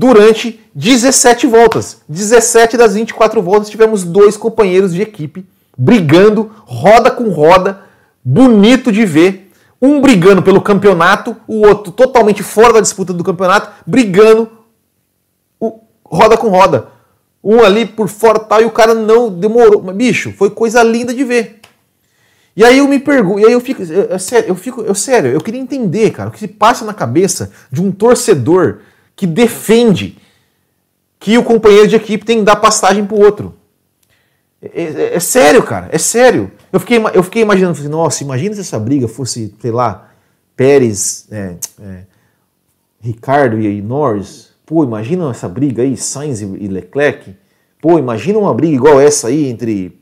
durante 0.01 0.59
17 0.75 1.47
voltas. 1.47 2.01
17 2.09 2.75
das 2.79 2.95
24 2.95 3.43
voltas 3.43 3.69
tivemos 3.69 4.03
dois 4.03 4.35
companheiros 4.35 4.95
de 4.95 5.03
equipe 5.03 5.47
brigando, 5.77 6.51
roda 6.65 7.11
com 7.11 7.29
roda, 7.29 7.83
bonito 8.25 8.91
de 8.91 9.05
ver. 9.05 9.51
Um 9.81 10.01
brigando 10.01 10.43
pelo 10.43 10.63
campeonato, 10.63 11.37
o 11.47 11.67
outro 11.67 11.93
totalmente 11.93 12.43
fora 12.43 12.73
da 12.73 12.81
disputa 12.81 13.13
do 13.13 13.23
campeonato, 13.23 13.71
brigando 13.87 14.51
roda 16.03 16.37
com 16.39 16.49
roda. 16.49 16.89
Um 17.45 17.63
ali 17.63 17.85
por 17.85 18.09
fora 18.09 18.39
tal, 18.39 18.63
e 18.63 18.65
o 18.65 18.71
cara 18.71 18.95
não 18.95 19.31
demorou. 19.31 19.83
Mas, 19.83 19.97
bicho, 19.97 20.33
foi 20.33 20.49
coisa 20.49 20.83
linda 20.83 21.13
de 21.13 21.25
ver. 21.25 21.61
E 22.57 22.65
aí 22.65 22.79
eu 22.79 22.89
me 22.89 22.99
pergunto, 22.99 23.41
e 23.41 23.45
aí 23.45 23.53
eu 23.53 23.61
fico, 23.61 23.83
eu, 23.83 24.05
eu, 24.05 24.19
sério, 24.19 24.49
eu 24.49 24.55
fico, 24.55 24.81
eu 24.81 24.95
sério, 24.95 25.31
eu 25.31 25.41
queria 25.41 25.61
entender, 25.61 26.11
cara, 26.11 26.31
o 26.31 26.33
que 26.33 26.39
se 26.39 26.49
passa 26.49 26.85
na 26.87 26.95
cabeça 26.95 27.53
de 27.71 27.83
um 27.83 27.93
torcedor 27.93 28.81
que 29.21 29.27
defende 29.27 30.17
que 31.19 31.37
o 31.37 31.45
companheiro 31.45 31.87
de 31.87 31.95
equipe 31.95 32.25
tem 32.25 32.39
que 32.39 32.45
dar 32.45 32.57
passagem 32.57 33.05
pro 33.05 33.19
outro. 33.19 33.55
É, 34.63 34.83
é, 34.83 35.15
é, 35.17 35.21
sério, 35.21 35.63
cara, 35.63 35.91
é 35.93 35.99
sério. 35.99 36.51
Eu 36.73 36.81
fiquei, 36.81 36.99
eu 37.13 37.23
fiquei 37.23 37.43
imaginando, 37.43 37.75
falei, 37.75 37.91
nossa, 37.91 38.25
imagina 38.25 38.55
se 38.55 38.63
essa 38.63 38.79
briga 38.79 39.07
fosse, 39.07 39.55
sei 39.61 39.71
lá, 39.71 40.11
Pérez, 40.57 41.27
é, 41.31 41.57
é, 41.83 42.05
Ricardo 42.99 43.61
e 43.61 43.83
Norris. 43.83 44.55
Pô, 44.65 44.85
imagina 44.85 45.31
essa 45.31 45.51
briga 45.51 45.83
aí, 45.83 45.99
Sainz 45.99 46.41
e 46.41 46.47
Leclerc. 46.47 47.37
Pô, 47.79 47.99
imagina 47.99 48.39
uma 48.39 48.55
briga 48.55 48.75
igual 48.75 48.99
essa 48.99 49.29
aí 49.29 49.51
entre 49.51 50.01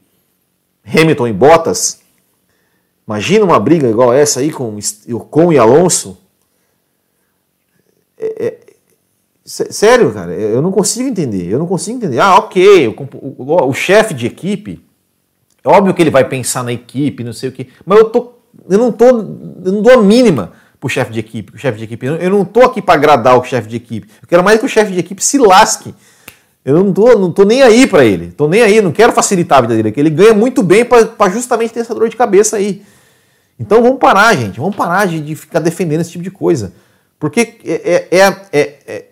Hamilton 0.86 1.26
e 1.26 1.32
Bottas. 1.32 2.02
Imagina 3.04 3.44
uma 3.44 3.58
briga 3.58 3.88
igual 3.88 4.12
essa 4.12 4.38
aí 4.38 4.52
com 4.52 4.78
Ocon 5.12 5.52
e 5.52 5.58
Alonso. 5.58 6.16
É, 8.16 8.46
é, 8.46 8.68
Sério, 9.48 10.12
cara, 10.12 10.34
eu 10.34 10.60
não 10.60 10.70
consigo 10.70 11.08
entender. 11.08 11.50
Eu 11.50 11.58
não 11.58 11.66
consigo 11.66 11.96
entender. 11.96 12.20
Ah, 12.20 12.36
ok, 12.36 12.86
o, 12.88 12.94
o, 13.38 13.68
o 13.68 13.72
chefe 13.72 14.12
de 14.12 14.26
equipe, 14.26 14.84
é 15.64 15.68
óbvio 15.70 15.94
que 15.94 16.02
ele 16.02 16.10
vai 16.10 16.22
pensar 16.28 16.62
na 16.62 16.70
equipe, 16.70 17.24
não 17.24 17.32
sei 17.32 17.48
o 17.48 17.52
quê, 17.52 17.68
mas 17.86 17.98
eu, 17.98 18.10
tô, 18.10 18.34
eu 18.68 18.76
não 18.78 18.92
tô, 18.92 19.06
eu 19.06 19.72
não 19.72 19.80
dou 19.80 19.94
a 19.94 20.02
mínima 20.02 20.52
pro 20.78 20.86
chefe 20.90 21.10
de 21.10 21.20
equipe, 21.20 21.50
pro 21.50 21.58
chefe 21.58 21.78
de 21.78 21.84
equipe. 21.84 22.04
Eu 22.04 22.28
não 22.28 22.44
tô 22.44 22.60
aqui 22.60 22.82
para 22.82 22.94
agradar 22.94 23.38
o 23.38 23.44
chefe 23.44 23.66
de 23.68 23.76
equipe. 23.76 24.06
Eu 24.20 24.28
quero 24.28 24.44
mais 24.44 24.60
que 24.60 24.66
o 24.66 24.68
chefe 24.68 24.92
de 24.92 24.98
equipe 24.98 25.24
se 25.24 25.38
lasque. 25.38 25.94
Eu 26.62 26.84
não 26.84 26.92
tô, 26.92 27.18
não 27.18 27.32
tô 27.32 27.44
nem 27.44 27.62
aí 27.62 27.86
para 27.86 28.04
ele. 28.04 28.30
Tô 28.32 28.48
nem 28.48 28.60
aí, 28.60 28.82
não 28.82 28.92
quero 28.92 29.14
facilitar 29.14 29.58
a 29.58 29.60
vida 29.62 29.74
dele. 29.74 29.94
Ele 29.96 30.10
ganha 30.10 30.34
muito 30.34 30.62
bem 30.62 30.84
para 30.84 31.30
justamente 31.30 31.72
ter 31.72 31.80
essa 31.80 31.94
dor 31.94 32.10
de 32.10 32.16
cabeça 32.16 32.58
aí. 32.58 32.82
Então 33.58 33.82
vamos 33.82 33.98
parar, 33.98 34.36
gente. 34.36 34.60
Vamos 34.60 34.76
parar 34.76 35.06
de, 35.06 35.20
de 35.20 35.34
ficar 35.34 35.60
defendendo 35.60 36.02
esse 36.02 36.10
tipo 36.10 36.22
de 36.22 36.30
coisa. 36.30 36.74
Porque 37.18 37.56
é, 37.64 38.08
é, 38.10 38.36
é, 38.52 38.78
é 38.86 39.07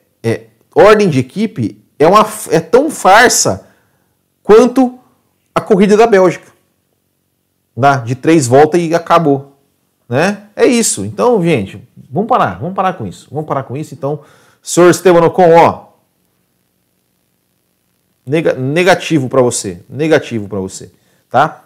ordem 0.77 1.09
de 1.09 1.19
equipe 1.19 1.83
é, 1.99 2.07
uma, 2.07 2.27
é 2.51 2.61
tão 2.61 2.91
farsa 2.91 3.67
quanto 4.43 4.99
a 5.55 5.61
corrida 5.61 5.97
da 5.97 6.07
Bélgica. 6.07 6.53
Né? 7.75 8.03
De 8.05 8.15
três 8.15 8.47
voltas 8.47 8.81
e 8.81 8.95
acabou. 8.95 9.57
Né? 10.09 10.43
É 10.55 10.67
isso. 10.67 11.05
Então, 11.05 11.43
gente, 11.43 11.83
vamos 12.11 12.29
parar. 12.29 12.59
Vamos 12.61 12.75
parar 12.75 12.93
com 12.93 13.07
isso. 13.07 13.29
Vamos 13.31 13.47
parar 13.47 13.63
com 13.63 13.77
isso. 13.77 13.95
Então, 13.95 14.21
senhor 14.63 14.91
Esteban 14.91 15.25
Ocon, 15.25 15.55
ó. 15.57 15.87
negativo 18.27 19.29
para 19.29 19.41
você. 19.41 19.83
Negativo 19.89 20.49
para 20.49 20.61
você. 20.61 20.93
Tá? 21.31 21.63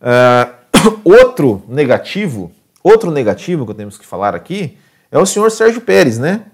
Uh, 0.00 1.00
outro 1.04 1.62
negativo, 1.66 2.52
outro 2.82 3.10
negativo 3.10 3.66
que 3.66 3.74
temos 3.74 3.98
que 3.98 4.06
falar 4.06 4.34
aqui 4.34 4.78
é 5.10 5.18
o 5.18 5.26
senhor 5.26 5.50
Sérgio 5.50 5.80
Pérez, 5.80 6.18
né? 6.18 6.44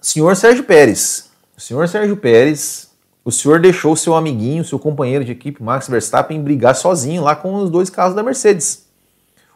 Senhor 0.00 0.34
Sérgio 0.34 0.64
Pérez. 0.64 1.30
O 1.56 1.60
senhor 1.60 1.86
Sérgio 1.86 2.16
Pérez, 2.16 2.90
o 3.22 3.30
senhor 3.30 3.60
deixou 3.60 3.94
seu 3.94 4.14
amiguinho, 4.14 4.64
seu 4.64 4.78
companheiro 4.78 5.22
de 5.22 5.32
equipe, 5.32 5.62
Max 5.62 5.88
Verstappen, 5.88 6.42
brigar 6.42 6.74
sozinho 6.74 7.22
lá 7.22 7.36
com 7.36 7.54
os 7.56 7.68
dois 7.68 7.90
carros 7.90 8.14
da 8.14 8.22
Mercedes. 8.22 8.88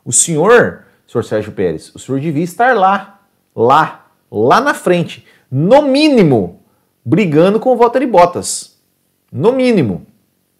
O 0.05 0.13
senhor, 0.13 0.85
senhor 1.07 1.25
Sérgio 1.25 1.53
Pérez, 1.53 1.91
o 1.95 1.99
senhor 1.99 2.21
devia 2.21 2.45
estar 2.45 2.77
lá, 2.77 3.21
lá, 3.57 4.07
lá 4.31 4.61
na 4.61 4.75
frente, 4.75 5.27
no 5.51 5.81
mínimo, 5.81 6.61
brigando 7.03 7.59
com 7.59 7.73
o 7.73 7.77
Valtteri 7.77 8.07
Bottas. 8.07 8.77
No 9.33 9.51
mínimo. 9.51 10.07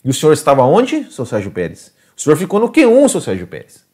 E 0.03 0.09
o 0.09 0.15
senhor 0.15 0.33
estava 0.33 0.63
onde, 0.63 1.13
seu 1.13 1.27
Sérgio 1.27 1.51
Pérez? 1.51 1.93
O 2.17 2.21
senhor 2.21 2.37
ficou 2.37 2.59
no 2.59 2.71
Q1, 2.71 3.09
seu 3.11 3.21
Sérgio 3.21 3.47
Pérez. 3.47 3.85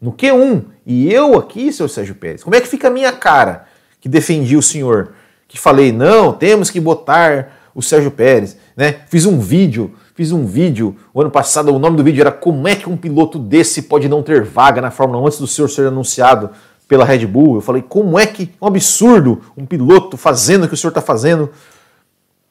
No 0.00 0.12
Q1. 0.12 0.66
E 0.86 1.12
eu 1.12 1.36
aqui, 1.36 1.72
seu 1.72 1.88
Sérgio 1.88 2.14
Pérez, 2.14 2.44
como 2.44 2.54
é 2.54 2.60
que 2.60 2.68
fica 2.68 2.86
a 2.86 2.90
minha 2.90 3.12
cara 3.12 3.66
que 4.00 4.08
defendi 4.08 4.56
o 4.56 4.62
senhor? 4.62 5.12
Que 5.48 5.58
falei, 5.58 5.92
não, 5.92 6.32
temos 6.32 6.70
que 6.70 6.80
botar 6.80 7.52
o 7.74 7.82
Sérgio 7.82 8.10
Pérez, 8.10 8.56
né? 8.76 9.00
Fiz 9.08 9.26
um 9.26 9.38
vídeo, 9.38 9.94
fiz 10.14 10.32
um 10.32 10.46
vídeo, 10.46 10.96
o 11.12 11.20
ano 11.20 11.30
passado 11.30 11.74
o 11.74 11.78
nome 11.78 11.96
do 11.96 12.04
vídeo 12.04 12.20
era 12.20 12.30
como 12.30 12.68
é 12.68 12.76
que 12.76 12.88
um 12.88 12.96
piloto 12.96 13.38
desse 13.38 13.82
pode 13.82 14.08
não 14.08 14.22
ter 14.22 14.42
vaga 14.44 14.80
na 14.80 14.90
Fórmula 14.90 15.20
1 15.22 15.26
antes 15.26 15.38
do 15.38 15.46
senhor 15.46 15.68
ser 15.68 15.86
anunciado 15.86 16.50
pela 16.86 17.04
Red 17.04 17.26
Bull. 17.26 17.56
Eu 17.56 17.60
falei, 17.60 17.82
como 17.82 18.18
é 18.18 18.26
que 18.26 18.52
um 18.60 18.66
absurdo 18.66 19.42
um 19.56 19.66
piloto 19.66 20.16
fazendo 20.16 20.64
o 20.64 20.68
que 20.68 20.74
o 20.74 20.76
senhor 20.76 20.90
está 20.90 21.00
fazendo 21.00 21.50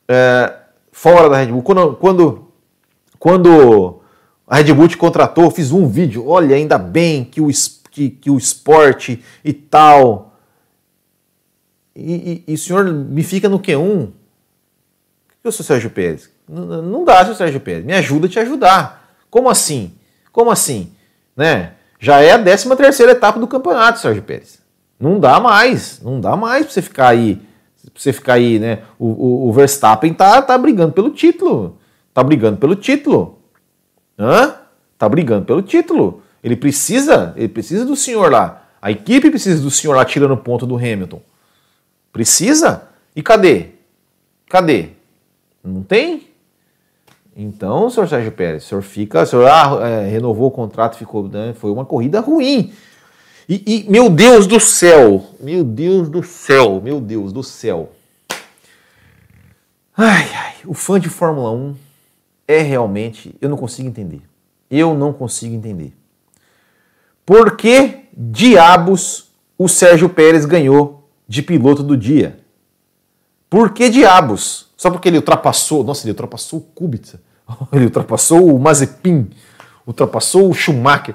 é, 0.07 0.53
fora 0.91 1.29
da 1.29 1.37
Red 1.37 1.47
Bull. 1.47 1.63
Quando, 1.63 1.95
quando, 1.95 2.47
quando 3.17 4.01
a 4.47 4.57
Red 4.57 4.73
Bull 4.73 4.87
te 4.87 4.97
contratou, 4.97 5.45
eu 5.45 5.51
fiz 5.51 5.71
um 5.71 5.87
vídeo, 5.87 6.27
olha, 6.27 6.55
ainda 6.55 6.77
bem 6.77 7.23
que 7.23 7.39
o, 7.41 7.49
que, 7.89 8.09
que 8.09 8.29
o 8.29 8.37
esporte 8.37 9.23
e 9.43 9.53
tal 9.53 10.32
e, 11.95 12.43
e, 12.47 12.53
o 12.53 12.57
senhor 12.57 12.85
me 12.85 13.23
fica 13.23 13.47
no 13.47 13.59
Q1. 13.59 14.05
O 14.05 14.11
que 15.41 15.47
eu 15.47 15.51
sou 15.51 15.65
Sérgio 15.65 15.89
Pérez? 15.89 16.29
Não, 16.47 16.81
não 16.81 17.05
dá, 17.05 17.23
seu 17.25 17.35
Sérgio 17.35 17.59
Pérez. 17.59 17.85
Me 17.85 17.93
ajuda 17.93 18.27
a 18.27 18.29
te 18.29 18.39
ajudar. 18.39 19.15
Como 19.29 19.49
assim? 19.49 19.93
Como 20.31 20.49
assim? 20.49 20.91
Né? 21.35 21.73
Já 21.99 22.19
é 22.19 22.31
a 22.31 22.41
13 22.41 22.75
terceira 22.75 23.11
etapa 23.11 23.39
do 23.39 23.47
campeonato, 23.47 23.99
Sérgio 23.99 24.23
Pérez. 24.23 24.59
Não 24.99 25.19
dá 25.19 25.39
mais. 25.39 26.01
Não 26.01 26.19
dá 26.19 26.35
mais 26.35 26.65
para 26.65 26.73
você 26.73 26.81
ficar 26.81 27.09
aí. 27.09 27.35
Pra 27.35 28.01
você 28.01 28.13
ficar 28.13 28.33
aí, 28.33 28.57
né? 28.59 28.79
O, 28.97 29.07
o, 29.07 29.49
o, 29.49 29.53
Verstappen 29.53 30.13
tá, 30.13 30.41
tá 30.41 30.57
brigando 30.57 30.93
pelo 30.93 31.11
título. 31.11 31.77
Tá 32.13 32.23
brigando 32.23 32.57
pelo 32.57 32.75
título. 32.75 33.39
Hã? 34.17 34.55
Tá 34.97 35.07
brigando 35.07 35.45
pelo 35.45 35.61
título. 35.61 36.23
Ele 36.43 36.55
precisa, 36.55 37.33
ele 37.35 37.49
precisa 37.49 37.85
do 37.85 37.95
senhor 37.95 38.31
lá. 38.31 38.63
A 38.81 38.91
equipe 38.91 39.29
precisa 39.29 39.61
do 39.61 39.71
senhor 39.71 39.95
lá 39.95 40.03
tirando 40.05 40.35
ponto 40.37 40.65
do 40.65 40.75
Hamilton. 40.75 41.21
Precisa? 42.13 42.87
E 43.15 43.23
cadê? 43.23 43.71
Cadê? 44.47 44.89
Não 45.63 45.81
tem? 45.81 46.27
Então, 47.35 47.89
senhor 47.89 48.07
Sérgio 48.07 48.31
Pérez, 48.31 48.63
o 48.63 48.67
senhor 48.67 48.81
fica, 48.83 49.23
o 49.23 49.25
senhor 49.25 49.47
ah, 49.47 49.79
é, 49.81 50.07
renovou 50.07 50.47
o 50.47 50.51
contrato, 50.51 50.95
ficou, 50.95 51.27
né, 51.27 51.55
foi 51.57 51.71
uma 51.71 51.83
corrida 51.83 52.19
ruim. 52.19 52.71
E, 53.49 53.63
e, 53.65 53.89
meu 53.89 54.09
Deus 54.09 54.45
do 54.45 54.59
céu, 54.59 55.25
meu 55.39 55.63
Deus 55.63 56.07
do 56.07 56.21
céu, 56.21 56.79
meu 56.79 57.01
Deus 57.01 57.33
do 57.33 57.41
céu. 57.41 57.91
Ai, 59.97 60.29
ai, 60.33 60.55
o 60.65 60.75
fã 60.75 60.99
de 60.99 61.09
Fórmula 61.09 61.51
1 61.51 61.75
é 62.47 62.61
realmente, 62.61 63.35
eu 63.41 63.49
não 63.49 63.57
consigo 63.57 63.89
entender. 63.89 64.21
Eu 64.69 64.93
não 64.93 65.11
consigo 65.11 65.55
entender. 65.55 65.93
Por 67.25 67.57
que 67.57 68.05
diabos 68.15 69.29
o 69.57 69.67
Sérgio 69.67 70.09
Pérez 70.09 70.45
ganhou 70.45 71.02
de 71.33 71.41
piloto 71.41 71.81
do 71.81 71.97
dia. 71.97 72.39
Por 73.49 73.71
que 73.71 73.89
diabos? 73.89 74.67
Só 74.77 74.91
porque 74.91 75.09
ele 75.09 75.17
ultrapassou. 75.17 75.83
Nossa, 75.83 76.03
ele 76.03 76.11
ultrapassou 76.11 76.59
o 76.59 76.61
Kubica. 76.61 77.19
Ele 77.73 77.85
ultrapassou 77.85 78.55
o 78.55 78.57
Mazepin. 78.57 79.29
Ultrapassou 79.85 80.49
o 80.49 80.53
Schumacher. 80.53 81.13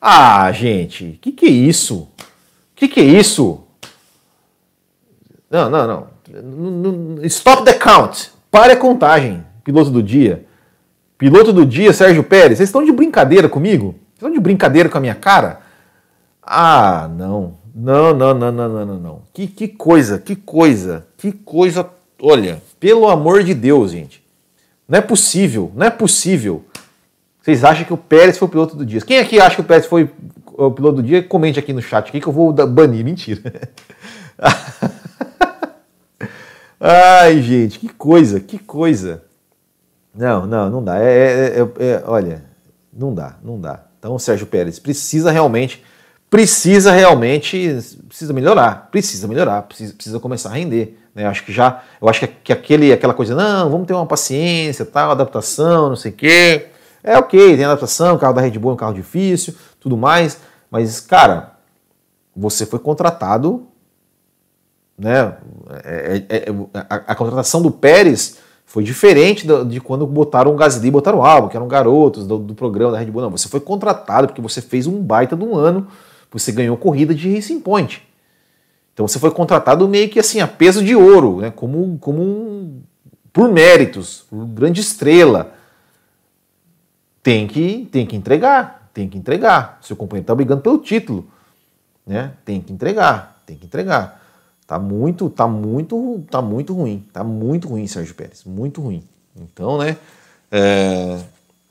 Ah, 0.00 0.52
gente, 0.52 1.18
que 1.20 1.32
que 1.32 1.46
é 1.46 1.50
isso? 1.50 2.08
Que 2.76 2.86
que 2.86 3.00
é 3.00 3.02
isso? 3.02 3.64
Não, 5.50 5.68
não, 5.68 5.86
não. 5.86 7.24
Stop 7.24 7.64
the 7.64 7.72
count. 7.72 8.30
Pare 8.52 8.74
a 8.74 8.76
contagem. 8.76 9.44
Piloto 9.64 9.90
do 9.90 10.00
dia. 10.00 10.46
Piloto 11.16 11.52
do 11.52 11.66
dia, 11.66 11.92
Sérgio 11.92 12.22
Pérez. 12.22 12.58
Vocês 12.58 12.68
estão 12.68 12.84
de 12.84 12.92
brincadeira 12.92 13.48
comigo? 13.48 13.86
Vocês 13.86 14.14
estão 14.14 14.30
de 14.30 14.38
brincadeira 14.38 14.88
com 14.88 14.98
a 14.98 15.00
minha 15.00 15.16
cara? 15.16 15.60
Ah, 16.40 17.10
não. 17.10 17.57
Não, 17.80 18.12
não, 18.12 18.34
não, 18.34 18.50
não, 18.50 18.68
não, 18.68 18.86
não, 18.86 18.98
não. 18.98 19.22
Que, 19.32 19.46
que 19.46 19.68
coisa, 19.68 20.18
que 20.18 20.34
coisa, 20.34 21.06
que 21.16 21.30
coisa. 21.30 21.88
Olha, 22.20 22.60
pelo 22.80 23.08
amor 23.08 23.44
de 23.44 23.54
Deus, 23.54 23.92
gente. 23.92 24.20
Não 24.88 24.98
é 24.98 25.00
possível, 25.00 25.70
não 25.76 25.86
é 25.86 25.90
possível. 25.90 26.64
Vocês 27.40 27.62
acham 27.62 27.84
que 27.84 27.92
o 27.92 27.96
Pérez 27.96 28.36
foi 28.36 28.48
o 28.48 28.50
piloto 28.50 28.74
do 28.74 28.84
dia? 28.84 29.00
Quem 29.02 29.20
aqui 29.20 29.38
acha 29.38 29.54
que 29.54 29.60
o 29.60 29.64
Pérez 29.64 29.86
foi 29.86 30.10
o 30.44 30.72
piloto 30.72 30.96
do 30.96 31.02
dia? 31.04 31.22
Comente 31.22 31.60
aqui 31.60 31.72
no 31.72 31.80
chat 31.80 32.08
aqui 32.08 32.20
que 32.20 32.26
eu 32.26 32.32
vou 32.32 32.52
banir. 32.52 33.04
Mentira. 33.04 33.70
Ai, 36.80 37.40
gente, 37.40 37.78
que 37.78 37.88
coisa, 37.90 38.40
que 38.40 38.58
coisa. 38.58 39.22
Não, 40.12 40.46
não, 40.48 40.68
não 40.68 40.82
dá. 40.82 40.98
É, 40.98 41.04
é, 41.04 41.60
é, 41.60 41.86
é, 41.90 42.02
olha, 42.04 42.42
não 42.92 43.14
dá, 43.14 43.36
não 43.40 43.60
dá. 43.60 43.84
Então, 44.00 44.18
Sérgio 44.18 44.48
Pérez 44.48 44.80
precisa 44.80 45.30
realmente 45.30 45.84
precisa 46.30 46.92
realmente 46.92 47.78
precisa 48.06 48.32
melhorar, 48.32 48.88
precisa 48.90 49.26
melhorar, 49.26 49.62
precisa, 49.62 49.94
precisa 49.94 50.20
começar 50.20 50.50
a 50.50 50.54
render. 50.54 50.98
Né? 51.14 51.24
Eu 51.24 51.28
acho 51.28 51.44
que 51.44 51.52
já, 51.52 51.82
eu 52.00 52.08
acho 52.08 52.20
que, 52.20 52.26
que 52.26 52.52
aquele, 52.52 52.92
aquela 52.92 53.14
coisa, 53.14 53.34
não, 53.34 53.70
vamos 53.70 53.86
ter 53.86 53.94
uma 53.94 54.06
paciência, 54.06 54.84
tal, 54.84 55.10
adaptação, 55.10 55.88
não 55.88 55.96
sei 55.96 56.12
o 56.12 56.14
quê. 56.14 56.66
É 57.02 57.16
ok, 57.16 57.56
tem 57.56 57.64
adaptação, 57.64 58.18
carro 58.18 58.34
da 58.34 58.40
Red 58.40 58.58
Bull 58.58 58.72
é 58.72 58.74
um 58.74 58.76
carro 58.76 58.94
difícil, 58.94 59.54
tudo 59.80 59.96
mais, 59.96 60.38
mas, 60.70 61.00
cara, 61.00 61.52
você 62.36 62.66
foi 62.66 62.78
contratado, 62.78 63.66
né? 64.98 65.36
É, 65.84 66.22
é, 66.28 66.36
é, 66.38 66.44
a, 66.74 66.94
a, 66.96 67.14
contratação 67.14 67.62
do 67.62 67.70
Pérez 67.70 68.38
foi 68.66 68.82
diferente 68.82 69.46
de, 69.46 69.64
de 69.64 69.80
quando 69.80 70.06
botaram 70.06 70.52
o 70.52 70.56
Gasly 70.56 70.88
e 70.88 70.90
botaram 70.90 71.18
o 71.18 71.24
Alba, 71.24 71.48
que 71.48 71.56
eram 71.56 71.68
garotos 71.68 72.26
do, 72.26 72.38
do 72.38 72.54
programa 72.54 72.92
da 72.92 72.98
Red 72.98 73.06
Bull. 73.06 73.22
Não, 73.22 73.30
você 73.30 73.48
foi 73.48 73.60
contratado 73.60 74.26
porque 74.26 74.42
você 74.42 74.60
fez 74.60 74.86
um 74.86 75.00
baita 75.00 75.36
de 75.36 75.44
um 75.44 75.56
ano 75.56 75.86
você 76.30 76.52
ganhou 76.52 76.76
corrida 76.76 77.14
de 77.14 77.34
Racing 77.34 77.60
Point. 77.60 78.06
Então 78.92 79.06
você 79.06 79.18
foi 79.18 79.30
contratado 79.30 79.88
meio 79.88 80.08
que 80.08 80.18
assim 80.18 80.40
a 80.40 80.48
peso 80.48 80.84
de 80.84 80.94
ouro, 80.94 81.40
né? 81.40 81.50
como, 81.50 81.96
como 81.98 82.20
um, 82.20 82.82
por 83.32 83.48
méritos, 83.48 84.24
por 84.28 84.44
grande 84.46 84.80
estrela. 84.80 85.54
Tem 87.22 87.46
que, 87.46 87.88
tem 87.92 88.06
que 88.06 88.16
entregar, 88.16 88.90
tem 88.92 89.08
que 89.08 89.16
entregar. 89.16 89.78
Seu 89.82 89.94
companheiro 89.94 90.24
está 90.24 90.34
brigando 90.34 90.62
pelo 90.62 90.78
título, 90.78 91.28
né? 92.06 92.32
Tem 92.44 92.60
que 92.60 92.72
entregar, 92.72 93.40
tem 93.46 93.56
que 93.56 93.66
entregar. 93.66 94.20
Tá 94.66 94.78
muito, 94.78 95.30
tá 95.30 95.46
muito, 95.46 96.24
tá 96.30 96.42
muito 96.42 96.74
ruim, 96.74 97.06
tá 97.12 97.22
muito 97.22 97.68
ruim, 97.68 97.86
Sérgio 97.86 98.14
Pérez, 98.14 98.44
muito 98.44 98.80
ruim. 98.80 99.02
Então, 99.36 99.78
né? 99.78 99.96
É... 100.50 101.20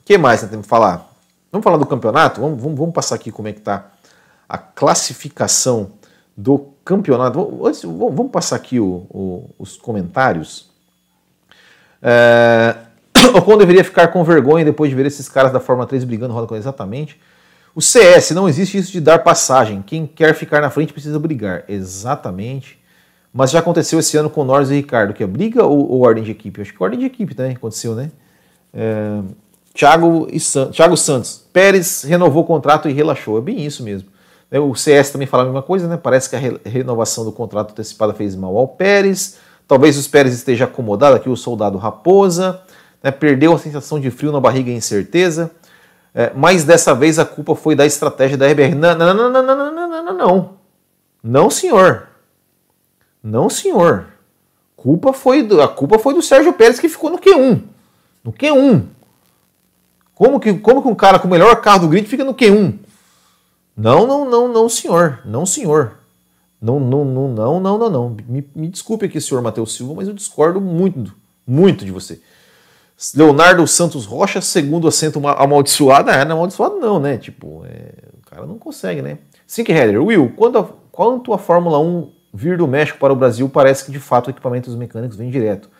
que 0.04 0.16
mais 0.16 0.40
nós 0.42 0.50
temos 0.50 0.64
que 0.64 0.70
falar? 0.70 1.12
Vamos 1.52 1.64
falar 1.64 1.76
do 1.76 1.86
campeonato? 1.86 2.40
Vamos, 2.40 2.60
vamos, 2.60 2.78
vamos 2.78 2.94
passar 2.94 3.16
aqui 3.16 3.30
como 3.30 3.48
é 3.48 3.52
que 3.52 3.60
tá 3.60 3.90
a 4.48 4.56
classificação 4.56 5.92
do 6.36 6.70
campeonato. 6.84 7.60
vamos 7.84 8.30
passar 8.30 8.56
aqui 8.56 8.80
o, 8.80 9.06
o, 9.10 9.50
os 9.58 9.76
comentários. 9.76 10.70
É, 12.00 12.76
Ocon 13.34 13.58
deveria 13.58 13.84
ficar 13.84 14.08
com 14.08 14.22
vergonha 14.24 14.64
depois 14.64 14.88
de 14.88 14.96
ver 14.96 15.06
esses 15.06 15.28
caras 15.28 15.52
da 15.52 15.60
Fórmula 15.60 15.86
3 15.86 16.04
brigando 16.04 16.32
roda 16.32 16.46
com 16.46 16.56
exatamente. 16.56 17.20
O 17.74 17.82
CS, 17.82 18.30
não 18.30 18.48
existe 18.48 18.78
isso 18.78 18.90
de 18.90 19.00
dar 19.00 19.20
passagem. 19.20 19.82
Quem 19.82 20.06
quer 20.06 20.34
ficar 20.34 20.60
na 20.60 20.70
frente 20.70 20.92
precisa 20.92 21.18
brigar. 21.18 21.64
Exatamente. 21.68 22.78
Mas 23.32 23.50
já 23.50 23.58
aconteceu 23.58 23.98
esse 23.98 24.16
ano 24.16 24.30
com 24.30 24.42
Norris 24.42 24.70
e 24.70 24.74
Ricardo, 24.74 25.12
que 25.12 25.22
é 25.22 25.26
briga 25.26 25.64
ou, 25.64 25.90
ou 25.90 26.00
ordem 26.00 26.24
de 26.24 26.30
equipe? 26.30 26.60
Acho 26.60 26.72
que 26.72 26.82
ordem 26.82 26.98
de 26.98 27.04
equipe 27.04 27.34
também 27.34 27.54
aconteceu, 27.54 27.94
né? 27.94 28.10
É, 28.72 29.20
Thiago, 29.74 30.26
e 30.32 30.40
San, 30.40 30.70
Thiago 30.70 30.96
Santos. 30.96 31.44
Pérez 31.52 32.02
renovou 32.02 32.42
o 32.42 32.46
contrato 32.46 32.88
e 32.88 32.92
relaxou. 32.92 33.38
É 33.38 33.40
bem 33.40 33.64
isso 33.64 33.82
mesmo. 33.82 34.08
É, 34.50 34.58
o 34.58 34.74
CS 34.74 35.10
também 35.10 35.26
fala 35.26 35.42
a 35.42 35.46
mesma 35.46 35.62
coisa, 35.62 35.86
né? 35.86 35.96
Parece 35.96 36.30
que 36.30 36.36
a 36.36 36.38
renovação 36.68 37.24
do 37.24 37.32
contrato 37.32 37.72
antecipada 37.72 38.14
fez 38.14 38.34
mal 38.34 38.56
ao 38.56 38.66
Pérez. 38.66 39.38
Talvez 39.66 39.98
os 39.98 40.08
Pérez 40.08 40.34
esteja 40.34 40.64
acomodado 40.64 41.16
aqui, 41.16 41.28
o 41.28 41.36
soldado 41.36 41.76
Raposa. 41.76 42.60
Né? 43.02 43.10
Perdeu 43.10 43.52
a 43.52 43.58
sensação 43.58 44.00
de 44.00 44.10
frio 44.10 44.32
na 44.32 44.40
barriga 44.40 44.70
e 44.70 44.74
incerteza. 44.74 45.50
É, 46.14 46.32
mas 46.34 46.64
dessa 46.64 46.94
vez 46.94 47.18
a 47.18 47.24
culpa 47.24 47.54
foi 47.54 47.74
da 47.74 47.84
estratégia 47.84 48.38
da 48.38 48.46
RBR. 48.46 48.74
Não, 48.74 48.94
não, 48.94 49.14
não, 49.14 49.30
não, 49.30 49.42
não, 49.42 49.56
não, 49.56 49.88
não, 49.88 50.04
não, 50.04 50.14
não. 50.14 50.50
Não, 51.22 51.50
senhor. 51.50 52.08
Não, 53.22 53.50
senhor. 53.50 54.06
Culpa 54.74 55.12
foi 55.12 55.42
do, 55.42 55.60
a 55.60 55.68
culpa 55.68 55.98
foi 55.98 56.14
do 56.14 56.22
Sérgio 56.22 56.52
Pérez 56.54 56.80
que 56.80 56.88
ficou 56.88 57.10
no 57.10 57.18
Q1. 57.18 57.62
No 58.24 58.32
Q1. 58.32 58.84
Como 60.14 60.40
que, 60.40 60.54
como 60.54 60.80
que 60.80 60.88
um 60.88 60.94
cara 60.94 61.18
com 61.18 61.28
o 61.28 61.30
melhor 61.30 61.60
carro 61.60 61.80
do 61.80 61.88
grid 61.88 62.08
fica 62.08 62.24
no 62.24 62.34
Q1? 62.34 62.78
Não, 63.78 64.08
não, 64.08 64.28
não, 64.28 64.52
não, 64.52 64.68
senhor. 64.68 65.20
Não, 65.24 65.46
senhor. 65.46 65.98
Não, 66.60 66.80
não, 66.80 67.04
não, 67.04 67.28
não, 67.28 67.60
não, 67.60 67.78
não, 67.78 67.90
não. 67.90 68.16
Me, 68.26 68.44
me 68.52 68.68
desculpe 68.68 69.06
aqui, 69.06 69.20
senhor 69.20 69.40
Matheus 69.40 69.72
Silva, 69.72 69.94
mas 69.94 70.08
eu 70.08 70.14
discordo 70.14 70.60
muito, 70.60 71.14
muito 71.46 71.84
de 71.84 71.92
você. 71.92 72.20
Leonardo 73.14 73.64
Santos 73.68 74.04
Rocha, 74.04 74.40
segundo 74.40 74.88
assento 74.88 75.24
amaldiçoado. 75.28 76.10
Ah, 76.10 76.24
não 76.24 76.34
amaldiçoado 76.38 76.80
não, 76.80 76.98
né? 76.98 77.18
Tipo, 77.18 77.64
é, 77.66 77.92
o 78.18 78.28
cara 78.28 78.44
não 78.44 78.58
consegue, 78.58 79.00
né? 79.00 79.18
Sink 79.46 79.70
Header. 79.70 80.02
Will, 80.02 80.32
quanto 80.36 80.58
a, 80.58 80.68
quanto 80.90 81.32
a 81.32 81.38
Fórmula 81.38 81.78
1 81.78 82.12
vir 82.34 82.58
do 82.58 82.66
México 82.66 82.98
para 82.98 83.12
o 83.12 83.16
Brasil, 83.16 83.48
parece 83.48 83.84
que 83.84 83.92
de 83.92 84.00
fato 84.00 84.26
o 84.26 84.30
equipamento 84.30 84.68
dos 84.68 84.76
mecânicos 84.76 85.16
vem 85.16 85.30
direto. 85.30 85.70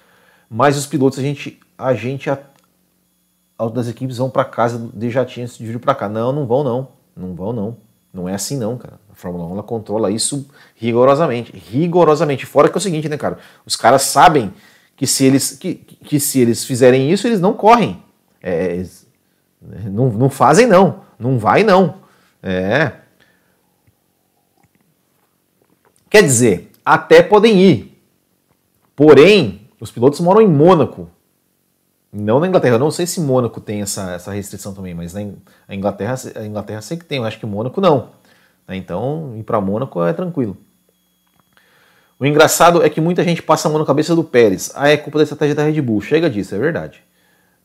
Mas 0.48 0.78
os 0.78 0.86
pilotos, 0.86 1.18
a 1.18 1.22
gente, 1.22 1.58
a 1.76 1.92
gente 1.94 2.30
a, 2.30 2.38
das 3.74 3.88
equipes 3.88 4.18
vão 4.18 4.30
para 4.30 4.44
casa 4.44 4.88
de 4.94 5.10
jatinhos 5.10 5.58
de 5.58 5.66
vir 5.66 5.80
para 5.80 5.96
cá. 5.96 6.08
Não, 6.08 6.32
não 6.32 6.46
vão 6.46 6.62
não. 6.62 6.88
Não 7.16 7.34
vão 7.34 7.52
não. 7.52 7.87
Não 8.12 8.28
é 8.28 8.34
assim 8.34 8.56
não, 8.56 8.76
cara. 8.76 8.98
A 9.10 9.14
Fórmula 9.14 9.46
1 9.46 9.52
ela 9.52 9.62
controla 9.62 10.10
isso 10.10 10.48
rigorosamente. 10.74 11.52
Rigorosamente. 11.54 12.46
Fora 12.46 12.68
que 12.68 12.76
é 12.76 12.78
o 12.78 12.80
seguinte, 12.80 13.08
né, 13.08 13.16
cara? 13.16 13.38
Os 13.66 13.76
caras 13.76 14.02
sabem 14.02 14.52
que 14.96 15.06
se 15.06 15.24
eles, 15.24 15.52
que, 15.52 15.74
que 15.74 16.18
se 16.18 16.40
eles 16.40 16.64
fizerem 16.64 17.10
isso, 17.10 17.26
eles 17.26 17.40
não 17.40 17.52
correm. 17.52 18.02
É, 18.42 18.84
não, 19.60 20.10
não 20.10 20.30
fazem, 20.30 20.66
não. 20.66 21.00
Não 21.18 21.38
vai, 21.38 21.62
não. 21.62 21.96
É. 22.42 22.92
Quer 26.08 26.22
dizer, 26.22 26.70
até 26.84 27.22
podem 27.22 27.60
ir. 27.60 28.02
Porém, 28.96 29.68
os 29.80 29.90
pilotos 29.90 30.20
moram 30.20 30.40
em 30.40 30.48
Mônaco. 30.48 31.10
Não 32.12 32.40
na 32.40 32.48
Inglaterra. 32.48 32.76
Eu 32.76 32.78
não 32.78 32.90
sei 32.90 33.06
se 33.06 33.20
Mônaco 33.20 33.60
tem 33.60 33.82
essa, 33.82 34.12
essa 34.12 34.32
restrição 34.32 34.74
também, 34.74 34.94
mas 34.94 35.12
na 35.14 35.74
Inglaterra, 35.74 36.14
a 36.36 36.44
Inglaterra 36.44 36.80
sei 36.80 36.96
que 36.96 37.04
tem. 37.04 37.18
Eu 37.18 37.24
acho 37.24 37.38
que 37.38 37.46
Mônaco 37.46 37.80
não. 37.80 38.10
Então, 38.68 39.34
ir 39.36 39.42
para 39.42 39.60
Mônaco 39.60 40.02
é 40.02 40.12
tranquilo. 40.12 40.56
O 42.18 42.26
engraçado 42.26 42.82
é 42.82 42.90
que 42.90 43.00
muita 43.00 43.22
gente 43.22 43.42
passa 43.42 43.68
a 43.68 43.70
mão 43.70 43.78
na 43.78 43.86
cabeça 43.86 44.14
do 44.14 44.24
Pérez. 44.24 44.72
Ah, 44.74 44.88
é 44.88 44.96
culpa 44.96 45.18
da 45.18 45.22
estratégia 45.22 45.54
da 45.54 45.62
Red 45.62 45.80
Bull. 45.80 46.00
Chega 46.00 46.28
disso, 46.28 46.54
é 46.54 46.58
verdade. 46.58 47.00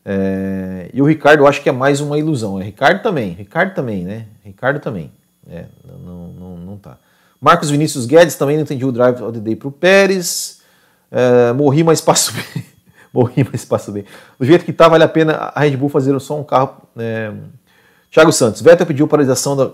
É... 0.04 0.90
E 0.92 1.02
o 1.02 1.06
Ricardo 1.06 1.40
eu 1.40 1.46
acho 1.46 1.62
que 1.62 1.68
é 1.68 1.72
mais 1.72 2.00
uma 2.00 2.18
ilusão. 2.18 2.60
É 2.60 2.64
Ricardo 2.64 3.02
também, 3.02 3.30
Ricardo 3.30 3.74
também, 3.74 4.04
né? 4.04 4.26
Ricardo 4.44 4.78
também. 4.78 5.10
É, 5.50 5.64
não, 5.84 6.28
não, 6.28 6.56
não 6.56 6.76
tá. 6.78 6.98
Marcos 7.40 7.68
Vinícius 7.68 8.06
Guedes 8.06 8.36
também 8.36 8.56
não 8.56 8.62
entendi 8.62 8.84
o 8.84 8.92
drive 8.92 9.20
of 9.20 9.32
the 9.32 9.40
day 9.40 9.56
pro 9.56 9.70
Pérez. 9.70 10.62
É, 11.10 11.52
morri, 11.52 11.82
mas 11.82 12.00
passo 12.00 12.32
bem. 12.54 12.64
Morri, 13.14 13.46
mas 13.50 13.64
passo 13.64 13.92
bem. 13.92 14.04
Do 14.38 14.44
jeito 14.44 14.64
que 14.64 14.72
tá, 14.72 14.88
vale 14.88 15.04
a 15.04 15.08
pena 15.08 15.52
a 15.54 15.60
Red 15.60 15.76
Bull 15.76 15.88
fazer 15.88 16.18
só 16.20 16.38
um 16.38 16.44
carro. 16.44 16.82
É... 16.96 17.32
Thiago 18.10 18.32
Santos, 18.32 18.60
Vettel 18.60 18.86
pediu 18.86 19.08
paralisação 19.08 19.56
da, 19.56 19.70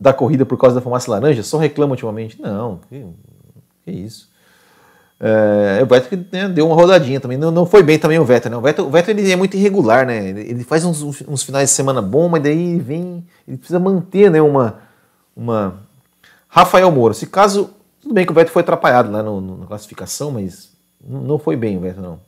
da 0.00 0.12
corrida 0.12 0.46
por 0.46 0.56
causa 0.58 0.76
da 0.76 0.80
fumaça 0.80 1.10
laranja? 1.10 1.42
Só 1.42 1.58
reclama 1.58 1.92
ultimamente? 1.92 2.40
Não, 2.40 2.80
que 2.88 3.90
isso. 3.90 4.28
É, 5.20 5.80
o 5.82 5.86
Vettel 5.86 6.24
né, 6.30 6.48
deu 6.48 6.66
uma 6.66 6.74
rodadinha 6.76 7.20
também. 7.20 7.36
Não, 7.36 7.50
não 7.50 7.66
foi 7.66 7.82
bem 7.82 7.98
também 7.98 8.18
o 8.18 8.24
Vettel, 8.24 8.50
né? 8.50 8.56
O 8.56 8.60
Vettel, 8.60 8.86
o 8.86 8.90
Vettel 8.90 9.16
ele 9.16 9.30
é 9.30 9.36
muito 9.36 9.56
irregular, 9.56 10.06
né? 10.06 10.28
Ele, 10.28 10.62
faz 10.62 10.84
uns, 10.84 11.02
uns, 11.02 11.42
finais 11.42 11.70
de 11.70 11.74
semana 11.74 12.00
bom, 12.00 12.28
mas 12.28 12.42
daí 12.42 12.78
vem. 12.78 13.24
Ele 13.46 13.56
precisa 13.56 13.78
manter 13.80 14.30
né, 14.30 14.40
uma. 14.40 14.78
uma... 15.36 15.74
Rafael 16.48 16.90
Moura. 16.90 17.14
Se 17.14 17.26
caso. 17.26 17.70
Tudo 18.00 18.14
bem 18.14 18.24
que 18.24 18.30
o 18.30 18.34
Vettel 18.34 18.52
foi 18.52 18.62
atrapalhado 18.62 19.10
lá 19.10 19.22
no, 19.22 19.40
no, 19.40 19.56
na 19.58 19.66
classificação, 19.66 20.30
mas 20.30 20.72
não 21.04 21.36
foi 21.36 21.56
bem 21.56 21.76
o 21.76 21.80
Vettel, 21.80 22.02
não. 22.02 22.27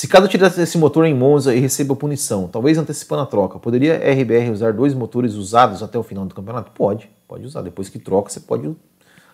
Se 0.00 0.08
caso 0.08 0.26
tirasse 0.28 0.58
esse 0.62 0.78
motor 0.78 1.04
em 1.04 1.12
Monza 1.12 1.54
e 1.54 1.60
receba 1.60 1.94
punição, 1.94 2.48
talvez 2.48 2.78
antecipando 2.78 3.20
a 3.20 3.26
troca, 3.26 3.58
poderia 3.58 3.96
a 3.96 4.10
RBR 4.10 4.50
usar 4.50 4.72
dois 4.72 4.94
motores 4.94 5.34
usados 5.34 5.82
até 5.82 5.98
o 5.98 6.02
final 6.02 6.24
do 6.24 6.34
campeonato? 6.34 6.70
Pode, 6.70 7.10
pode 7.28 7.44
usar. 7.44 7.60
Depois 7.60 7.90
que 7.90 7.98
troca, 7.98 8.30
você 8.30 8.40
pode. 8.40 8.74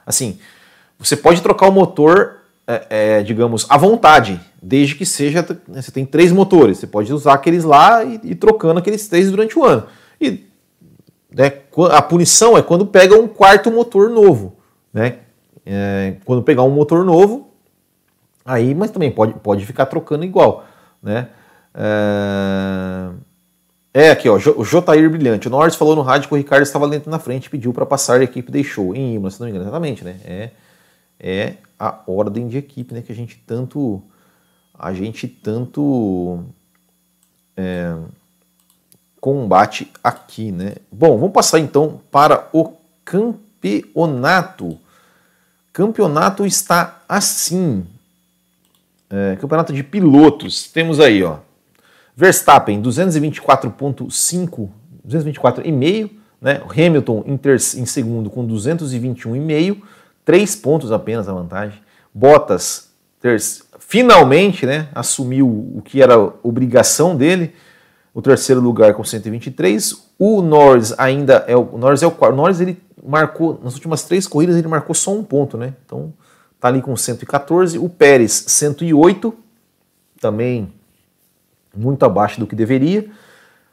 Assim, 0.04 0.40
você 0.98 1.16
pode 1.16 1.40
trocar 1.40 1.68
o 1.68 1.72
motor, 1.72 2.38
é, 2.66 2.86
é, 2.90 3.22
digamos, 3.22 3.64
à 3.68 3.78
vontade, 3.78 4.40
desde 4.60 4.96
que 4.96 5.06
seja. 5.06 5.46
Né, 5.68 5.80
você 5.80 5.92
tem 5.92 6.04
três 6.04 6.32
motores, 6.32 6.78
você 6.78 6.86
pode 6.88 7.12
usar 7.12 7.34
aqueles 7.34 7.62
lá 7.62 8.02
e, 8.02 8.18
e 8.24 8.34
trocando 8.34 8.80
aqueles 8.80 9.06
três 9.06 9.30
durante 9.30 9.56
o 9.56 9.64
ano. 9.64 9.86
E 10.20 10.46
né, 11.30 11.60
a 11.92 12.02
punição 12.02 12.58
é 12.58 12.62
quando 12.62 12.84
pega 12.84 13.14
um 13.14 13.28
quarto 13.28 13.70
motor 13.70 14.10
novo. 14.10 14.56
Né? 14.92 15.18
É, 15.64 16.16
quando 16.24 16.42
pegar 16.42 16.64
um 16.64 16.70
motor 16.70 17.04
novo, 17.04 17.52
aí, 18.46 18.74
mas 18.74 18.90
também 18.90 19.10
pode, 19.10 19.34
pode 19.34 19.66
ficar 19.66 19.86
trocando 19.86 20.24
igual. 20.24 20.64
Né? 21.02 21.28
É, 21.74 23.10
é 23.92 24.10
aqui, 24.10 24.28
ó, 24.28 24.36
o 24.36 24.64
Jotair 24.64 25.10
Brilhante. 25.10 25.48
O 25.48 25.50
Norris 25.50 25.74
falou 25.74 25.96
no 25.96 26.02
rádio 26.02 26.28
que 26.28 26.34
o 26.34 26.38
Ricardo 26.38 26.62
estava 26.62 26.86
lento 26.86 27.10
na 27.10 27.18
frente, 27.18 27.50
pediu 27.50 27.72
para 27.72 27.84
passar 27.84 28.18
e 28.18 28.20
a 28.22 28.24
equipe 28.24 28.52
deixou. 28.52 28.94
Em 28.94 29.14
Imola, 29.14 29.30
se 29.30 29.40
não 29.40 29.46
me 29.46 29.50
engano, 29.50 29.64
exatamente, 29.64 30.04
né? 30.04 30.20
É, 30.24 30.50
é 31.18 31.54
a 31.78 32.00
ordem 32.06 32.46
de 32.46 32.56
equipe, 32.58 32.94
né? 32.94 33.02
Que 33.02 33.12
a 33.12 33.14
gente 33.14 33.42
tanto 33.46 34.02
a 34.78 34.92
gente 34.92 35.26
tanto 35.26 36.44
é, 37.56 37.96
combate 39.20 39.90
aqui, 40.04 40.52
né? 40.52 40.74
Bom, 40.92 41.16
vamos 41.16 41.32
passar 41.32 41.58
então 41.58 42.00
para 42.10 42.48
o 42.52 42.74
campeonato. 43.04 44.78
Campeonato 45.72 46.44
está 46.46 47.02
assim. 47.08 47.86
É, 49.08 49.36
campeonato 49.36 49.72
de 49.72 49.82
pilotos. 49.82 50.70
Temos 50.70 51.00
aí, 51.00 51.22
ó. 51.22 51.38
Verstappen 52.14 52.82
224.5, 52.82 54.68
224,5, 55.06 56.10
né? 56.40 56.60
Hamilton 56.70 57.24
em, 57.26 57.36
ter, 57.36 57.56
em 57.56 57.86
segundo 57.86 58.30
com 58.30 58.46
221,5 58.46 59.82
três 60.26 60.56
pontos 60.56 60.92
apenas 60.92 61.28
a 61.28 61.32
vantagem. 61.32 61.80
Bottas 62.12 62.90
ter, 63.20 63.38
finalmente 63.78 64.66
né, 64.66 64.88
assumiu 64.94 65.46
o 65.46 65.80
que 65.82 66.02
era 66.02 66.18
obrigação 66.42 67.16
dele, 67.16 67.54
o 68.12 68.20
terceiro 68.20 68.60
lugar 68.60 68.92
com 68.92 69.04
123. 69.04 70.10
O 70.18 70.42
Norris 70.42 70.92
ainda 70.98 71.44
é 71.46 71.56
o, 71.56 71.68
o 71.72 71.78
Norris 71.78 72.02
é 72.02 72.06
o 72.06 72.10
quarto. 72.10 72.34
Norris 72.34 72.60
ele 72.60 72.82
marcou 73.06 73.60
nas 73.62 73.74
últimas 73.74 74.02
três 74.02 74.26
corridas 74.26 74.56
ele 74.56 74.66
marcou 74.66 74.94
só 74.94 75.14
um 75.14 75.22
ponto, 75.22 75.56
né? 75.56 75.74
Então 75.84 76.12
tá 76.60 76.68
ali 76.68 76.82
com 76.82 76.96
114. 76.96 77.78
O 77.78 77.88
Pérez 77.88 78.44
108, 78.48 79.34
também 80.20 80.72
muito 81.74 82.04
abaixo 82.04 82.40
do 82.40 82.46
que 82.46 82.56
deveria. 82.56 83.10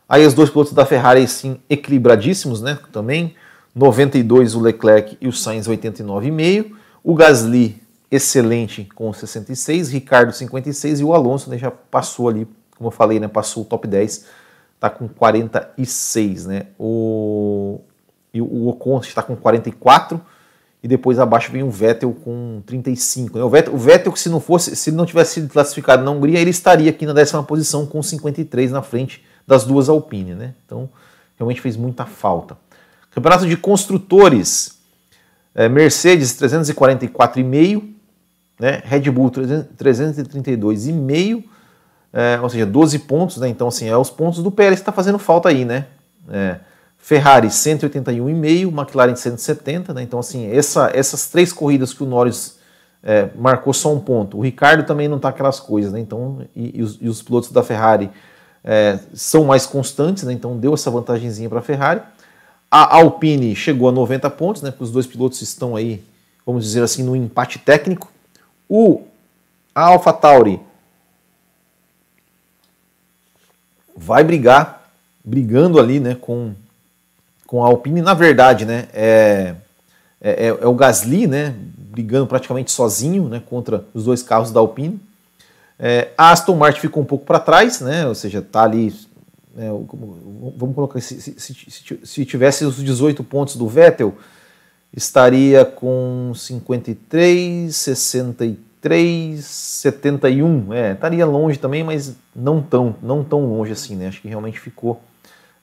Aí 0.07 0.25
os 0.25 0.33
dois 0.33 0.49
pilotos 0.49 0.73
da 0.73 0.85
Ferrari 0.85 1.27
sim 1.27 1.59
equilibradíssimos, 1.69 2.61
né? 2.61 2.77
Também 2.91 3.35
92 3.73 4.55
o 4.55 4.59
Leclerc 4.59 5.17
e 5.19 5.27
o 5.27 5.31
Sainz 5.31 5.67
89,5. 5.67 6.71
O 7.03 7.15
Gasly, 7.15 7.81
excelente 8.11 8.87
com 8.93 9.11
66. 9.11 9.89
Ricardo 9.89 10.31
56 10.31 10.99
e 10.99 11.03
o 11.03 11.13
Alonso 11.13 11.49
né, 11.49 11.57
já 11.57 11.71
passou 11.71 12.29
ali, 12.29 12.47
como 12.77 12.87
eu 12.87 12.91
falei, 12.91 13.19
né, 13.19 13.27
passou 13.27 13.63
o 13.63 13.65
top 13.65 13.87
10, 13.87 14.25
está 14.75 14.89
com 14.89 15.07
46. 15.07 16.45
Né? 16.45 16.67
O, 16.77 17.81
e 18.33 18.41
o 18.41 18.67
Ocon 18.67 18.99
está 18.99 19.23
com 19.23 19.35
44 19.35 20.21
e 20.83 20.87
depois 20.87 21.17
abaixo 21.17 21.49
vem 21.49 21.63
o 21.63 21.71
Vettel 21.71 22.13
com 22.13 22.61
35. 22.65 23.37
Né? 23.37 23.43
O, 23.43 23.49
Vettel, 23.49 23.73
o 23.73 23.77
Vettel, 23.77 24.13
se 24.17 24.27
não 24.27 24.41
fosse, 24.41 24.75
se 24.75 24.89
ele 24.89 24.97
não 24.97 25.05
tivesse 25.05 25.35
sido 25.35 25.47
classificado 25.47 26.03
na 26.03 26.11
Hungria, 26.11 26.39
ele 26.39 26.49
estaria 26.49 26.89
aqui 26.89 27.05
na 27.05 27.13
décima 27.13 27.41
posição 27.41 27.85
com 27.85 28.03
53 28.03 28.69
na 28.69 28.81
frente 28.81 29.23
das 29.47 29.63
duas 29.63 29.87
Alpine. 29.87 30.35
Né? 30.35 30.53
Então, 30.65 30.89
realmente 31.37 31.61
fez 31.61 31.77
muita 31.77 32.05
falta. 32.05 32.57
Campeonato 33.11 33.47
de 33.47 33.55
construtores, 33.55 34.77
é, 35.55 35.69
Mercedes 35.69 36.33
344,5, 36.33 37.81
né? 38.59 38.81
Red 38.83 39.09
Bull 39.09 39.31
332,5, 39.31 41.45
é, 42.11 42.41
ou 42.41 42.49
seja, 42.49 42.65
12 42.65 42.99
pontos, 42.99 43.37
né? 43.37 43.47
Então, 43.47 43.69
assim, 43.69 43.87
é 43.87 43.95
os 43.95 44.09
pontos 44.09 44.43
do 44.43 44.51
Pérez 44.51 44.79
que 44.79 44.81
está 44.81 44.91
fazendo 44.91 45.17
falta 45.17 45.47
aí, 45.49 45.63
né? 45.63 45.85
É, 46.29 46.59
Ferrari 47.03 47.49
181,5, 47.49 48.71
McLaren 48.71 49.13
170, 49.13 49.93
né? 49.93 50.03
Então, 50.03 50.19
assim, 50.19 50.49
essa, 50.49 50.89
essas 50.95 51.27
três 51.27 51.51
corridas 51.51 51.93
que 51.93 52.01
o 52.01 52.05
Norris 52.05 52.57
é, 53.03 53.27
marcou 53.35 53.73
só 53.73 53.93
um 53.93 53.99
ponto. 53.99 54.37
O 54.37 54.41
Ricardo 54.41 54.85
também 54.85 55.09
não 55.09 55.17
está 55.17 55.27
aquelas 55.27 55.59
coisas, 55.59 55.91
né? 55.91 55.99
Então, 55.99 56.47
e, 56.55 56.79
e, 56.79 56.81
os, 56.81 56.97
e, 57.01 57.09
os, 57.09 57.21
pilotos 57.21 57.51
da 57.51 57.61
Ferrari 57.61 58.09
é, 58.63 58.97
são 59.13 59.43
mais 59.43 59.65
constantes, 59.65 60.23
né? 60.23 60.31
Então 60.31 60.57
deu 60.57 60.73
essa 60.73 60.89
vantagemzinha 60.89 61.49
para 61.49 61.59
a 61.59 61.61
Ferrari. 61.61 62.01
A 62.71 62.95
Alpine 62.95 63.53
chegou 63.53 63.89
a 63.89 63.91
90 63.91 64.29
pontos, 64.29 64.61
né? 64.61 64.71
Porque 64.71 64.85
os 64.85 64.91
dois 64.91 65.05
pilotos 65.05 65.41
estão 65.41 65.75
aí, 65.75 66.01
vamos 66.45 66.63
dizer 66.63 66.83
assim, 66.83 67.03
no 67.03 67.17
empate 67.17 67.59
técnico. 67.59 68.09
O 68.69 69.01
a 69.75 69.87
AlphaTauri 69.87 70.57
vai 73.93 74.23
brigar, 74.23 74.89
brigando 75.21 75.81
ali, 75.81 75.99
né, 75.99 76.15
com, 76.15 76.53
com 77.53 77.63
a 77.63 77.67
Alpine. 77.67 78.01
Na 78.01 78.15
verdade, 78.15 78.65
né, 78.65 78.87
é, 78.91 79.53
é, 80.19 80.47
é 80.47 80.65
o 80.65 80.73
Gasly, 80.73 81.27
né, 81.27 81.53
brigando 81.77 82.25
praticamente 82.25 82.71
sozinho, 82.71 83.29
né, 83.29 83.43
contra 83.47 83.85
os 83.93 84.05
dois 84.05 84.23
carros 84.23 84.49
da 84.51 84.59
Alpine. 84.59 84.99
É, 85.77 86.09
a 86.17 86.31
Aston 86.31 86.55
Martin 86.55 86.79
ficou 86.79 87.03
um 87.03 87.05
pouco 87.05 87.25
para 87.25 87.39
trás, 87.39 87.79
né, 87.79 88.07
ou 88.07 88.15
seja, 88.15 88.39
está 88.39 88.63
ali, 88.63 88.91
né, 89.55 89.69
vamos 90.57 90.73
colocar, 90.73 90.99
se, 90.99 91.21
se, 91.21 91.35
se, 91.39 91.99
se 92.03 92.25
tivesse 92.25 92.65
os 92.65 92.83
18 92.83 93.23
pontos 93.23 93.55
do 93.55 93.67
Vettel, 93.67 94.17
estaria 94.91 95.63
com 95.63 96.31
53, 96.33 97.75
63, 97.75 98.57
3,71. 98.83 100.73
É, 100.73 100.91
estaria 100.91 101.25
longe 101.25 101.57
também, 101.57 101.83
mas 101.83 102.15
não 102.35 102.61
tão, 102.61 102.95
não 103.01 103.23
tão 103.23 103.45
longe 103.45 103.71
assim, 103.71 103.95
né? 103.95 104.07
Acho 104.07 104.21
que 104.21 104.27
realmente 104.27 104.59
ficou. 104.59 105.01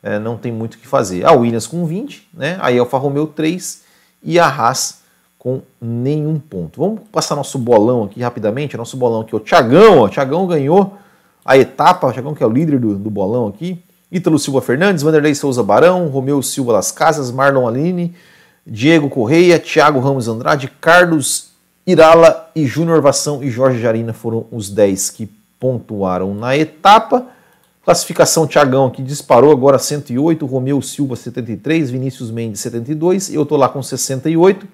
É, 0.02 0.18
não 0.18 0.36
tem 0.36 0.50
muito 0.50 0.74
o 0.74 0.78
que 0.78 0.86
fazer. 0.86 1.26
A 1.26 1.32
Williams 1.32 1.66
com 1.66 1.84
20, 1.84 2.28
né? 2.32 2.58
A 2.60 2.70
Alfa 2.78 2.96
Romeo 2.96 3.26
3 3.26 3.82
e 4.22 4.38
a 4.38 4.46
Haas 4.46 5.00
com 5.38 5.62
nenhum 5.80 6.38
ponto. 6.38 6.80
Vamos 6.80 7.00
passar 7.10 7.34
nosso 7.34 7.58
bolão 7.58 8.04
aqui 8.04 8.20
rapidamente. 8.20 8.76
Nosso 8.76 8.96
bolão 8.96 9.22
aqui, 9.22 9.34
o 9.34 9.40
Thiagão, 9.40 9.98
ó. 9.98 10.08
Thiagão 10.08 10.46
ganhou 10.46 10.98
a 11.44 11.56
etapa. 11.56 12.06
O 12.06 12.12
Thiagão 12.12 12.34
que 12.34 12.42
é 12.42 12.46
o 12.46 12.50
líder 12.50 12.78
do, 12.78 12.96
do 12.96 13.10
bolão 13.10 13.48
aqui. 13.48 13.82
Ítalo 14.10 14.38
Silva 14.38 14.60
Fernandes, 14.60 15.02
Vanderlei 15.02 15.34
Souza 15.34 15.62
Barão, 15.62 16.08
Romeu 16.08 16.42
Silva 16.42 16.72
Las 16.72 16.90
Casas, 16.90 17.30
Marlon 17.30 17.68
Aline, 17.68 18.14
Diego 18.66 19.08
Correia, 19.08 19.58
Thiago 19.58 20.00
Ramos 20.00 20.26
Andrade, 20.26 20.68
Carlos 20.80 21.50
Irala 21.86 22.50
e 22.54 22.66
Júnior 22.66 23.00
Vação 23.00 23.42
e 23.42 23.50
Jorge 23.50 23.80
Jarina 23.80 24.12
foram 24.12 24.46
os 24.50 24.68
10 24.68 25.10
que 25.10 25.30
pontuaram 25.60 26.34
na 26.34 26.56
etapa. 26.56 27.26
Classificação 27.90 28.46
Tiagão 28.46 28.88
que 28.88 29.02
disparou 29.02 29.50
agora 29.50 29.76
108, 29.76 30.46
Romeu 30.46 30.80
Silva 30.80 31.16
73, 31.16 31.90
Vinícius 31.90 32.30
Mendes 32.30 32.60
72, 32.60 33.34
eu 33.34 33.44
tô 33.44 33.56
lá 33.56 33.68
com 33.68 33.82
68. 33.82 34.64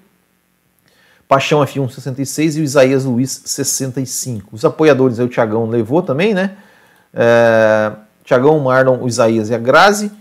Paixão 1.27 1.59
F1 1.61 1.89
66 1.89 2.57
e 2.57 2.61
o 2.61 2.63
Isaías 2.63 3.05
Luiz 3.05 3.41
65. 3.43 4.49
Os 4.51 4.63
apoiadores 4.63 5.19
aí 5.19 5.25
o 5.25 5.29
Tiagão 5.29 5.65
levou 5.67 6.03
também, 6.03 6.35
né? 6.35 6.57
É, 7.11 7.91
Tiagão, 8.23 8.59
Marlon, 8.59 8.99
o 9.01 9.07
Isaías 9.07 9.49
e 9.49 9.55
a 9.55 9.57
Grazi. 9.57 10.11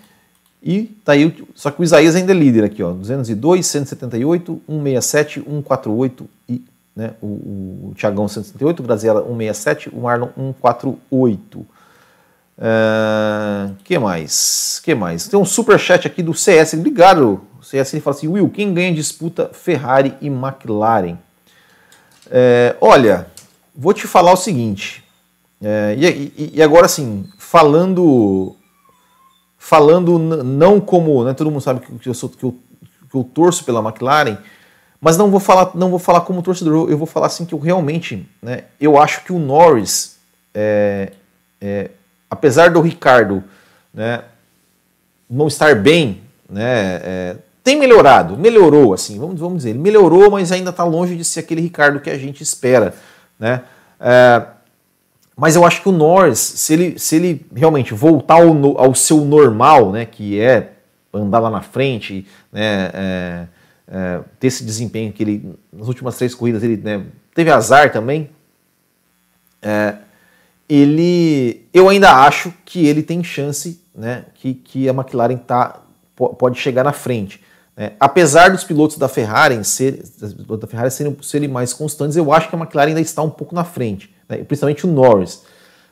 E 0.63 0.85
tá 1.05 1.13
aí, 1.13 1.47
só 1.55 1.71
que 1.71 1.83
o 1.83 1.85
Isaías 1.85 2.17
ainda 2.17 2.33
é 2.33 2.35
líder 2.35 2.65
aqui, 2.65 2.83
ó, 2.83 2.93
202, 2.93 3.67
178, 3.67 4.63
167, 4.67 5.45
148 5.45 6.31
e 6.49 6.65
né? 6.97 7.13
O, 7.21 7.27
o, 7.27 7.95
Thiagão 7.95 8.27
168, 8.27 8.81
o 8.81 8.83
Graziella 8.83 9.21
167, 9.21 9.91
o 9.91 10.01
Marlon 10.01 10.31
148. 10.35 11.76
Uh, 12.59 13.75
que 13.85 13.99
mais? 13.99 14.81
que 14.83 14.95
mais? 14.95 15.29
Tem 15.29 15.39
um 15.39 15.45
super 15.45 15.79
chat 15.79 16.07
aqui 16.07 16.23
do 16.23 16.33
CS. 16.33 16.75
Obrigado. 16.75 17.43
O 17.61 17.63
CS 17.63 17.95
ele 17.95 18.01
fala 18.01 18.17
assim: 18.17 18.29
Will, 18.29 18.49
quem 18.49 18.73
ganha 18.73 18.95
disputa 18.95 19.51
Ferrari 19.53 20.15
e 20.21 20.29
McLaren? 20.29 21.17
É, 22.31 22.75
olha, 22.81 23.27
vou 23.75 23.93
te 23.93 24.07
falar 24.07 24.33
o 24.33 24.37
seguinte. 24.37 25.05
É, 25.63 25.97
e, 25.99 26.53
e, 26.55 26.63
agora 26.63 26.87
sim, 26.87 27.27
falando, 27.39 28.55
falando 29.57 30.19
não 30.19 30.81
como, 30.81 31.25
né, 31.25 31.33
todo 31.33 31.51
mundo 31.51 31.63
sabe 31.63 31.81
que 31.81 32.09
eu 32.09 32.15
sou 32.15 32.29
que 32.29 32.45
eu, 32.45 32.55
que 33.11 33.17
eu 33.17 33.25
torço 33.25 33.65
pela 33.65 33.81
McLaren, 33.81 34.37
mas 35.01 35.17
não 35.17 35.31
vou 35.31 35.41
falar, 35.41 35.71
não 35.75 35.89
vou 35.89 35.99
falar 35.99 36.21
como 36.23 36.43
torcedor, 36.43 36.91
eu 36.91 36.99
vou 36.99 37.07
falar 37.07 37.29
assim 37.29 37.47
que 37.47 37.55
eu 37.55 37.59
realmente, 37.59 38.29
né, 38.43 38.65
eu 38.79 39.01
acho 39.01 39.25
que 39.25 39.33
o 39.33 39.39
Norris, 39.39 40.19
é, 40.55 41.13
apesar 42.31 42.71
do 42.71 42.81
Ricardo 42.81 43.43
né, 43.93 44.23
não 45.29 45.49
estar 45.49 45.75
bem, 45.75 46.23
né, 46.49 47.01
é, 47.03 47.37
tem 47.63 47.79
melhorado, 47.79 48.37
melhorou, 48.37 48.95
assim, 48.95 49.19
vamos, 49.19 49.41
vamos 49.41 49.59
dizer, 49.59 49.71
ele 49.71 49.79
melhorou, 49.79 50.31
mas 50.31 50.53
ainda 50.53 50.71
está 50.71 50.85
longe 50.85 51.17
de 51.17 51.25
ser 51.25 51.41
aquele 51.41 51.61
Ricardo 51.61 52.01
que 52.01 52.11
a 52.11 52.19
gente 52.19 52.43
espera, 52.43 52.95
né? 53.39 53.63
É, 53.99 54.43
mas 55.37 55.55
eu 55.55 55.67
acho 55.67 55.83
que 55.83 55.89
o 55.89 55.93
Norris, 55.93 56.39
se 56.39 56.73
ele, 56.73 56.99
se 56.99 57.17
ele 57.17 57.47
realmente 57.55 57.93
voltar 57.93 58.37
ao, 58.37 58.79
ao 58.79 58.95
seu 58.95 59.19
normal, 59.19 59.93
né, 59.93 60.07
que 60.07 60.41
é 60.41 60.73
andar 61.13 61.41
lá 61.41 61.51
na 61.51 61.61
frente, 61.61 62.27
né, 62.53 62.91
é, 62.95 63.47
é, 63.89 64.21
ter 64.41 64.47
esse 64.47 64.65
desempenho 64.65 65.13
que 65.13 65.23
ele, 65.23 65.55
nas 65.73 65.89
últimas 65.89 66.17
três 66.17 66.35
corridas, 66.35 66.63
ele 66.63 66.77
né, 66.79 67.05
teve 67.35 67.51
azar 67.51 67.93
também. 67.93 68.31
É, 69.61 69.97
ele, 70.69 71.67
eu 71.73 71.89
ainda 71.89 72.11
acho 72.25 72.53
que 72.65 72.87
ele 72.87 73.03
tem 73.03 73.23
chance, 73.23 73.81
né, 73.95 74.25
que, 74.35 74.55
que 74.55 74.89
a 74.89 74.93
McLaren 74.93 75.37
tá, 75.37 75.81
pode 76.15 76.59
chegar 76.59 76.85
na 76.85 76.93
frente. 76.93 77.43
Né. 77.77 77.93
Apesar 78.01 78.51
dos 78.51 78.65
pilotos 78.65 78.99
da 78.99 79.09
Ferrari, 79.09 79.63
ser, 79.65 80.03
da 80.59 80.67
Ferrari 80.67 80.91
serem, 80.91 81.17
serem, 81.23 81.49
mais 81.49 81.73
constantes, 81.73 82.17
eu 82.17 82.33
acho 82.33 82.49
que 82.49 82.57
a 82.57 82.59
McLaren 82.59 82.89
ainda 82.89 83.01
está 83.01 83.23
um 83.23 83.31
pouco 83.31 83.55
na 83.55 83.65
frente, 83.65 84.15
né, 84.29 84.39
principalmente 84.39 84.87
o 84.87 84.91
Norris. 84.91 85.43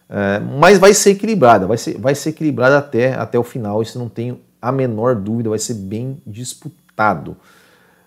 É, 0.09 0.39
mas 0.39 0.79
vai 0.79 0.93
ser 0.93 1.11
equilibrada, 1.11 1.67
vai 1.67 1.79
ser, 1.79 1.99
vai 1.99 2.15
ser 2.15 2.31
equilibrada 2.31 2.79
até, 2.79 3.15
até 3.15 3.39
o 3.39 3.43
final, 3.43 3.81
isso 3.81 3.99
não 3.99 4.09
tenho 4.09 4.39
a 4.61 4.71
menor 4.73 5.15
dúvida, 5.15 5.51
vai 5.51 5.59
ser 5.59 5.75
bem 5.75 6.21
disputado. 6.27 7.37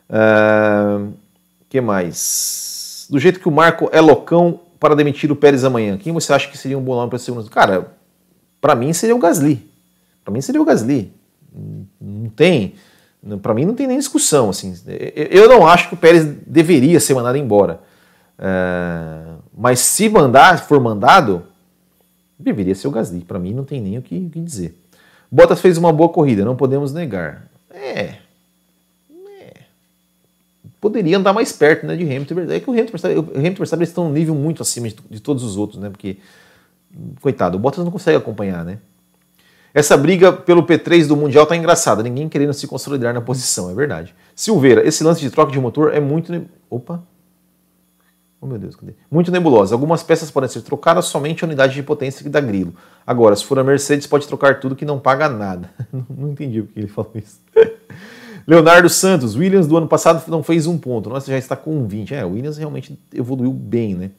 Uh, 0.09 1.13
que 1.69 1.79
mais? 1.81 3.07
Do 3.09 3.19
jeito 3.19 3.39
que 3.39 3.47
o 3.47 3.51
Marco 3.51 3.89
é 3.91 4.01
loucão 4.01 4.61
para 4.79 4.95
demitir 4.95 5.31
o 5.31 5.35
Pérez 5.35 5.63
amanhã, 5.63 5.97
quem 5.97 6.13
você 6.13 6.33
acha 6.33 6.49
que 6.49 6.57
seria 6.57 6.77
um 6.77 6.81
bom 6.81 6.95
nome 6.95 7.09
para 7.09 7.19
ser 7.19 7.31
um? 7.31 7.43
Cara, 7.45 7.91
para 8.59 8.75
mim 8.75 8.93
seria 8.93 9.15
o 9.15 9.19
Gasly. 9.19 9.67
Para 10.23 10.33
mim 10.33 10.41
seria 10.41 10.61
o 10.61 10.65
Gasly. 10.65 11.13
Não 11.99 12.29
tem. 12.29 12.75
Para 13.41 13.53
mim 13.53 13.65
não 13.65 13.73
tem 13.73 13.87
nem 13.87 13.97
discussão. 13.97 14.49
Assim. 14.49 14.75
Eu 14.85 15.47
não 15.49 15.65
acho 15.67 15.89
que 15.89 15.93
o 15.93 15.97
Pérez 15.97 16.25
deveria 16.45 16.99
ser 16.99 17.13
mandado 17.13 17.37
embora. 17.37 17.79
Uh, 18.37 19.41
mas 19.57 19.79
se 19.79 20.07
mandar, 20.07 20.59
for 20.59 20.79
mandado, 20.79 21.43
deveria 22.37 22.75
ser 22.75 22.87
o 22.87 22.91
Gasly. 22.91 23.21
Para 23.21 23.39
mim 23.39 23.53
não 23.53 23.63
tem 23.63 23.81
nem 23.81 23.97
o 23.97 24.01
que, 24.01 24.17
o 24.17 24.29
que 24.29 24.39
dizer. 24.39 24.77
Bottas 25.31 25.59
fez 25.59 25.77
uma 25.77 25.91
boa 25.91 26.09
corrida, 26.09 26.45
não 26.45 26.55
podemos 26.55 26.93
negar. 26.93 27.47
É, 27.69 28.15
poderia 30.79 31.17
andar 31.17 31.33
mais 31.33 31.51
perto 31.51 31.85
né, 31.85 31.95
de 31.95 32.03
Hamilton. 32.03 32.51
É 32.51 32.59
que 32.59 32.69
o 32.69 32.73
Hamilton, 32.73 32.97
o 32.97 33.37
Hamilton 33.37 33.57
Verstappen 33.57 33.83
estão 33.83 34.07
um 34.07 34.11
nível 34.11 34.35
muito 34.35 34.61
acima 34.61 34.87
de, 34.89 34.95
de, 35.09 35.19
todos 35.19 35.43
os 35.43 35.57
outros, 35.57 35.79
né? 35.79 35.89
Porque, 35.89 36.17
coitado, 37.21 37.57
o 37.57 37.59
Bottas 37.59 37.83
não 37.83 37.91
consegue 37.91 38.17
acompanhar, 38.17 38.63
né? 38.63 38.79
Essa 39.73 39.95
briga 39.95 40.31
pelo 40.33 40.65
P3 40.65 41.07
do 41.07 41.15
Mundial 41.15 41.45
tá 41.45 41.55
engraçada, 41.55 42.01
ninguém 42.01 42.27
querendo 42.27 42.53
se 42.53 42.65
consolidar 42.65 43.13
na 43.13 43.21
posição, 43.21 43.69
é 43.69 43.73
verdade. 43.73 44.15
Silveira, 44.35 44.87
esse 44.87 45.03
lance 45.03 45.21
de 45.21 45.29
troca 45.29 45.51
de 45.51 45.59
motor 45.59 45.93
é 45.93 45.99
muito. 45.99 46.31
Ne... 46.31 46.47
Opa! 46.69 47.03
Oh 48.39 48.45
meu 48.45 48.59
Deus, 48.59 48.75
cadê? 48.75 48.93
Muito 49.09 49.31
nebulosa. 49.31 49.73
Algumas 49.73 50.03
peças 50.03 50.29
podem 50.29 50.47
ser 50.49 50.61
trocadas 50.61 51.05
somente 51.05 51.43
a 51.43 51.47
unidade 51.47 51.73
de 51.73 51.81
potência 51.81 52.23
que 52.23 52.29
dá 52.29 52.39
grilo. 52.39 52.73
Agora, 53.05 53.35
se 53.35 53.43
for 53.43 53.57
a 53.57 53.63
Mercedes, 53.63 54.05
pode 54.05 54.27
trocar 54.27 54.59
tudo 54.59 54.75
que 54.75 54.85
não 54.85 54.99
paga 54.99 55.27
nada. 55.27 55.71
não 56.09 56.29
entendi 56.29 56.61
porque 56.61 56.79
ele 56.79 56.87
falou 56.87 57.11
isso. 57.15 57.39
Leonardo 58.47 58.89
Santos, 58.89 59.35
Williams 59.35 59.67
do 59.67 59.75
ano 59.75 59.87
passado 59.87 60.23
não 60.29 60.41
fez 60.41 60.65
um 60.65 60.77
ponto, 60.77 61.09
nossa 61.09 61.29
já 61.29 61.37
está 61.37 61.53
com 61.53 61.85
20. 61.85 62.15
É, 62.15 62.25
o 62.25 62.29
Williams 62.29 62.57
realmente 62.57 62.97
evoluiu 63.13 63.51
bem, 63.51 63.93
né? 63.93 64.11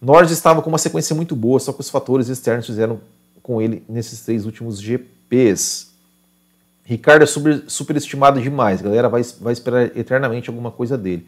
Norris 0.00 0.30
estava 0.30 0.62
com 0.62 0.70
uma 0.70 0.78
sequência 0.78 1.14
muito 1.14 1.36
boa, 1.36 1.60
só 1.60 1.72
que 1.72 1.80
os 1.80 1.90
fatores 1.90 2.28
externos 2.28 2.66
fizeram 2.66 2.98
com 3.42 3.60
ele 3.60 3.84
nesses 3.86 4.22
três 4.22 4.46
últimos 4.46 4.80
GPs. 4.80 5.88
Ricardo 6.82 7.22
é 7.22 7.26
super, 7.26 7.62
superestimado 7.66 8.40
demais, 8.40 8.80
a 8.80 8.84
galera 8.84 9.08
vai, 9.08 9.22
vai 9.40 9.52
esperar 9.52 9.96
eternamente 9.96 10.48
alguma 10.48 10.70
coisa 10.70 10.96
dele. 10.96 11.26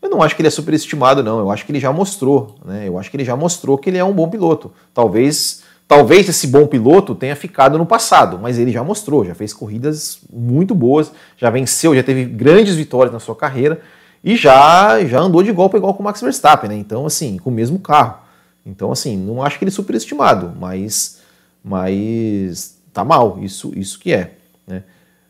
Eu 0.00 0.10
não 0.10 0.22
acho 0.22 0.36
que 0.36 0.42
ele 0.42 0.48
é 0.48 0.50
superestimado, 0.50 1.22
não. 1.22 1.38
Eu 1.38 1.50
acho 1.50 1.64
que 1.64 1.72
ele 1.72 1.80
já 1.80 1.90
mostrou, 1.90 2.56
né? 2.62 2.86
Eu 2.86 2.98
acho 2.98 3.10
que 3.10 3.16
ele 3.16 3.24
já 3.24 3.34
mostrou 3.34 3.78
que 3.78 3.88
ele 3.88 3.96
é 3.96 4.04
um 4.04 4.12
bom 4.12 4.28
piloto. 4.28 4.70
Talvez 4.92 5.62
Talvez 5.86 6.28
esse 6.28 6.46
bom 6.46 6.66
piloto 6.66 7.14
tenha 7.14 7.36
ficado 7.36 7.76
no 7.76 7.84
passado, 7.84 8.38
mas 8.40 8.58
ele 8.58 8.72
já 8.72 8.82
mostrou, 8.82 9.24
já 9.24 9.34
fez 9.34 9.52
corridas 9.52 10.18
muito 10.32 10.74
boas, 10.74 11.12
já 11.36 11.50
venceu, 11.50 11.94
já 11.94 12.02
teve 12.02 12.24
grandes 12.24 12.74
vitórias 12.74 13.12
na 13.12 13.20
sua 13.20 13.36
carreira 13.36 13.80
e 14.22 14.34
já, 14.34 15.04
já 15.04 15.20
andou 15.20 15.42
de 15.42 15.52
golpe 15.52 15.76
igual 15.76 15.94
com 15.94 16.02
o 16.02 16.04
Max 16.04 16.20
Verstappen, 16.20 16.70
né? 16.70 16.76
Então, 16.76 17.04
assim, 17.04 17.36
com 17.36 17.50
o 17.50 17.52
mesmo 17.52 17.78
carro. 17.78 18.18
Então, 18.64 18.90
assim, 18.90 19.16
não 19.16 19.42
acho 19.42 19.58
que 19.58 19.64
ele 19.64 19.70
é 19.70 19.74
superestimado, 19.74 20.52
mas, 20.58 21.20
mas 21.62 22.78
tá 22.92 23.04
mal, 23.04 23.38
isso, 23.42 23.72
isso 23.76 23.98
que 23.98 24.12
é. 24.12 24.32
Né? 24.66 24.82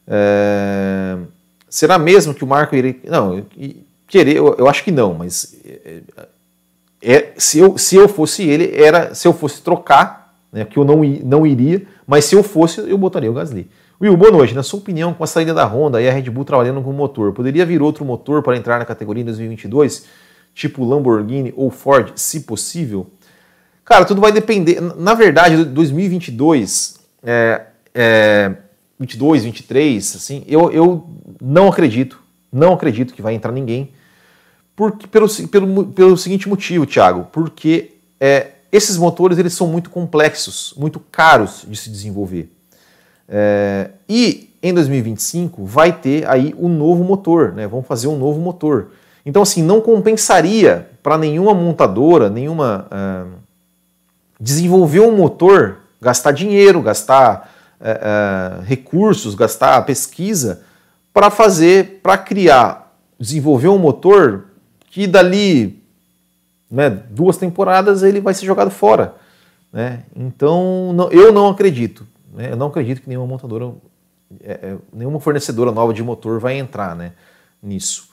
é 0.06 1.16
será 1.74 1.98
mesmo 1.98 2.32
que 2.32 2.44
o 2.44 2.46
Marco 2.46 2.76
iria. 2.76 2.94
Não, 3.02 3.44
querer, 4.06 4.36
eu, 4.36 4.54
eu 4.56 4.68
acho 4.68 4.84
que 4.84 4.92
não, 4.92 5.12
mas 5.12 5.56
é, 7.02 7.32
se, 7.36 7.58
eu, 7.58 7.76
se 7.76 7.96
eu 7.96 8.08
fosse 8.08 8.44
ele, 8.44 8.80
era 8.80 9.12
se 9.12 9.26
eu 9.26 9.32
fosse 9.32 9.60
trocar, 9.60 10.23
né, 10.54 10.64
que 10.64 10.78
eu 10.78 10.84
não, 10.84 11.02
não 11.24 11.44
iria, 11.44 11.82
mas 12.06 12.26
se 12.26 12.36
eu 12.36 12.42
fosse, 12.44 12.78
eu 12.88 12.96
botaria 12.96 13.28
o 13.28 13.34
Gasly. 13.34 13.68
Will, 14.00 14.16
boa 14.16 14.30
noite. 14.30 14.54
Na 14.54 14.62
sua 14.62 14.78
opinião, 14.78 15.12
com 15.12 15.24
a 15.24 15.26
saída 15.26 15.52
da 15.52 15.64
Honda 15.64 16.00
e 16.00 16.08
a 16.08 16.12
Red 16.12 16.30
Bull 16.30 16.44
trabalhando 16.44 16.80
com 16.80 16.90
o 16.90 16.92
motor, 16.92 17.32
poderia 17.32 17.66
vir 17.66 17.82
outro 17.82 18.04
motor 18.04 18.40
para 18.40 18.56
entrar 18.56 18.78
na 18.78 18.84
categoria 18.84 19.22
em 19.22 19.26
2022, 19.26 20.06
tipo 20.54 20.84
Lamborghini 20.84 21.52
ou 21.56 21.70
Ford, 21.70 22.12
se 22.14 22.40
possível? 22.42 23.08
Cara, 23.84 24.04
tudo 24.04 24.20
vai 24.20 24.30
depender. 24.30 24.80
Na 24.80 25.12
verdade, 25.12 25.64
2022, 25.64 27.00
é, 27.24 27.62
é, 27.92 28.54
22, 28.98 29.44
23, 29.44 30.16
assim, 30.16 30.44
eu, 30.46 30.70
eu 30.70 31.10
não 31.42 31.68
acredito, 31.68 32.22
não 32.52 32.74
acredito 32.74 33.12
que 33.12 33.20
vai 33.20 33.34
entrar 33.34 33.50
ninguém, 33.50 33.90
porque 34.76 35.08
pelo, 35.08 35.28
pelo, 35.48 35.86
pelo 35.86 36.16
seguinte 36.16 36.48
motivo, 36.48 36.86
Thiago, 36.86 37.26
porque 37.32 37.92
é, 38.20 38.52
esses 38.74 38.96
motores 38.96 39.38
eles 39.38 39.52
são 39.52 39.68
muito 39.68 39.88
complexos, 39.88 40.74
muito 40.76 40.98
caros 40.98 41.64
de 41.68 41.76
se 41.76 41.88
desenvolver. 41.88 42.50
É, 43.28 43.90
e 44.08 44.50
em 44.60 44.74
2025 44.74 45.64
vai 45.64 45.92
ter 45.92 46.28
aí 46.28 46.52
o 46.58 46.66
um 46.66 46.68
novo 46.68 47.04
motor, 47.04 47.52
né? 47.52 47.68
Vamos 47.68 47.86
fazer 47.86 48.08
um 48.08 48.18
novo 48.18 48.40
motor. 48.40 48.88
Então, 49.24 49.42
assim, 49.42 49.62
não 49.62 49.80
compensaria 49.80 50.90
para 51.02 51.16
nenhuma 51.16 51.54
montadora, 51.54 52.28
nenhuma. 52.28 52.88
Uh, 52.90 53.44
desenvolver 54.40 55.00
um 55.00 55.16
motor, 55.16 55.78
gastar 56.02 56.32
dinheiro, 56.32 56.82
gastar 56.82 57.54
uh, 57.80 58.60
uh, 58.60 58.62
recursos, 58.62 59.34
gastar 59.34 59.80
pesquisa 59.86 60.62
para 61.12 61.30
fazer, 61.30 62.00
para 62.02 62.18
criar, 62.18 62.92
desenvolver 63.18 63.68
um 63.68 63.78
motor 63.78 64.46
que 64.90 65.06
dali 65.06 65.83
né, 66.70 66.90
duas 67.10 67.36
temporadas 67.36 68.02
ele 68.02 68.20
vai 68.20 68.34
ser 68.34 68.46
jogado 68.46 68.70
fora. 68.70 69.14
Né? 69.72 70.04
Então, 70.14 70.92
não, 70.92 71.10
eu 71.10 71.32
não 71.32 71.48
acredito. 71.48 72.06
Né? 72.32 72.52
Eu 72.52 72.56
não 72.56 72.68
acredito 72.68 73.02
que 73.02 73.08
nenhuma 73.08 73.26
montadora, 73.26 73.72
é, 74.42 74.52
é, 74.52 74.76
nenhuma 74.92 75.20
fornecedora 75.20 75.72
nova 75.72 75.92
de 75.92 76.02
motor 76.02 76.38
vai 76.38 76.58
entrar 76.58 76.94
né, 76.94 77.12
nisso. 77.62 78.08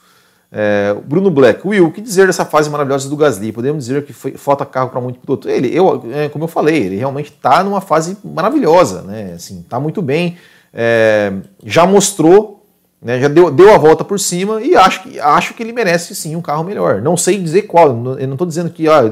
É, 0.54 0.94
Bruno 1.06 1.30
Black, 1.30 1.66
Will, 1.66 1.86
o 1.86 1.90
que 1.90 2.00
dizer 2.02 2.26
dessa 2.26 2.44
fase 2.44 2.68
maravilhosa 2.68 3.08
do 3.08 3.16
Gasly? 3.16 3.52
Podemos 3.52 3.86
dizer 3.86 4.04
que 4.04 4.12
foi, 4.12 4.32
falta 4.32 4.66
carro 4.66 4.90
para 4.90 5.00
muito 5.00 5.18
piloto. 5.18 5.48
Ele, 5.48 5.74
eu, 5.74 6.04
é, 6.12 6.28
como 6.28 6.44
eu 6.44 6.48
falei, 6.48 6.76
ele 6.76 6.96
realmente 6.96 7.30
está 7.30 7.64
numa 7.64 7.80
fase 7.80 8.18
maravilhosa, 8.22 9.00
né? 9.00 9.32
Assim, 9.34 9.60
está 9.60 9.80
muito 9.80 10.02
bem, 10.02 10.36
é, 10.74 11.32
já 11.64 11.86
mostrou, 11.86 12.61
né? 13.02 13.20
já 13.20 13.28
deu, 13.28 13.50
deu 13.50 13.74
a 13.74 13.78
volta 13.78 14.04
por 14.04 14.20
cima 14.20 14.62
e 14.62 14.76
acho 14.76 15.02
que, 15.02 15.18
acho 15.18 15.54
que 15.54 15.62
ele 15.62 15.72
merece 15.72 16.14
sim 16.14 16.36
um 16.36 16.40
carro 16.40 16.64
melhor. 16.64 17.02
Não 17.02 17.16
sei 17.16 17.38
dizer 17.38 17.62
qual, 17.62 17.88
eu 17.88 18.26
não 18.26 18.34
estou 18.34 18.46
dizendo 18.46 18.70
que 18.70 18.88
ó, 18.88 19.02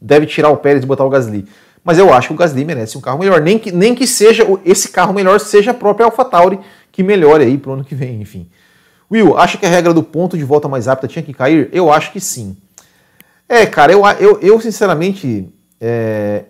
deve 0.00 0.26
tirar 0.26 0.50
o 0.50 0.56
Pérez 0.56 0.82
e 0.82 0.86
botar 0.86 1.04
o 1.04 1.10
Gasly 1.10 1.46
mas 1.88 1.98
eu 1.98 2.12
acho 2.12 2.28
que 2.28 2.34
o 2.34 2.36
Gasly 2.36 2.66
merece 2.66 2.98
um 2.98 3.00
carro 3.00 3.18
melhor. 3.18 3.40
Nem 3.40 3.58
que, 3.58 3.72
nem 3.72 3.94
que 3.94 4.06
seja 4.06 4.44
esse 4.62 4.90
carro 4.90 5.14
melhor 5.14 5.40
seja 5.40 5.70
a 5.70 5.74
própria 5.74 6.04
AlphaTauri 6.04 6.60
que 6.92 7.02
melhore 7.02 7.44
aí 7.44 7.56
para 7.56 7.70
o 7.70 7.72
ano 7.72 7.82
que 7.82 7.94
vem, 7.94 8.20
enfim. 8.20 8.46
Will, 9.10 9.38
acha 9.38 9.56
que 9.56 9.64
a 9.64 9.70
regra 9.70 9.94
do 9.94 10.02
ponto 10.02 10.36
de 10.36 10.44
volta 10.44 10.68
mais 10.68 10.84
rápida 10.84 11.08
tinha 11.08 11.22
que 11.22 11.32
cair? 11.32 11.70
Eu 11.72 11.90
acho 11.90 12.12
que 12.12 12.20
sim. 12.20 12.58
É, 13.48 13.64
cara, 13.64 13.90
eu, 13.90 14.04
eu, 14.20 14.38
eu 14.42 14.60
sinceramente. 14.60 15.48
É, 15.80 16.44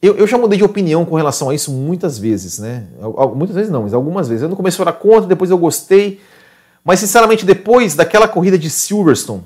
eu, 0.00 0.16
eu 0.16 0.26
já 0.26 0.38
mudei 0.38 0.56
de 0.58 0.64
opinião 0.64 1.04
com 1.04 1.16
relação 1.16 1.50
a 1.50 1.54
isso 1.54 1.72
muitas 1.72 2.18
vezes, 2.18 2.58
né? 2.58 2.86
Muitas 3.34 3.56
vezes 3.56 3.70
não, 3.70 3.82
mas 3.82 3.92
algumas 3.92 4.28
vezes. 4.28 4.42
Eu 4.42 4.48
no 4.48 4.56
começo 4.56 4.80
era 4.80 4.92
contra, 4.92 5.26
depois 5.26 5.50
eu 5.50 5.58
gostei. 5.58 6.20
Mas, 6.84 7.00
sinceramente, 7.00 7.44
depois 7.44 7.94
daquela 7.94 8.28
corrida 8.28 8.56
de 8.56 8.70
Silverstone, 8.70 9.42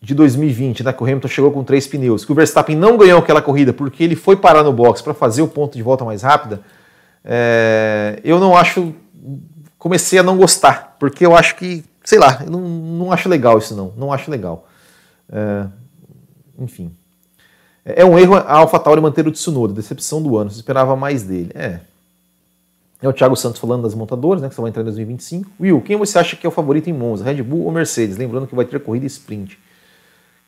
de 0.00 0.14
2020, 0.14 0.82
né, 0.84 0.92
que 0.92 1.02
o 1.02 1.06
Hamilton 1.06 1.28
chegou 1.28 1.50
com 1.50 1.64
três 1.64 1.86
pneus, 1.86 2.24
que 2.24 2.32
o 2.32 2.34
Verstappen 2.34 2.76
não 2.76 2.96
ganhou 2.96 3.18
aquela 3.18 3.42
corrida 3.42 3.72
porque 3.72 4.04
ele 4.04 4.14
foi 4.14 4.36
parar 4.36 4.62
no 4.62 4.72
box 4.72 5.02
para 5.02 5.14
fazer 5.14 5.42
o 5.42 5.48
ponto 5.48 5.76
de 5.76 5.82
volta 5.82 6.04
mais 6.04 6.22
rápida, 6.22 6.60
é, 7.24 8.20
eu 8.24 8.38
não 8.38 8.56
acho. 8.56 8.94
Comecei 9.78 10.18
a 10.18 10.22
não 10.24 10.36
gostar, 10.36 10.96
porque 10.98 11.24
eu 11.24 11.36
acho 11.36 11.54
que, 11.54 11.84
sei 12.02 12.18
lá, 12.18 12.42
eu 12.44 12.50
não, 12.50 12.60
não 12.60 13.12
acho 13.12 13.28
legal 13.28 13.58
isso 13.58 13.76
não, 13.76 13.92
não 13.96 14.12
acho 14.12 14.28
legal. 14.28 14.66
É, 15.30 15.66
enfim. 16.58 16.92
É, 17.88 18.02
é 18.02 18.04
um 18.04 18.18
erro 18.18 18.34
a 18.34 18.52
AlphaTauri 18.52 19.00
manter 19.00 19.26
o 19.26 19.32
Tsunoda, 19.32 19.72
decepção 19.72 20.22
do 20.22 20.36
ano, 20.36 20.50
se 20.50 20.56
esperava 20.56 20.94
mais 20.94 21.22
dele. 21.22 21.50
É. 21.54 21.80
É 23.00 23.08
o 23.08 23.12
Thiago 23.12 23.36
Santos 23.36 23.60
falando 23.60 23.82
das 23.82 23.94
montadoras, 23.94 24.42
né, 24.42 24.48
que 24.48 24.52
estão 24.52 24.66
entrando 24.66 24.86
em 24.86 24.90
2025. 24.90 25.50
Will, 25.60 25.80
quem 25.80 25.96
você 25.96 26.18
acha 26.18 26.36
que 26.36 26.44
é 26.44 26.48
o 26.48 26.52
favorito 26.52 26.90
em 26.90 26.92
Monza, 26.92 27.24
Red 27.24 27.42
Bull 27.42 27.64
ou 27.64 27.70
Mercedes? 27.70 28.16
Lembrando 28.16 28.46
que 28.46 28.54
vai 28.54 28.64
ter 28.64 28.80
corrida 28.80 29.06
sprint. 29.06 29.58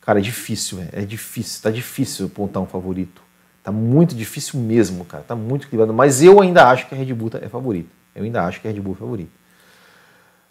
Cara, 0.01 0.19
é 0.19 0.21
difícil, 0.21 0.79
véio. 0.79 0.89
é 0.91 1.01
difícil, 1.01 1.61
tá 1.61 1.71
difícil 1.71 2.25
apontar 2.25 2.61
um 2.61 2.65
favorito. 2.65 3.21
Tá 3.63 3.71
muito 3.71 4.15
difícil 4.15 4.59
mesmo, 4.59 5.05
cara, 5.05 5.23
tá 5.25 5.35
muito 5.35 5.67
equilibrado. 5.67 5.93
Mas 5.93 6.21
eu 6.21 6.41
ainda 6.41 6.67
acho 6.67 6.87
que 6.87 6.95
a 6.95 6.97
Red 6.97 7.13
Bull 7.13 7.29
é 7.41 7.47
favorita. 7.47 7.89
Eu 8.13 8.23
ainda 8.23 8.43
acho 8.43 8.59
que 8.59 8.67
a 8.67 8.71
Red 8.71 8.81
Bull 8.81 8.93
é 8.93 8.97
favorita. 8.97 9.31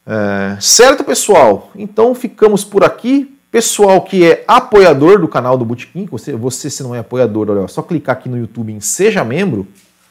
É, 0.07 0.57
certo, 0.61 1.05
pessoal? 1.05 1.70
Então 1.74 2.14
ficamos 2.14 2.64
por 2.64 2.82
aqui. 2.82 3.36
Pessoal 3.51 4.01
que 4.03 4.24
é 4.24 4.44
apoiador 4.46 5.20
do 5.20 5.26
canal 5.26 5.59
do 5.59 5.64
Bootkin, 5.64 6.07
você, 6.07 6.34
você 6.34 6.70
se 6.70 6.82
não 6.84 6.94
é 6.94 7.01
apoiador, 7.01 7.51
olha, 7.51 7.66
só 7.66 7.82
clicar 7.82 8.16
aqui 8.16 8.28
no 8.28 8.38
YouTube 8.38 8.72
em 8.72 8.80
Seja 8.80 9.24
Membro. 9.24 9.66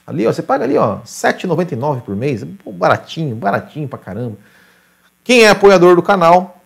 Ali, 0.05 0.27
ó, 0.27 0.33
você 0.33 0.41
paga 0.41 0.65
ali, 0.65 0.77
ó, 0.77 0.95
R$ 0.95 1.01
7,99 1.05 2.01
por 2.01 2.15
mês. 2.15 2.43
Baratinho, 2.43 3.35
baratinho 3.35 3.87
pra 3.87 3.97
caramba. 3.97 4.35
Quem 5.23 5.43
é 5.43 5.49
apoiador 5.49 5.95
do 5.95 6.01
canal, 6.01 6.59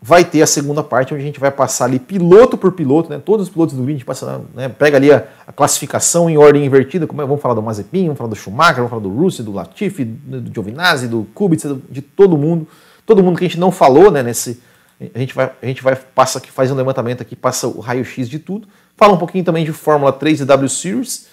vai 0.00 0.24
ter 0.24 0.40
a 0.40 0.46
segunda 0.46 0.82
parte, 0.82 1.12
onde 1.12 1.22
a 1.22 1.26
gente 1.26 1.40
vai 1.40 1.50
passar 1.50 1.86
ali 1.86 1.98
piloto 1.98 2.56
por 2.56 2.72
piloto, 2.72 3.10
né? 3.10 3.18
Todos 3.18 3.48
os 3.48 3.52
pilotos 3.52 3.74
do 3.74 3.80
vídeo, 3.80 3.96
a 3.96 3.98
gente 3.98 4.04
passa, 4.04 4.42
né? 4.54 4.68
pega 4.68 4.96
ali 4.96 5.10
a, 5.10 5.24
a, 5.46 5.52
classificação 5.52 6.30
em 6.30 6.36
ordem 6.38 6.64
invertida, 6.64 7.06
como 7.06 7.20
é, 7.22 7.24
vamos 7.24 7.42
falar 7.42 7.54
do 7.54 7.62
Mazepin, 7.62 8.04
vamos 8.04 8.18
falar 8.18 8.30
do 8.30 8.36
Schumacher, 8.36 8.76
vamos 8.76 8.90
falar 8.90 9.02
do 9.02 9.08
Russell, 9.08 9.44
do 9.44 9.52
Latifi, 9.52 10.04
do 10.04 10.52
Giovinazzi, 10.52 11.08
do 11.08 11.26
Kubica, 11.34 11.76
de 11.90 12.00
todo 12.00 12.36
mundo, 12.36 12.68
todo 13.04 13.22
mundo 13.22 13.38
que 13.38 13.44
a 13.44 13.48
gente 13.48 13.58
não 13.58 13.70
falou, 13.72 14.10
né? 14.10 14.22
Nesse, 14.22 14.60
a 15.00 15.18
gente 15.18 15.34
vai, 15.34 15.50
a 15.62 15.66
gente 15.66 15.82
vai 15.82 15.96
passa 15.96 16.38
aqui, 16.38 16.50
faz 16.50 16.70
um 16.70 16.74
levantamento 16.74 17.20
aqui, 17.20 17.34
passa 17.34 17.66
o 17.66 17.80
raio-x 17.80 18.28
de 18.28 18.38
tudo, 18.38 18.68
fala 18.96 19.14
um 19.14 19.18
pouquinho 19.18 19.44
também 19.44 19.64
de 19.64 19.72
Fórmula 19.72 20.12
3 20.12 20.40
e 20.40 20.44
W 20.44 20.68
Series, 20.68 21.26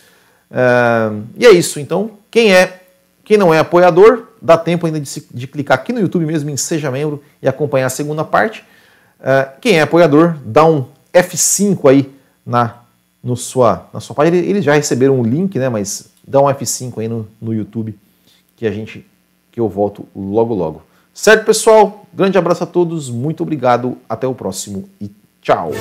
uh, 0.52 1.24
e 1.38 1.46
é 1.46 1.52
isso. 1.52 1.80
Então, 1.80 2.12
quem 2.30 2.54
é 2.54 2.82
quem 3.24 3.38
não 3.38 3.54
é 3.54 3.60
apoiador, 3.60 4.28
dá 4.42 4.58
tempo 4.58 4.86
ainda 4.86 5.00
de, 5.00 5.08
se, 5.08 5.28
de, 5.32 5.48
clicar 5.48 5.78
aqui 5.78 5.94
no 5.94 6.00
YouTube 6.00 6.26
mesmo 6.26 6.50
em 6.50 6.58
Seja 6.58 6.92
Membro 6.92 7.24
e 7.42 7.48
acompanhar 7.48 7.86
a 7.86 7.90
segunda 7.90 8.24
parte. 8.24 8.62
Uh, 9.20 9.50
quem 9.62 9.78
é 9.78 9.82
apoiador, 9.82 10.36
dá 10.44 10.66
um 10.66 10.86
F5 11.14 11.90
aí 11.90 12.12
na, 12.46 12.80
no 13.24 13.38
sua, 13.38 13.88
na 13.94 14.00
sua 14.00 14.16
página. 14.16 14.38
Eles 14.38 14.66
já 14.66 14.74
receberam 14.74 15.16
o 15.16 15.20
um 15.22 15.24
link, 15.24 15.58
né? 15.60 15.70
Mas 15.70 16.10
dá 16.28 16.42
um 16.42 16.46
F5 16.46 17.00
aí 17.00 17.08
no, 17.08 17.28
no 17.40 17.54
YouTube 17.54 17.98
que 18.58 18.66
a 18.66 18.72
gente 18.72 19.06
que 19.52 19.60
eu 19.60 19.70
volto 19.70 20.08
logo 20.16 20.54
logo. 20.54 20.82
Certo, 21.14 21.46
pessoal? 21.46 22.06
Grande 22.14 22.38
abraço 22.38 22.64
a 22.64 22.68
todos, 22.68 23.10
muito 23.10 23.44
obrigado, 23.44 23.98
até 24.08 24.28
o 24.28 24.34
próximo 24.34 24.90
e 25.00 25.12
tchau! 25.42 25.72